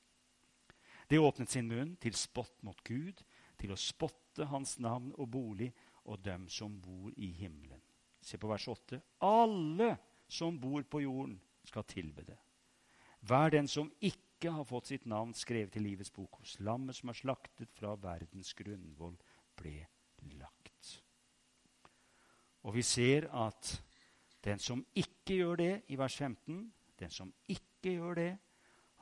Det 1.09 1.21
åpnet 1.21 1.53
sin 1.53 1.69
munn 1.69 1.97
til 2.01 2.17
spott 2.17 2.61
mot 2.65 2.79
Gud, 2.87 3.25
til 3.61 3.73
å 3.73 3.81
spotte 3.81 4.49
hans 4.51 4.79
navn 4.83 5.13
og 5.17 5.31
bolig 5.33 5.73
og 6.05 6.21
dem 6.25 6.47
som 6.53 6.77
bor 6.81 7.13
i 7.17 7.33
himmelen. 7.39 7.81
Se 8.25 8.41
på 8.41 8.49
vers 8.49 8.69
8. 8.69 9.01
Alle 9.25 9.95
som 10.29 10.57
bor 10.61 10.85
på 10.89 11.05
jorden, 11.05 11.39
skal 11.65 11.87
tilbe 11.89 12.25
det. 12.29 12.37
Hver 13.25 13.55
den 13.55 13.69
som 13.69 13.89
ikke 14.05 14.53
har 14.53 14.67
fått 14.69 14.91
sitt 14.93 15.07
navn 15.09 15.33
skrevet 15.37 15.77
i 15.79 15.83
livets 15.85 16.13
bok 16.13 16.43
hos 16.43 16.59
lammet 16.61 16.97
som 16.99 17.09
er 17.09 17.17
slaktet 17.17 17.73
fra 17.73 17.95
verdens 17.97 18.53
grunnvoll, 18.59 19.17
ble 19.57 19.79
lagt. 20.35 20.91
Og 22.65 22.75
vi 22.77 22.83
ser 22.85 23.29
at 23.33 23.71
den 24.45 24.61
som 24.61 24.85
ikke 24.97 25.39
gjør 25.39 25.57
det, 25.57 25.73
i 25.89 25.97
vers 25.97 26.17
15, 26.17 26.61
den 27.01 27.11
som 27.11 27.33
ikke 27.49 27.97
gjør 27.97 28.21
det, 28.21 28.31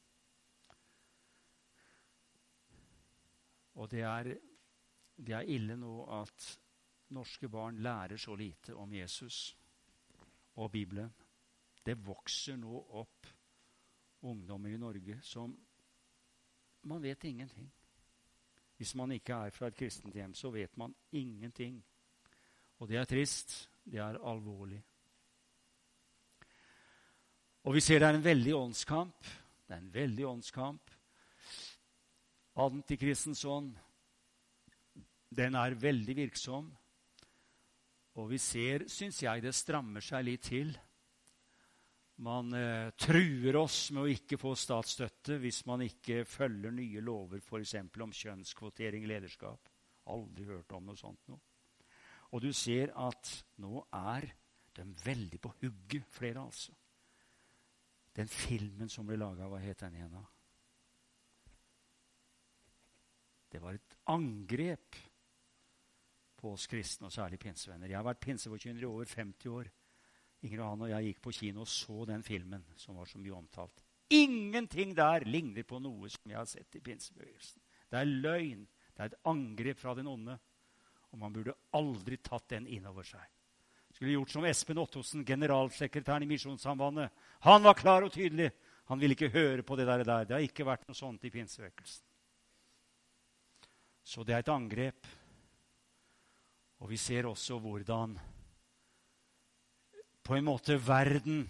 Og 3.75 3.91
det 3.91 4.01
er, 4.01 4.23
det 5.17 5.35
er 5.35 5.41
ille 5.41 5.77
nå 5.77 6.05
at 6.21 6.61
norske 7.17 7.49
barn 7.49 7.79
lærer 7.81 8.17
så 8.17 8.35
lite 8.35 8.75
om 8.75 8.93
Jesus 8.93 9.57
og 10.57 10.71
Bibelen. 10.71 11.15
Det 11.87 12.07
vokser 12.07 12.57
nå 12.57 12.87
opp 13.01 13.36
ungdommer 14.27 14.75
i 14.75 14.81
Norge 14.81 15.21
som 15.23 15.55
Man 16.87 17.03
vet 17.03 17.25
ingenting. 17.25 17.67
Hvis 18.77 18.95
man 18.95 19.11
ikke 19.13 19.33
er 19.33 19.51
fra 19.51 19.67
et 19.67 19.75
kristent 19.75 20.15
hjem, 20.15 20.35
så 20.35 20.51
vet 20.55 20.77
man 20.79 20.95
ingenting. 21.13 21.81
Og 22.79 22.89
det 22.89 22.97
er 23.01 23.05
trist. 23.05 23.71
Det 23.85 23.99
er 23.99 24.19
alvorlig. 24.23 24.79
Og 27.67 27.75
vi 27.75 27.81
ser 27.81 27.99
det 27.99 28.09
er 28.09 28.15
en 28.15 28.25
veldig 28.25 28.55
åndskamp. 28.55 29.27
Det 29.67 29.75
er 29.75 29.81
en 29.81 29.95
veldig 29.95 30.27
åndskamp. 30.27 30.91
Antikristens 32.57 33.45
ånd, 33.45 33.75
den 35.37 35.55
er 35.55 35.75
veldig 35.75 36.17
virksom. 36.17 36.71
Og 38.15 38.31
vi 38.31 38.39
ser, 38.39 38.87
syns 38.89 39.23
jeg, 39.23 39.43
det 39.43 39.55
strammer 39.55 40.01
seg 40.01 40.25
litt 40.25 40.47
til. 40.47 40.71
Man 42.25 42.53
eh, 42.57 42.91
truer 42.97 43.59
oss 43.61 43.91
med 43.93 44.07
å 44.07 44.09
ikke 44.09 44.39
få 44.41 44.55
statsstøtte 44.57 45.37
hvis 45.43 45.61
man 45.69 45.85
ikke 45.85 46.23
følger 46.25 46.73
nye 46.73 47.03
lover, 47.05 47.43
f.eks. 47.45 47.75
om 48.01 48.15
kjønnskvotering 48.15 49.05
i 49.05 49.11
lederskap. 49.11 49.69
Aldri 50.15 50.47
hørt 50.49 50.73
om 50.73 50.89
noe 50.89 50.97
sånt 50.97 51.29
nå. 51.29 51.37
Og 52.33 52.43
du 52.43 52.49
ser 52.57 52.95
at 52.97 53.31
nå 53.63 53.85
er 53.95 54.31
de 54.77 54.87
veldig 55.05 55.41
på 55.41 55.53
hugget, 55.61 56.09
flere 56.13 56.41
altså. 56.43 56.73
Den 58.17 58.29
filmen 58.33 58.89
som 58.89 59.07
ble 59.09 59.19
laga, 59.21 59.49
hva 59.49 59.61
het 59.61 59.85
den 59.85 59.99
igjen? 59.99 60.17
Det 63.53 63.61
var 63.63 63.77
et 63.77 63.97
angrep 64.13 64.97
på 66.37 66.53
oss 66.53 66.67
kristne, 66.69 67.09
og 67.09 67.13
særlig 67.13 67.39
pinsevenner. 67.41 67.91
Jeg 67.93 67.99
har 67.99 68.09
vært 68.09 68.25
pinseforkynner 68.25 68.85
i 68.85 68.89
over 68.89 69.09
50 69.09 69.53
år. 69.53 69.71
Inger 70.47 70.63
han 70.63 70.85
og 70.87 70.91
jeg 70.93 71.11
gikk 71.11 71.23
på 71.25 71.35
kino 71.35 71.65
og 71.65 71.71
så 71.71 72.07
den 72.09 72.23
filmen 72.27 72.65
som 72.79 72.99
var 73.01 73.11
så 73.11 73.19
mye 73.19 73.35
omtalt. 73.35 73.83
Ingenting 74.15 74.95
der 74.95 75.27
ligner 75.27 75.67
på 75.67 75.81
noe 75.83 76.09
som 76.13 76.31
jeg 76.31 76.39
har 76.39 76.47
sett 76.47 76.79
i 76.79 76.83
pinsebevegelsen. 76.85 77.63
Det 77.91 77.99
er 77.99 78.13
løgn. 78.27 78.67
Det 78.95 79.03
er 79.03 79.11
et 79.11 79.25
angrep 79.29 79.81
fra 79.81 79.95
den 79.99 80.07
onde. 80.11 80.37
Og 81.11 81.19
man 81.19 81.35
burde 81.35 81.57
aldri 81.75 82.19
tatt 82.23 82.49
den 82.55 82.69
inn 82.71 82.87
over 82.87 83.07
seg. 83.07 83.25
Skulle 83.97 84.13
gjort 84.13 84.33
som 84.35 84.45
Espen 84.45 84.79
Ottosen, 84.79 85.25
generalsekretæren 85.25 86.27
i 86.27 86.29
Misjonssambandet. 86.29 87.13
Han 87.49 87.65
var 87.65 87.79
klar 87.79 88.05
og 88.05 88.13
tydelig. 88.13 88.51
Han 88.87 89.01
ville 89.01 89.17
ikke 89.17 89.33
høre 89.33 89.65
på 89.67 89.77
det 89.77 89.87
der. 89.89 90.05
Det 90.05 90.35
har 90.37 90.45
ikke 90.45 90.67
vært 90.69 90.85
noe 90.87 90.99
sånt 90.99 91.25
i 91.25 91.33
pinsevekkelsen. 91.33 92.05
Så 94.07 94.23
det 94.23 94.37
er 94.37 94.45
et 94.45 94.53
angrep. 94.53 95.09
Og 96.85 96.91
vi 96.93 96.99
ser 97.01 97.27
også 97.27 97.59
hvordan 97.59 98.15
på 100.27 100.35
en 100.35 100.47
måte 100.49 100.75
verden 100.83 101.45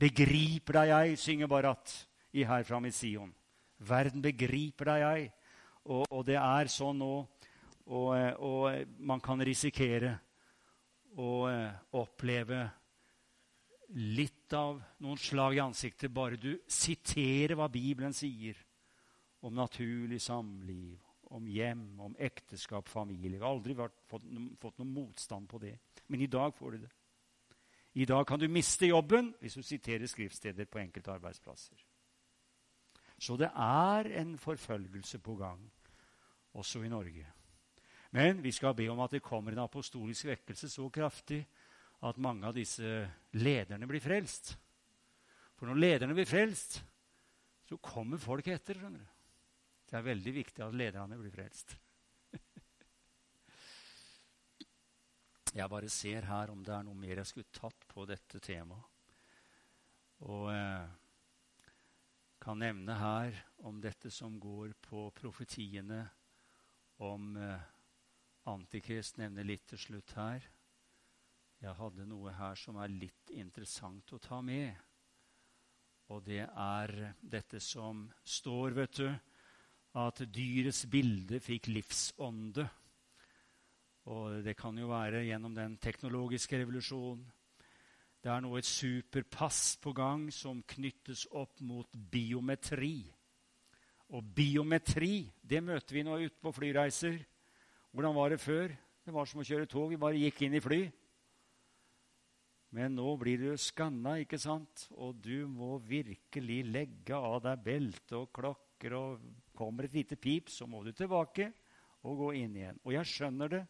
begriper 0.00 0.80
deg 0.80 0.88
jeg, 0.90 1.18
synger 1.22 1.50
Barat 1.50 1.92
i 2.34 2.42
Herfra 2.44 2.80
med 2.82 2.94
Sion. 2.94 3.30
Verden 3.78 4.24
begriper 4.24 4.90
deg 4.90 5.02
jeg. 5.04 5.28
Og, 5.86 6.02
og 6.10 6.24
det 6.26 6.38
er 6.40 6.72
sånn 6.72 6.98
nå. 6.98 7.12
Og, 7.86 8.10
og, 8.42 8.88
man 8.98 9.22
kan 9.22 9.38
risikere 9.46 10.16
å 11.14 11.46
oppleve 11.94 12.64
litt 13.94 14.50
av 14.58 14.82
noen 15.06 15.20
slag 15.22 15.54
i 15.54 15.62
ansiktet 15.62 16.10
bare 16.10 16.40
du 16.42 16.56
siterer 16.66 17.54
hva 17.54 17.70
Bibelen 17.70 18.16
sier 18.16 18.58
om 19.46 19.54
naturlig 19.54 20.18
samliv, 20.26 20.98
om 21.30 21.46
hjem, 21.46 21.86
om 22.02 22.18
ekteskap, 22.18 22.90
familie. 22.90 23.38
Jeg 23.38 23.46
har 23.46 23.54
aldri 23.54 23.78
vært, 23.78 24.02
fått, 24.10 24.26
fått 24.58 24.82
noen 24.82 24.94
motstand 24.98 25.46
på 25.46 25.62
det. 25.62 25.76
Men 26.10 26.26
i 26.26 26.30
dag 26.30 26.50
får 26.58 26.74
du 26.74 26.82
det. 26.88 26.94
I 27.96 28.04
dag 28.04 28.26
kan 28.28 28.40
du 28.40 28.48
miste 28.52 28.90
jobben 28.90 29.30
hvis 29.40 29.56
du 29.56 29.62
siterer 29.64 30.06
skriftsteder 30.06 30.68
på 30.68 30.78
enkelte 30.82 31.14
arbeidsplasser. 31.14 31.78
Så 33.18 33.38
det 33.40 33.48
er 33.48 34.10
en 34.20 34.34
forfølgelse 34.38 35.18
på 35.24 35.36
gang, 35.40 35.62
også 36.52 36.82
i 36.84 36.92
Norge. 36.92 37.26
Men 38.12 38.42
vi 38.44 38.52
skal 38.52 38.74
be 38.76 38.88
om 38.92 39.00
at 39.00 39.16
det 39.16 39.22
kommer 39.24 39.52
en 39.52 39.64
apostolisk 39.64 40.28
vekkelse 40.28 40.68
så 40.68 40.88
kraftig 40.92 41.40
at 42.04 42.20
mange 42.20 42.46
av 42.46 42.54
disse 42.56 43.08
lederne 43.32 43.88
blir 43.88 44.04
frelst. 44.04 44.52
For 45.56 45.68
når 45.68 45.80
lederne 45.80 46.14
blir 46.14 46.28
frelst, 46.28 46.82
så 47.64 47.80
kommer 47.80 48.20
folk 48.20 48.48
etter. 48.52 48.76
skjønner 48.76 49.00
du. 49.00 49.08
Det 49.86 49.96
er 49.96 50.04
veldig 50.04 50.34
viktig 50.34 50.64
at 50.64 50.76
lederne 50.76 51.16
blir 51.16 51.32
frelst. 51.32 51.78
Jeg 55.56 55.72
bare 55.72 55.88
ser 55.88 56.26
her 56.28 56.50
om 56.52 56.60
det 56.60 56.74
er 56.74 56.84
noe 56.84 56.98
mer 57.00 57.22
jeg 57.22 57.28
skulle 57.30 57.54
tatt 57.56 57.86
på 57.88 58.04
dette 58.08 58.40
temaet. 58.44 58.92
Og 60.28 60.50
eh, 60.52 60.84
kan 62.44 62.60
nevne 62.60 62.96
her 63.00 63.38
om 63.64 63.78
dette 63.80 64.12
som 64.12 64.36
går 64.40 64.74
på 64.84 65.06
profetiene 65.16 66.02
om 67.04 67.32
eh, 67.40 67.64
Antikrist. 68.52 69.16
Nevne 69.16 69.46
litt 69.48 69.64
til 69.72 69.80
slutt 69.80 70.12
her. 70.18 70.44
Jeg 71.64 71.76
hadde 71.80 72.04
noe 72.04 72.36
her 72.36 72.60
som 72.60 72.76
er 72.76 72.92
litt 72.92 73.32
interessant 73.32 74.12
å 74.12 74.20
ta 74.20 74.42
med. 74.44 74.76
Og 76.12 76.20
det 76.28 76.44
er 76.44 76.96
dette 77.18 77.64
som 77.64 78.04
står, 78.22 78.76
vet 78.76 79.00
du, 79.00 79.08
at 79.96 80.20
dyrets 80.28 80.84
bilde 80.92 81.40
fikk 81.40 81.72
livsånde. 81.72 82.68
Og 84.06 84.44
det 84.46 84.54
kan 84.58 84.76
jo 84.78 84.86
være 84.90 85.24
gjennom 85.26 85.54
den 85.54 85.76
teknologiske 85.82 86.60
revolusjonen. 86.60 87.24
Det 88.22 88.30
er 88.32 88.42
nå 88.42 88.56
et 88.58 88.66
superpass 88.66 89.76
på 89.82 89.92
gang 89.94 90.28
som 90.34 90.62
knyttes 90.66 91.26
opp 91.30 91.60
mot 91.62 91.90
biometri. 92.10 93.04
Og 94.14 94.22
biometri 94.34 95.26
det 95.42 95.62
møter 95.62 95.98
vi 95.98 96.04
nå 96.06 96.18
ute 96.22 96.38
på 96.42 96.54
flyreiser. 96.54 97.18
Hvordan 97.90 98.14
var 98.14 98.30
det 98.30 98.40
før? 98.42 98.74
Det 99.06 99.14
var 99.14 99.26
som 99.30 99.42
å 99.42 99.46
kjøre 99.46 99.68
tog. 99.70 99.90
Vi 99.90 99.98
bare 99.98 100.18
gikk 100.18 100.42
inn 100.46 100.56
i 100.58 100.62
fly. 100.62 100.80
Men 102.74 102.96
nå 102.98 103.12
blir 103.18 103.40
du 103.40 103.52
skanna, 103.58 104.16
ikke 104.22 104.38
sant? 104.42 104.88
Og 104.98 105.18
du 105.22 105.46
må 105.50 105.76
virkelig 105.86 106.60
legge 106.66 107.14
av 107.14 107.40
deg 107.46 107.62
belte 107.62 108.18
og 108.18 108.32
klokker. 108.34 108.98
Og 108.98 109.22
kommer 109.56 109.86
et 109.86 109.94
lite 109.94 110.18
pip, 110.18 110.50
så 110.50 110.66
må 110.66 110.82
du 110.84 110.92
tilbake 110.92 111.52
og 112.06 112.20
gå 112.24 112.34
inn 112.42 112.58
igjen. 112.58 112.82
Og 112.84 112.94
jeg 112.98 113.12
skjønner 113.14 113.54
det. 113.54 113.64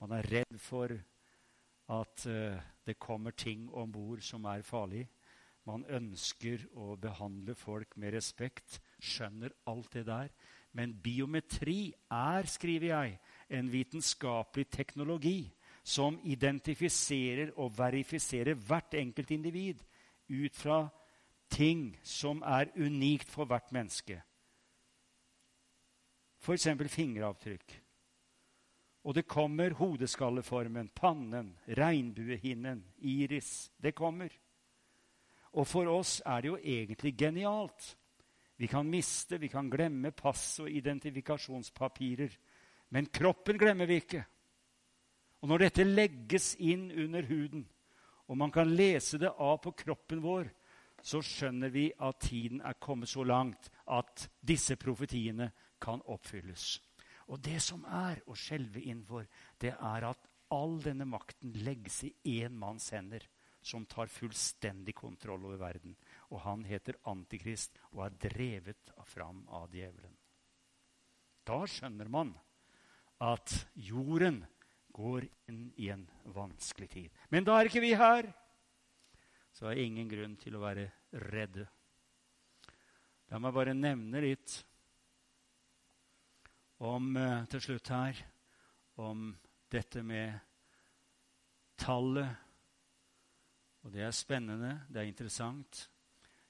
Man 0.00 0.12
er 0.12 0.28
redd 0.32 0.58
for 0.60 0.92
at 1.88 2.26
uh, 2.26 2.58
det 2.86 2.98
kommer 2.98 3.30
ting 3.30 3.68
om 3.74 3.92
bord 3.92 4.20
som 4.20 4.44
er 4.44 4.64
farlig. 4.66 5.06
Man 5.66 5.86
ønsker 5.90 6.62
å 6.78 6.94
behandle 7.00 7.56
folk 7.58 7.96
med 7.98 8.14
respekt. 8.14 8.78
Skjønner 9.02 9.54
alt 9.66 9.92
det 9.94 10.04
der. 10.06 10.30
Men 10.76 10.94
biometri 11.02 11.94
er, 12.12 12.46
skriver 12.46 12.92
jeg, 12.92 13.16
en 13.48 13.70
vitenskapelig 13.72 14.68
teknologi 14.70 15.40
som 15.86 16.18
identifiserer 16.22 17.54
og 17.56 17.74
verifiserer 17.78 18.58
hvert 18.58 18.94
enkelt 18.98 19.30
individ 19.30 19.82
ut 20.28 20.54
fra 20.54 20.84
ting 21.50 21.92
som 22.02 22.42
er 22.42 22.72
unikt 22.76 23.30
for 23.30 23.46
hvert 23.46 23.72
menneske. 23.74 24.20
F.eks. 26.42 26.68
fingeravtrykk. 26.92 27.85
Og 29.06 29.14
det 29.14 29.28
kommer 29.30 29.76
hodeskalleformen, 29.78 30.88
pannen, 30.90 31.52
regnbuehinnen, 31.66 32.82
iris. 32.98 33.70
Det 33.78 33.94
kommer. 33.94 34.32
Og 35.54 35.66
for 35.68 35.86
oss 35.86 36.18
er 36.26 36.42
det 36.42 36.50
jo 36.50 36.58
egentlig 36.58 37.14
genialt. 37.18 37.92
Vi 38.56 38.66
kan 38.66 38.88
miste, 38.90 39.38
vi 39.38 39.48
kan 39.48 39.70
glemme 39.70 40.10
pass 40.10 40.58
og 40.64 40.70
identifikasjonspapirer. 40.70 42.34
Men 42.88 43.06
kroppen 43.06 43.58
glemmer 43.58 43.86
vi 43.86 44.00
ikke. 44.02 44.24
Og 45.42 45.52
når 45.52 45.66
dette 45.66 45.86
legges 45.86 46.54
inn 46.58 46.88
under 46.90 47.28
huden, 47.28 47.66
og 48.26 48.38
man 48.40 48.50
kan 48.50 48.72
lese 48.74 49.20
det 49.22 49.30
av 49.30 49.60
på 49.62 49.70
kroppen 49.84 50.22
vår, 50.24 50.50
så 51.02 51.20
skjønner 51.22 51.70
vi 51.70 51.86
at 52.02 52.18
tiden 52.26 52.58
er 52.64 52.80
kommet 52.80 53.12
så 53.12 53.22
langt 53.22 53.70
at 53.86 54.26
disse 54.42 54.74
profetiene 54.80 55.52
kan 55.78 56.02
oppfylles. 56.10 56.80
Og 57.26 57.40
det 57.42 57.58
som 57.62 57.82
er 57.90 58.20
å 58.30 58.36
skjelve 58.38 58.82
innenfor, 58.82 59.26
det 59.58 59.74
er 59.74 60.06
at 60.10 60.28
all 60.54 60.76
denne 60.82 61.06
makten 61.08 61.56
legges 61.66 62.04
i 62.06 62.12
én 62.38 62.54
manns 62.54 62.92
hender, 62.94 63.24
som 63.66 63.82
tar 63.90 64.06
fullstendig 64.06 64.94
kontroll 64.94 65.48
over 65.48 65.58
verden. 65.58 65.96
Og 66.30 66.44
han 66.44 66.62
heter 66.68 67.00
Antikrist 67.10 67.80
og 67.90 68.04
er 68.06 68.18
drevet 68.28 68.92
fram 69.10 69.42
av 69.50 69.74
djevelen. 69.74 70.14
Da 71.46 71.64
skjønner 71.66 72.10
man 72.10 72.30
at 73.22 73.52
jorden 73.74 74.44
går 74.96 75.26
inn 75.50 75.66
i 75.82 75.90
en 75.92 76.06
vanskelig 76.34 76.88
tid. 76.92 77.10
Men 77.30 77.46
da 77.46 77.58
er 77.58 77.68
ikke 77.68 77.82
vi 77.84 77.92
her, 77.98 78.30
så 79.52 79.70
er 79.70 79.82
ingen 79.82 80.08
grunn 80.08 80.36
til 80.40 80.56
å 80.56 80.62
være 80.62 80.86
redde. 81.26 81.66
La 83.32 83.40
meg 83.42 83.54
bare 83.56 83.74
nevne 83.74 84.22
litt 84.22 84.60
om 86.84 87.16
eh, 87.16 87.44
til 87.50 87.62
slutt 87.62 87.88
her 87.92 88.18
om 89.00 89.28
dette 89.72 90.02
med 90.04 90.32
tallet. 91.80 92.28
Og 93.84 93.92
det 93.92 94.02
er 94.02 94.16
spennende, 94.16 94.72
det 94.90 95.00
er 95.00 95.08
interessant. 95.10 95.86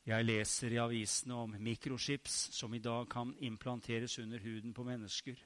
Jeg 0.06 0.24
leser 0.24 0.72
i 0.72 0.78
avisene 0.78 1.34
om 1.34 1.56
mikrochips 1.58 2.36
som 2.54 2.74
i 2.74 2.82
dag 2.82 3.08
kan 3.10 3.34
implanteres 3.42 4.18
under 4.22 4.38
huden 4.38 4.74
på 4.74 4.84
mennesker. 4.86 5.40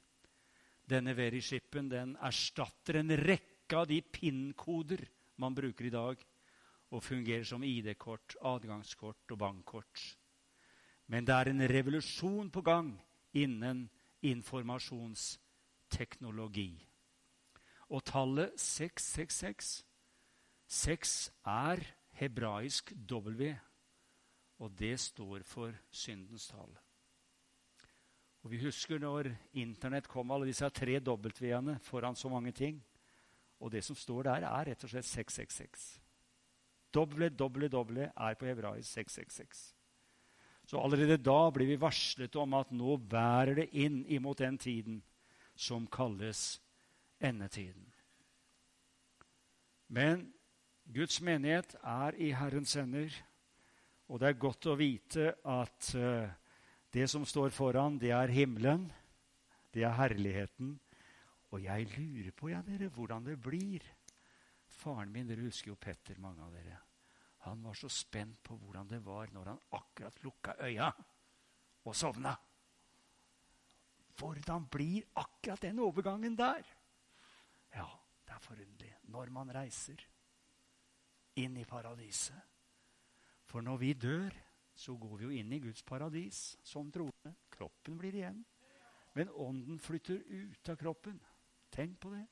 Denne 0.84 1.14
Verichipen 1.16 1.88
den 1.88 2.16
erstatter 2.20 3.00
en 3.00 3.14
rekke 3.16 3.78
av 3.78 3.86
de 3.88 4.00
PIN-koder 4.02 5.06
man 5.40 5.54
bruker 5.56 5.86
i 5.86 5.94
dag, 5.94 6.20
og 6.90 7.04
fungerer 7.06 7.46
som 7.46 7.62
ID-kort, 7.64 8.34
adgangskort 8.42 9.30
og 9.30 9.38
bankkort. 9.38 10.02
Men 11.06 11.24
det 11.24 11.34
er 11.34 11.50
en 11.52 11.64
revolusjon 11.70 12.50
på 12.50 12.62
gang 12.66 12.90
innen 13.38 13.86
informasjonsteknologi. 14.22 16.86
Og 17.90 18.04
tallet 18.04 18.60
666 18.60 19.84
6 20.70 21.32
er 21.44 21.80
hebraisk 22.20 22.92
W, 23.10 23.54
og 24.58 24.78
det 24.78 25.00
står 25.00 25.42
for 25.42 25.72
syndens 25.90 26.46
tall. 26.46 26.78
Og 28.42 28.50
Vi 28.50 28.62
husker 28.62 28.98
når 28.98 29.32
Internett 29.52 30.08
kom, 30.08 30.30
alle 30.30 30.46
disse 30.46 30.68
tre 30.70 31.00
W-ene 31.00 31.78
foran 31.82 32.16
så 32.16 32.28
mange 32.28 32.52
ting. 32.52 32.84
Og 33.60 33.72
det 33.72 33.84
som 33.84 33.96
står 33.96 34.22
der, 34.22 34.46
er 34.46 34.70
rett 34.70 34.84
og 34.84 34.90
slett 34.90 35.04
666. 35.04 36.00
WWW 36.96 38.06
er 38.16 38.34
på 38.34 38.46
hebraisk 38.46 38.92
666. 38.92 39.74
Så 40.70 40.78
allerede 40.78 41.16
da 41.18 41.48
blir 41.50 41.66
vi 41.66 41.80
varslet 41.82 42.36
om 42.38 42.52
at 42.54 42.68
nå 42.70 42.94
bærer 43.10 43.56
det 43.58 43.70
inn 43.74 44.04
imot 44.06 44.38
den 44.38 44.58
tiden 44.60 45.00
som 45.58 45.88
kalles 45.90 46.60
endetiden. 47.18 47.88
Men 49.90 50.28
Guds 50.86 51.18
menighet 51.26 51.74
er 51.82 52.14
i 52.14 52.28
Herrens 52.38 52.76
hender, 52.78 53.10
og 54.06 54.22
det 54.22 54.28
er 54.28 54.38
godt 54.44 54.68
å 54.70 54.76
vite 54.78 55.32
at 55.42 55.90
uh, 55.98 56.30
det 56.94 57.08
som 57.10 57.26
står 57.26 57.50
foran, 57.54 57.98
det 57.98 58.12
er 58.14 58.30
himmelen, 58.30 58.86
det 59.74 59.82
er 59.86 59.98
herligheten. 59.98 60.76
Og 61.50 61.66
jeg 61.66 61.88
lurer 61.96 62.30
på 62.30 62.52
ja, 62.52 62.62
dere, 62.62 62.92
hvordan 62.94 63.26
det 63.26 63.40
blir. 63.42 63.82
Faren 64.70 65.10
min, 65.10 65.26
dere 65.26 65.48
husker 65.48 65.72
jo 65.72 65.78
Petter, 65.82 66.18
mange 66.22 66.46
av 66.46 66.54
dere. 66.54 66.78
Han 67.40 67.62
var 67.62 67.74
så 67.74 67.88
spent 67.88 68.42
på 68.42 68.56
hvordan 68.56 68.88
det 68.88 69.00
var 69.04 69.30
når 69.32 69.48
han 69.52 69.60
akkurat 69.72 70.22
lukka 70.24 70.54
øya 70.66 70.90
og 71.84 71.96
sovna. 71.96 72.34
Hvordan 74.18 74.66
blir 74.68 75.06
akkurat 75.16 75.62
den 75.62 75.78
overgangen 75.78 76.36
der? 76.36 76.66
Ja, 77.74 77.86
det 78.26 78.34
er 78.34 78.44
forunderlig 78.44 78.92
når 79.08 79.32
man 79.32 79.52
reiser 79.54 80.04
inn 81.40 81.56
i 81.56 81.64
paradiset. 81.64 82.36
For 83.48 83.64
når 83.64 83.76
vi 83.76 83.92
dør, 83.94 84.36
så 84.74 84.94
går 84.96 85.16
vi 85.16 85.24
jo 85.24 85.30
inn 85.40 85.52
i 85.52 85.62
Guds 85.64 85.82
paradis 85.82 86.58
som 86.62 86.92
troende. 86.92 87.34
Kroppen 87.50 87.96
blir 87.98 88.14
igjen. 88.14 88.44
Men 89.14 89.32
ånden 89.32 89.80
flytter 89.80 90.20
ut 90.28 90.68
av 90.68 90.76
kroppen. 90.76 91.16
Tenk 91.72 91.98
på 92.00 92.12
det. 92.12 92.26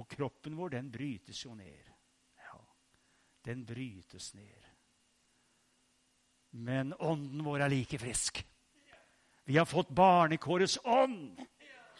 Og 0.00 0.08
kroppen 0.08 0.56
vår, 0.56 0.74
den 0.74 0.90
brytes 0.90 1.44
jo 1.44 1.54
ned 1.54 1.92
den 3.44 3.64
brytes 3.64 4.34
ned. 4.34 4.64
Men 6.50 6.94
ånden 6.94 7.44
vår 7.44 7.60
er 7.60 7.68
like 7.72 7.98
frisk. 7.98 8.46
Vi 9.44 9.56
har 9.56 9.64
fått 9.64 9.88
barnekårets 9.88 10.78
ånd, 10.84 11.40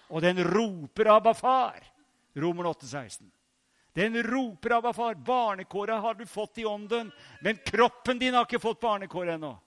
og 0.08 0.22
den 0.22 0.44
roper 0.44 1.04
'Abba, 1.04 1.34
far'. 1.34 1.84
Romer 2.34 2.66
8, 2.66 2.86
16. 2.86 3.32
Den 3.92 4.22
roper 4.22 4.70
'Abba, 4.70 4.92
far'. 4.92 5.14
Barnekåret 5.14 6.00
har 6.00 6.14
du 6.14 6.26
fått 6.26 6.58
i 6.58 6.64
ånden, 6.64 7.12
men 7.42 7.56
kroppen 7.56 8.18
din 8.18 8.34
har 8.34 8.44
ikke 8.44 8.60
fått 8.60 8.80
barnekår 8.80 9.28
ennå. 9.28 9.58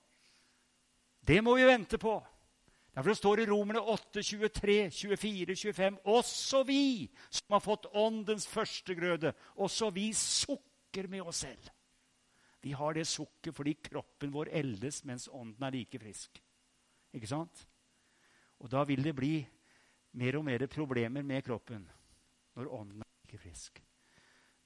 Det 1.21 1.41
må 1.41 1.55
vi 1.55 1.65
vente 1.65 1.97
på. 1.97 2.27
Derfor 2.93 3.13
står 3.13 3.37
det 3.37 3.43
i 3.43 3.45
Romerne 3.45 3.79
8, 3.79 4.23
23, 4.23 4.89
24, 4.91 5.55
25 5.55 5.97
Også 6.03 6.63
vi 6.63 7.09
som 7.29 7.53
har 7.53 7.59
fått 7.59 7.85
åndens 7.85 8.47
førstegrøde, 8.47 9.33
også 9.55 9.89
vi 9.89 10.13
sukker 10.13 10.70
sukker 10.91 11.07
med 11.07 11.21
oss 11.21 11.37
selv. 11.45 11.69
Vi 12.61 12.71
har 12.71 12.93
det 12.93 13.07
sukket 13.07 13.55
fordi 13.55 13.73
kroppen 13.81 14.31
vår 14.31 14.49
eldes 14.51 15.03
mens 15.05 15.29
ånden 15.31 15.63
er 15.63 15.71
like 15.71 15.99
frisk. 15.99 16.41
Ikke 17.13 17.27
sant? 17.27 17.67
Og 18.59 18.69
da 18.69 18.83
vil 18.83 19.01
det 19.03 19.15
bli 19.15 19.39
mer 20.13 20.37
og 20.37 20.45
mer 20.45 20.67
problemer 20.67 21.23
med 21.23 21.43
kroppen 21.43 21.87
når 22.55 22.67
ånden 22.67 23.01
er 23.01 23.09
like 23.23 23.39
frisk. 23.39 23.81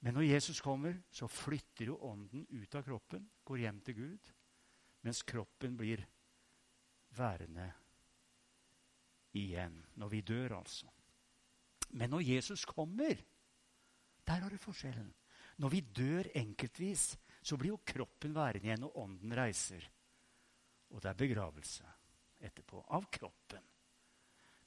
Men 0.00 0.14
når 0.14 0.26
Jesus 0.34 0.60
kommer, 0.60 0.98
så 1.10 1.26
flytter 1.26 1.86
jo 1.86 1.98
ånden 2.04 2.46
ut 2.50 2.74
av 2.74 2.82
kroppen, 2.84 3.30
går 3.44 3.58
hjem 3.58 3.80
til 3.80 3.94
Gud, 3.94 4.32
mens 5.02 5.22
kroppen 5.22 5.76
blir 5.76 6.02
værende 7.16 7.70
igjen. 9.32 9.78
Når 9.94 10.08
vi 10.08 10.20
dør, 10.20 10.58
altså. 10.58 10.90
Men 11.90 12.10
når 12.10 12.20
Jesus 12.20 12.64
kommer, 12.64 13.16
der 14.26 14.42
har 14.42 14.50
du 14.50 14.58
forskjellen. 14.58 15.14
Når 15.62 15.72
vi 15.72 15.80
dør 15.80 16.28
enkeltvis, 16.36 17.14
så 17.42 17.56
blir 17.56 17.72
jo 17.72 17.84
kroppen 17.86 18.34
værende 18.36 18.68
igjen, 18.68 18.84
og 18.88 18.98
ånden 19.04 19.32
reiser. 19.36 19.84
Og 20.92 21.02
det 21.02 21.10
er 21.10 21.18
begravelse 21.18 21.86
etterpå. 22.44 22.82
Av 22.94 23.06
kroppen. 23.12 23.62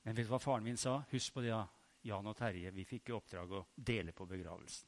Men 0.03 0.15
vet 0.15 0.25
du 0.25 0.31
hva 0.31 0.39
faren 0.41 0.65
min 0.65 0.79
sa? 0.79 0.99
Husk 1.11 1.35
på 1.35 1.43
det, 1.45 1.51
ja. 1.53 1.65
Jan 2.07 2.29
og 2.31 2.37
Terje. 2.37 2.71
Vi 2.71 2.85
fikk 2.87 3.09
i 3.09 3.15
oppdrag 3.17 3.51
å 3.51 3.65
dele 3.75 4.13
på 4.15 4.25
begravelsen. 4.25 4.87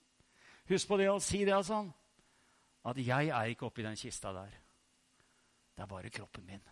Husk 0.72 0.88
på 0.88 0.98
det 1.02 1.10
å 1.12 1.20
si 1.22 1.44
det, 1.44 1.54
altså. 1.56 1.84
At 2.88 2.98
jeg 2.98 3.30
er 3.30 3.52
ikke 3.52 3.68
oppi 3.68 3.84
den 3.86 4.00
kista 4.00 4.32
der. 4.34 4.54
Det 5.76 5.84
er 5.84 5.92
bare 5.92 6.14
kroppen 6.14 6.48
min. 6.48 6.64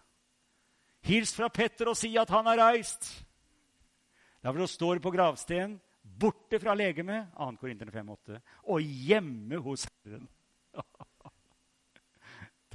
Hils 1.05 1.33
fra 1.35 1.49
Petter 1.53 1.91
og 1.91 1.97
si 1.97 2.11
at 2.19 2.31
han 2.33 2.47
er 2.51 2.59
reist. 2.59 3.11
Der 4.39 4.51
hvor 4.51 4.63
det 4.63 4.71
står 4.71 5.01
på 5.03 5.11
gravstenen, 5.11 5.77
borte 6.19 6.59
fra 6.61 6.75
legemet, 6.77 7.31
2. 7.37 7.49
Korinterne 7.61 7.93
5,8, 7.95 8.39
og 8.73 8.91
hjemme 9.07 9.61
hos 9.65 9.85
Herren. 9.89 10.27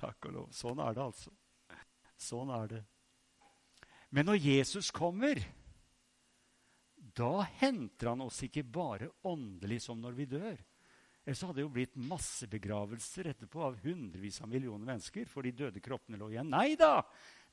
Takk 0.01 0.29
og 0.29 0.35
lov. 0.39 0.49
Sånn 0.57 0.83
er 0.85 0.97
det, 0.97 1.05
altså. 1.05 1.33
Sånn 2.21 2.53
er 2.55 2.71
det. 2.71 2.83
Men 4.15 4.29
når 4.31 4.41
Jesus 4.43 4.91
kommer, 4.95 5.41
da 7.15 7.47
henter 7.61 8.13
han 8.13 8.23
oss 8.25 8.43
ikke 8.47 8.65
bare 8.67 9.11
åndelig 9.27 9.83
som 9.87 10.01
når 10.03 10.17
vi 10.19 10.29
dør. 10.31 10.57
Ellers 11.25 11.41
hadde 11.43 11.57
det 11.57 11.65
jo 11.65 11.73
blitt 11.73 11.95
massebegravelser 11.97 13.31
etterpå 13.31 13.63
av 13.65 13.79
hundrevis 13.85 14.43
av 14.45 14.51
millioner 14.51 14.85
mennesker. 14.93 15.25
for 15.27 15.43
de 15.43 15.55
døde 15.57 15.81
kroppene 15.81 16.19
lå 16.21 16.31
igjen. 16.31 16.51
Nei 16.53 16.77
da! 16.77 17.01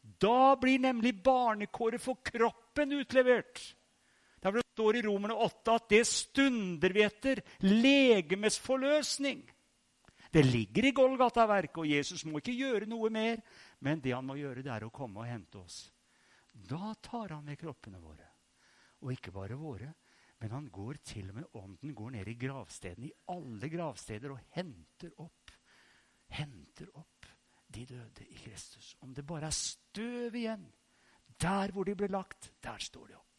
Da 0.02 0.56
blir 0.58 0.82
nemlig 0.82 1.14
barnekåret 1.24 2.02
for 2.02 2.20
kroppen 2.26 2.92
utlevert. 2.98 3.62
Der 4.42 4.58
det 4.58 4.64
står 4.74 4.98
i 4.98 5.02
Romerne 5.06 5.38
8 5.38 5.76
at 5.78 5.90
det 5.94 6.06
stunder 6.10 6.94
vi 6.96 7.04
etter 7.06 7.42
legemes 7.68 8.58
forløsning. 8.60 9.44
Det 10.32 10.46
ligger 10.48 10.88
i 10.88 10.94
Golgata-verket, 10.96 11.78
og 11.78 11.90
Jesus 11.92 12.24
må 12.26 12.40
ikke 12.40 12.56
gjøre 12.56 12.88
noe 12.90 13.10
mer. 13.12 13.42
Men 13.84 14.00
det 14.02 14.14
han 14.16 14.26
må 14.26 14.38
gjøre, 14.40 14.64
det 14.64 14.72
er 14.72 14.86
å 14.88 14.94
komme 14.94 15.22
og 15.22 15.28
hente 15.28 15.60
oss. 15.60 15.84
Da 16.52 16.94
tar 17.04 17.36
han 17.36 17.46
med 17.46 17.60
kroppene 17.60 18.00
våre. 18.00 18.30
Og 19.04 19.12
ikke 19.14 19.34
bare 19.36 19.58
våre, 19.60 19.92
men 20.42 20.54
han 20.56 20.70
går 20.74 21.02
til 21.06 21.30
og 21.30 21.38
med 21.38 21.58
ånden 21.60 21.96
går 21.98 22.14
ned 22.16 22.30
i 22.32 22.38
gravstedene, 22.40 23.10
i 23.10 23.34
alle 23.34 23.70
gravsteder, 23.70 24.34
og 24.34 24.56
henter 24.56 25.12
opp. 25.22 25.52
Henter 26.32 26.88
opp 26.98 27.28
de 27.72 27.86
døde 27.86 28.28
i 28.28 28.38
Kristus. 28.40 28.96
Om 29.02 29.14
det 29.14 29.26
bare 29.28 29.52
er 29.52 29.58
støv 29.58 30.36
igjen, 30.36 30.64
der 31.42 31.74
hvor 31.74 31.88
de 31.88 31.96
ble 31.98 32.10
lagt, 32.12 32.54
der 32.64 32.80
står 32.80 33.12
de 33.12 33.20
opp. 33.20 33.31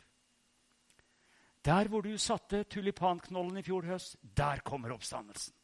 Der 1.65 1.89
hvor 1.89 2.03
du 2.03 2.17
satte 2.19 2.65
tulipanknollen 2.65 3.61
i 3.61 3.63
fjor 3.63 3.87
høst, 3.87 4.17
der 4.23 4.61
kommer 4.67 4.93
oppstandelsen. 4.93 5.55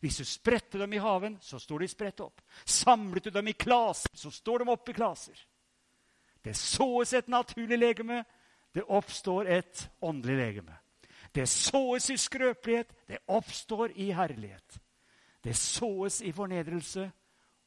Hvis 0.00 0.16
du 0.16 0.24
spredte 0.24 0.78
dem 0.78 0.92
i 0.92 1.02
haven, 1.02 1.38
så 1.40 1.58
står 1.58 1.78
de 1.78 1.88
spredt 1.88 2.20
opp. 2.20 2.40
Samlet 2.64 3.24
du 3.24 3.30
dem 3.30 3.48
i 3.48 3.52
klaser, 3.52 4.10
så 4.14 4.30
står 4.30 4.58
de 4.62 4.70
opp 4.70 4.88
i 4.88 4.94
klaser. 4.96 5.44
Det 6.44 6.56
såes 6.56 7.12
et 7.12 7.28
naturlig 7.28 7.78
legeme, 7.78 8.24
det 8.74 8.84
oppstår 8.84 9.48
et 9.48 9.90
åndelig 10.00 10.36
legeme. 10.36 10.78
Det 11.34 11.48
såes 11.48 12.10
i 12.10 12.16
skrøpelighet, 12.16 12.92
det 13.06 13.18
oppstår 13.26 13.94
i 13.96 14.10
herlighet. 14.12 14.78
Det 15.44 15.56
såes 15.56 16.20
i 16.22 16.32
fornedrelse, 16.32 17.10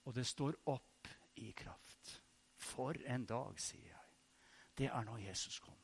og 0.05 0.15
det 0.15 0.25
står 0.27 0.55
opp 0.65 1.07
i 1.35 1.51
kraft. 1.51 2.21
For 2.57 2.95
en 3.05 3.25
dag, 3.25 3.59
sier 3.59 3.91
jeg. 3.91 4.05
Det 4.77 4.89
er 4.91 5.03
når 5.03 5.17
Jesus 5.27 5.59
kommer. 5.59 5.76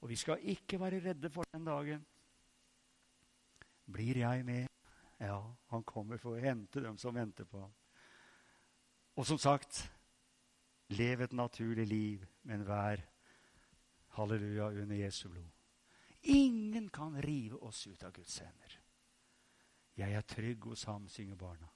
Og 0.00 0.08
vi 0.08 0.16
skal 0.16 0.42
ikke 0.42 0.80
være 0.80 1.02
redde 1.08 1.30
for 1.30 1.44
den 1.52 1.66
dagen. 1.66 2.06
Blir 3.92 4.18
jeg 4.18 4.44
med? 4.44 4.66
Ja, 5.20 5.40
han 5.72 5.84
kommer 5.84 6.20
for 6.22 6.36
å 6.36 6.42
hente 6.42 6.82
dem 6.84 6.98
som 6.98 7.16
venter 7.16 7.44
på 7.48 7.60
ham. 7.60 7.72
Og 9.18 9.26
som 9.26 9.38
sagt, 9.38 9.80
lev 10.94 11.24
et 11.24 11.32
naturlig 11.32 11.86
liv, 11.88 12.26
men 12.46 12.66
vær 12.66 13.02
halleluja 14.14 14.68
under 14.82 14.96
Jesu 14.96 15.28
blod. 15.28 15.50
Ingen 16.22 16.88
kan 16.90 17.22
rive 17.22 17.58
oss 17.62 17.86
ut 17.86 18.04
av 18.04 18.12
Guds 18.12 18.38
hender. 18.38 18.78
Jeg 19.98 20.14
er 20.14 20.22
trygg 20.22 20.64
hos 20.70 20.84
ham, 20.86 21.08
synger 21.10 21.36
barna. 21.36 21.66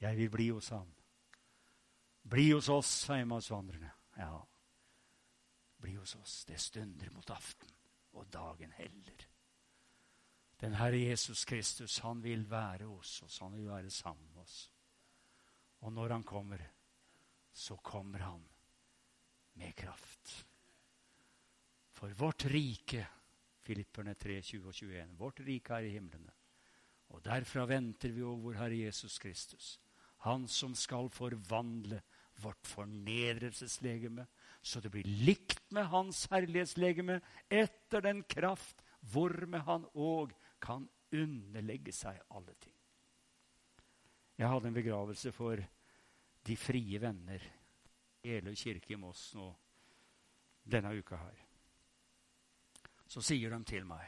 Jeg 0.00 0.16
vil 0.16 0.30
bli 0.30 0.48
hos 0.50 0.68
ham. 0.68 0.92
Bli 2.30 2.50
hos 2.52 2.68
oss, 2.68 2.86
sa 2.86 3.18
Emmausvandrerne. 3.18 3.90
Ja, 4.16 4.38
bli 5.80 5.96
hos 5.96 6.14
oss. 6.16 6.44
Det 6.44 6.58
stunder 6.60 7.10
mot 7.14 7.30
aften, 7.30 7.70
og 8.12 8.28
dagen 8.32 8.72
heller. 8.78 9.26
Den 10.60 10.76
Herre 10.76 10.98
Jesus 10.98 11.44
Kristus, 11.48 11.98
han 12.04 12.20
vil 12.22 12.44
være 12.50 12.84
hos 12.90 13.22
oss. 13.24 13.38
Han 13.40 13.56
vil 13.56 13.68
være 13.70 13.90
sammen 13.90 14.28
med 14.34 14.42
oss. 14.42 14.70
Og 15.80 15.92
når 15.92 16.12
han 16.18 16.24
kommer, 16.24 16.60
så 17.52 17.76
kommer 17.76 18.18
han 18.18 18.44
med 19.56 19.72
kraft. 19.76 20.34
For 21.96 22.12
vårt 22.16 22.44
rike, 22.44 23.06
Filipperne 23.60 24.14
3, 24.14 24.40
20 24.42 24.68
og 24.68 24.74
21, 24.74 25.16
vårt 25.18 25.40
rike 25.46 25.74
er 25.74 25.88
i 25.88 25.94
himlene. 25.96 26.32
Og 27.10 27.24
derfra 27.24 27.66
venter 27.68 28.12
vi 28.14 28.22
over 28.22 28.56
Herre 28.60 28.84
Jesus 28.84 29.18
Kristus, 29.18 29.80
Han 30.28 30.48
som 30.48 30.74
skal 30.74 31.08
forvandle 31.08 32.02
vårt 32.42 32.66
fornedrelseslegeme, 32.66 34.26
så 34.62 34.80
det 34.80 34.90
blir 34.92 35.08
likt 35.24 35.62
med 35.72 35.88
Hans 35.92 36.26
herlighetslegeme 36.30 37.20
etter 37.48 38.04
den 38.04 38.22
kraft 38.28 38.82
hvormed 39.12 39.64
Han 39.64 39.86
òg 39.94 40.34
kan 40.60 40.84
underlegge 41.12 41.92
seg 41.96 42.20
alle 42.28 42.54
ting. 42.60 42.76
Jeg 44.36 44.48
hadde 44.48 44.68
en 44.68 44.76
begravelse 44.76 45.32
for 45.36 45.60
De 46.40 46.56
frie 46.56 47.00
venner 47.00 47.42
Eløy 48.24 48.54
kirke 48.56 48.94
i 48.94 49.00
Moss 49.00 49.30
nå 49.36 49.48
denne 50.70 50.92
uka 50.96 51.16
her. 51.16 51.38
Så 53.08 53.22
sier 53.24 53.52
de 53.52 53.64
til 53.68 53.84
meg 53.88 54.04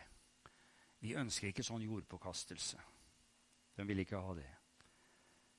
vi 1.03 1.16
ønsker 1.18 1.50
ikke 1.50 1.64
sånn 1.66 1.82
jordpåkastelse. 1.82 2.78
De 3.74 3.86
vil 3.88 4.05
ikke 4.05 4.20
ha 4.22 4.34
det. 4.38 4.50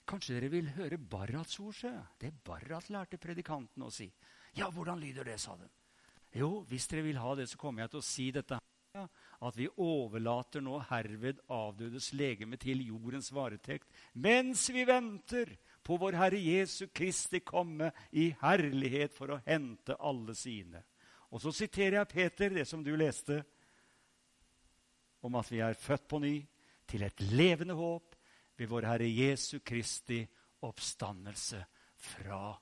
Kanskje 0.08 0.38
dere 0.38 0.52
vil 0.54 0.70
høre 0.78 1.00
Barrats 1.00 1.60
ord? 1.60 1.82
Det 2.20 2.32
Barrat 2.46 2.88
lærte 2.94 3.20
predikanten 3.20 3.84
å 3.84 3.92
si. 3.92 4.08
Ja, 4.58 4.70
hvordan 4.70 5.00
lyder 5.02 5.26
det, 5.26 5.40
sa 5.42 5.56
de. 5.58 5.70
Jo, 6.34 6.64
hvis 6.70 6.88
dere 6.90 7.06
vil 7.06 7.18
ha 7.22 7.34
det, 7.38 7.48
så 7.50 7.58
kommer 7.62 7.84
jeg 7.84 7.94
til 7.94 8.02
å 8.02 8.06
si 8.06 8.30
dette. 8.34 8.60
her. 8.60 8.62
at 9.42 9.56
vi 9.58 9.66
overlater 9.82 10.62
nå 10.62 10.78
herved 10.86 11.40
avdødes 11.50 12.12
legeme 12.14 12.60
til 12.62 12.84
jordens 12.86 13.32
varetekt 13.34 13.90
mens 14.14 14.68
vi 14.70 14.84
venter 14.86 15.50
på 15.82 15.98
vår 15.98 16.14
Herre 16.14 16.38
Jesu 16.38 16.92
Kristi 16.94 17.42
komme 17.42 17.90
i 18.12 18.30
herlighet 18.40 19.16
for 19.18 19.34
å 19.34 19.40
hente 19.48 19.98
alle 19.98 20.36
sine. 20.38 20.84
Og 21.34 21.42
så 21.42 21.52
siterer 21.52 21.98
jeg 21.98 22.12
Peter, 22.14 22.54
det 22.54 22.68
som 22.70 22.84
du 22.86 22.94
leste, 22.96 23.42
om 25.26 25.36
at 25.42 25.50
vi 25.52 25.64
er 25.66 25.74
født 25.74 26.08
på 26.08 26.20
ny 26.22 26.36
til 26.88 27.04
et 27.04 27.26
levende 27.34 27.74
håp 27.74 28.16
ved 28.60 28.70
vår 28.70 28.88
Herre 28.92 29.10
Jesu 29.10 29.58
Kristi 29.66 30.22
oppstandelse 30.64 31.64
fra 32.14 32.54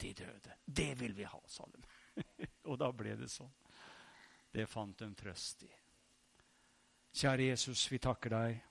de 0.00 0.12
døde. 0.18 0.58
Det 0.64 0.92
vil 1.00 1.14
vi 1.14 1.26
ha, 1.28 1.40
sa 1.46 1.66
de. 1.70 1.82
og 2.70 2.78
da 2.80 2.90
ble 2.92 3.16
det 3.18 3.30
sånn. 3.30 3.52
Det 4.54 4.68
fant 4.70 4.98
de 4.98 5.08
trøst 5.18 5.64
i. 5.66 5.72
Kjære 7.14 7.50
Jesus, 7.50 7.86
vi 7.92 7.98
takker 8.02 8.34
deg. 8.34 8.62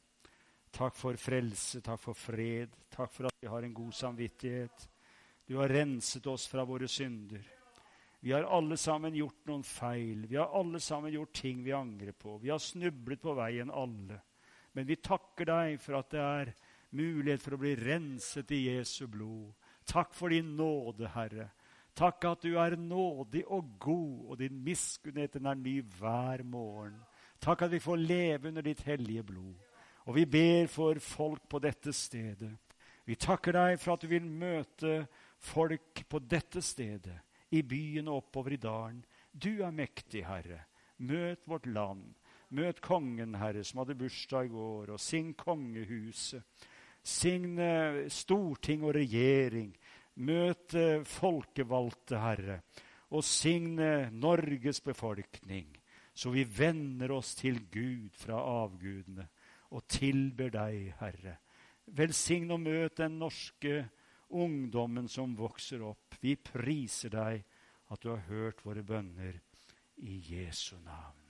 Takk 0.74 0.96
for 0.98 1.20
frelse, 1.20 1.84
takk 1.86 2.02
for 2.02 2.18
fred. 2.18 2.74
Takk 2.92 3.12
for 3.14 3.30
at 3.30 3.38
vi 3.40 3.52
har 3.52 3.64
en 3.64 3.76
god 3.76 3.94
samvittighet. 3.94 4.88
Du 5.46 5.58
har 5.60 5.72
renset 5.72 6.28
oss 6.28 6.48
fra 6.48 6.64
våre 6.66 6.88
synder. 6.88 7.44
Vi 8.24 8.32
har 8.32 8.48
alle 8.48 8.78
sammen 8.80 9.16
gjort 9.16 9.50
noen 9.50 9.64
feil. 9.68 10.26
Vi 10.32 10.38
har 10.40 10.52
alle 10.56 10.80
sammen 10.80 11.12
gjort 11.12 11.34
ting 11.36 11.64
vi 11.64 11.76
angrer 11.76 12.16
på. 12.16 12.38
Vi 12.40 12.50
har 12.50 12.60
snublet 12.64 13.22
på 13.22 13.34
veien, 13.36 13.72
alle. 13.72 14.22
Men 14.72 14.88
vi 14.88 14.96
takker 14.96 15.50
deg 15.50 15.82
for 15.84 16.00
at 16.00 16.14
det 16.14 16.22
er 16.24 16.54
mulighet 16.96 17.44
for 17.44 17.58
å 17.58 17.62
bli 17.62 17.74
renset 17.76 18.52
i 18.56 18.62
Jesu 18.70 19.06
blod. 19.12 19.52
Takk 19.86 20.14
for 20.14 20.30
din 20.30 20.56
nåde, 20.58 21.08
Herre. 21.14 21.50
Takk 21.96 22.26
at 22.26 22.44
du 22.44 22.56
er 22.58 22.76
nådig 22.76 23.44
og 23.46 23.76
god, 23.80 24.30
og 24.30 24.40
din 24.40 24.64
miskunnhet 24.64 25.36
er 25.36 25.54
ny 25.54 25.82
hver 26.00 26.44
morgen. 26.44 26.96
Takk 27.42 27.62
at 27.62 27.72
vi 27.72 27.80
får 27.80 27.96
leve 27.96 28.48
under 28.48 28.62
ditt 28.62 28.82
hellige 28.82 29.24
blod. 29.24 29.54
Og 30.06 30.16
vi 30.16 30.26
ber 30.26 30.68
for 30.68 31.00
folk 31.00 31.48
på 31.50 31.60
dette 31.60 31.94
stedet. 31.94 32.52
Vi 33.06 33.16
takker 33.16 33.52
deg 33.52 33.80
for 33.80 33.94
at 33.94 34.02
du 34.04 34.08
vil 34.08 34.26
møte 34.26 35.06
folk 35.44 36.06
på 36.10 36.20
dette 36.20 36.62
stedet, 36.64 37.20
i 37.52 37.62
byen 37.62 38.08
og 38.08 38.24
oppover 38.24 38.56
i 38.56 38.62
dalen. 38.62 39.04
Du 39.32 39.62
er 39.62 39.72
mektig, 39.76 40.24
Herre. 40.26 40.64
Møt 40.98 41.48
vårt 41.48 41.68
land. 41.68 42.14
Møt 42.50 42.82
kongen, 42.82 43.36
Herre, 43.36 43.64
som 43.64 43.82
hadde 43.82 43.98
bursdag 43.98 44.48
i 44.48 44.54
går, 44.54 44.94
og 44.94 45.00
sin 45.02 45.34
kongehuset. 45.34 46.42
Sign 47.04 47.60
storting 48.12 48.86
og 48.88 48.96
regjering. 48.96 49.74
Møte 50.24 51.04
folkevalgte, 51.10 52.20
Herre. 52.22 52.60
Og 53.14 53.26
signe 53.26 54.10
Norges 54.10 54.80
befolkning, 54.82 55.68
så 56.14 56.32
vi 56.34 56.46
vender 56.48 57.12
oss 57.14 57.36
til 57.38 57.60
Gud 57.70 58.16
fra 58.18 58.40
avgudene 58.64 59.28
og 59.74 59.86
tilber 59.90 60.50
deg, 60.54 60.94
Herre. 61.00 61.38
Velsign 61.94 62.54
og 62.56 62.64
møt 62.64 62.98
den 62.98 63.20
norske 63.22 63.84
ungdommen 64.34 65.10
som 65.12 65.36
vokser 65.38 65.84
opp. 65.86 66.18
Vi 66.22 66.36
priser 66.40 67.14
deg 67.14 67.44
at 67.94 68.02
du 68.02 68.14
har 68.14 68.26
hørt 68.30 68.66
våre 68.66 68.86
bønner 68.86 69.38
i 70.02 70.20
Jesu 70.34 70.78
navn. 70.82 71.22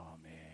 Amen. 0.00 0.53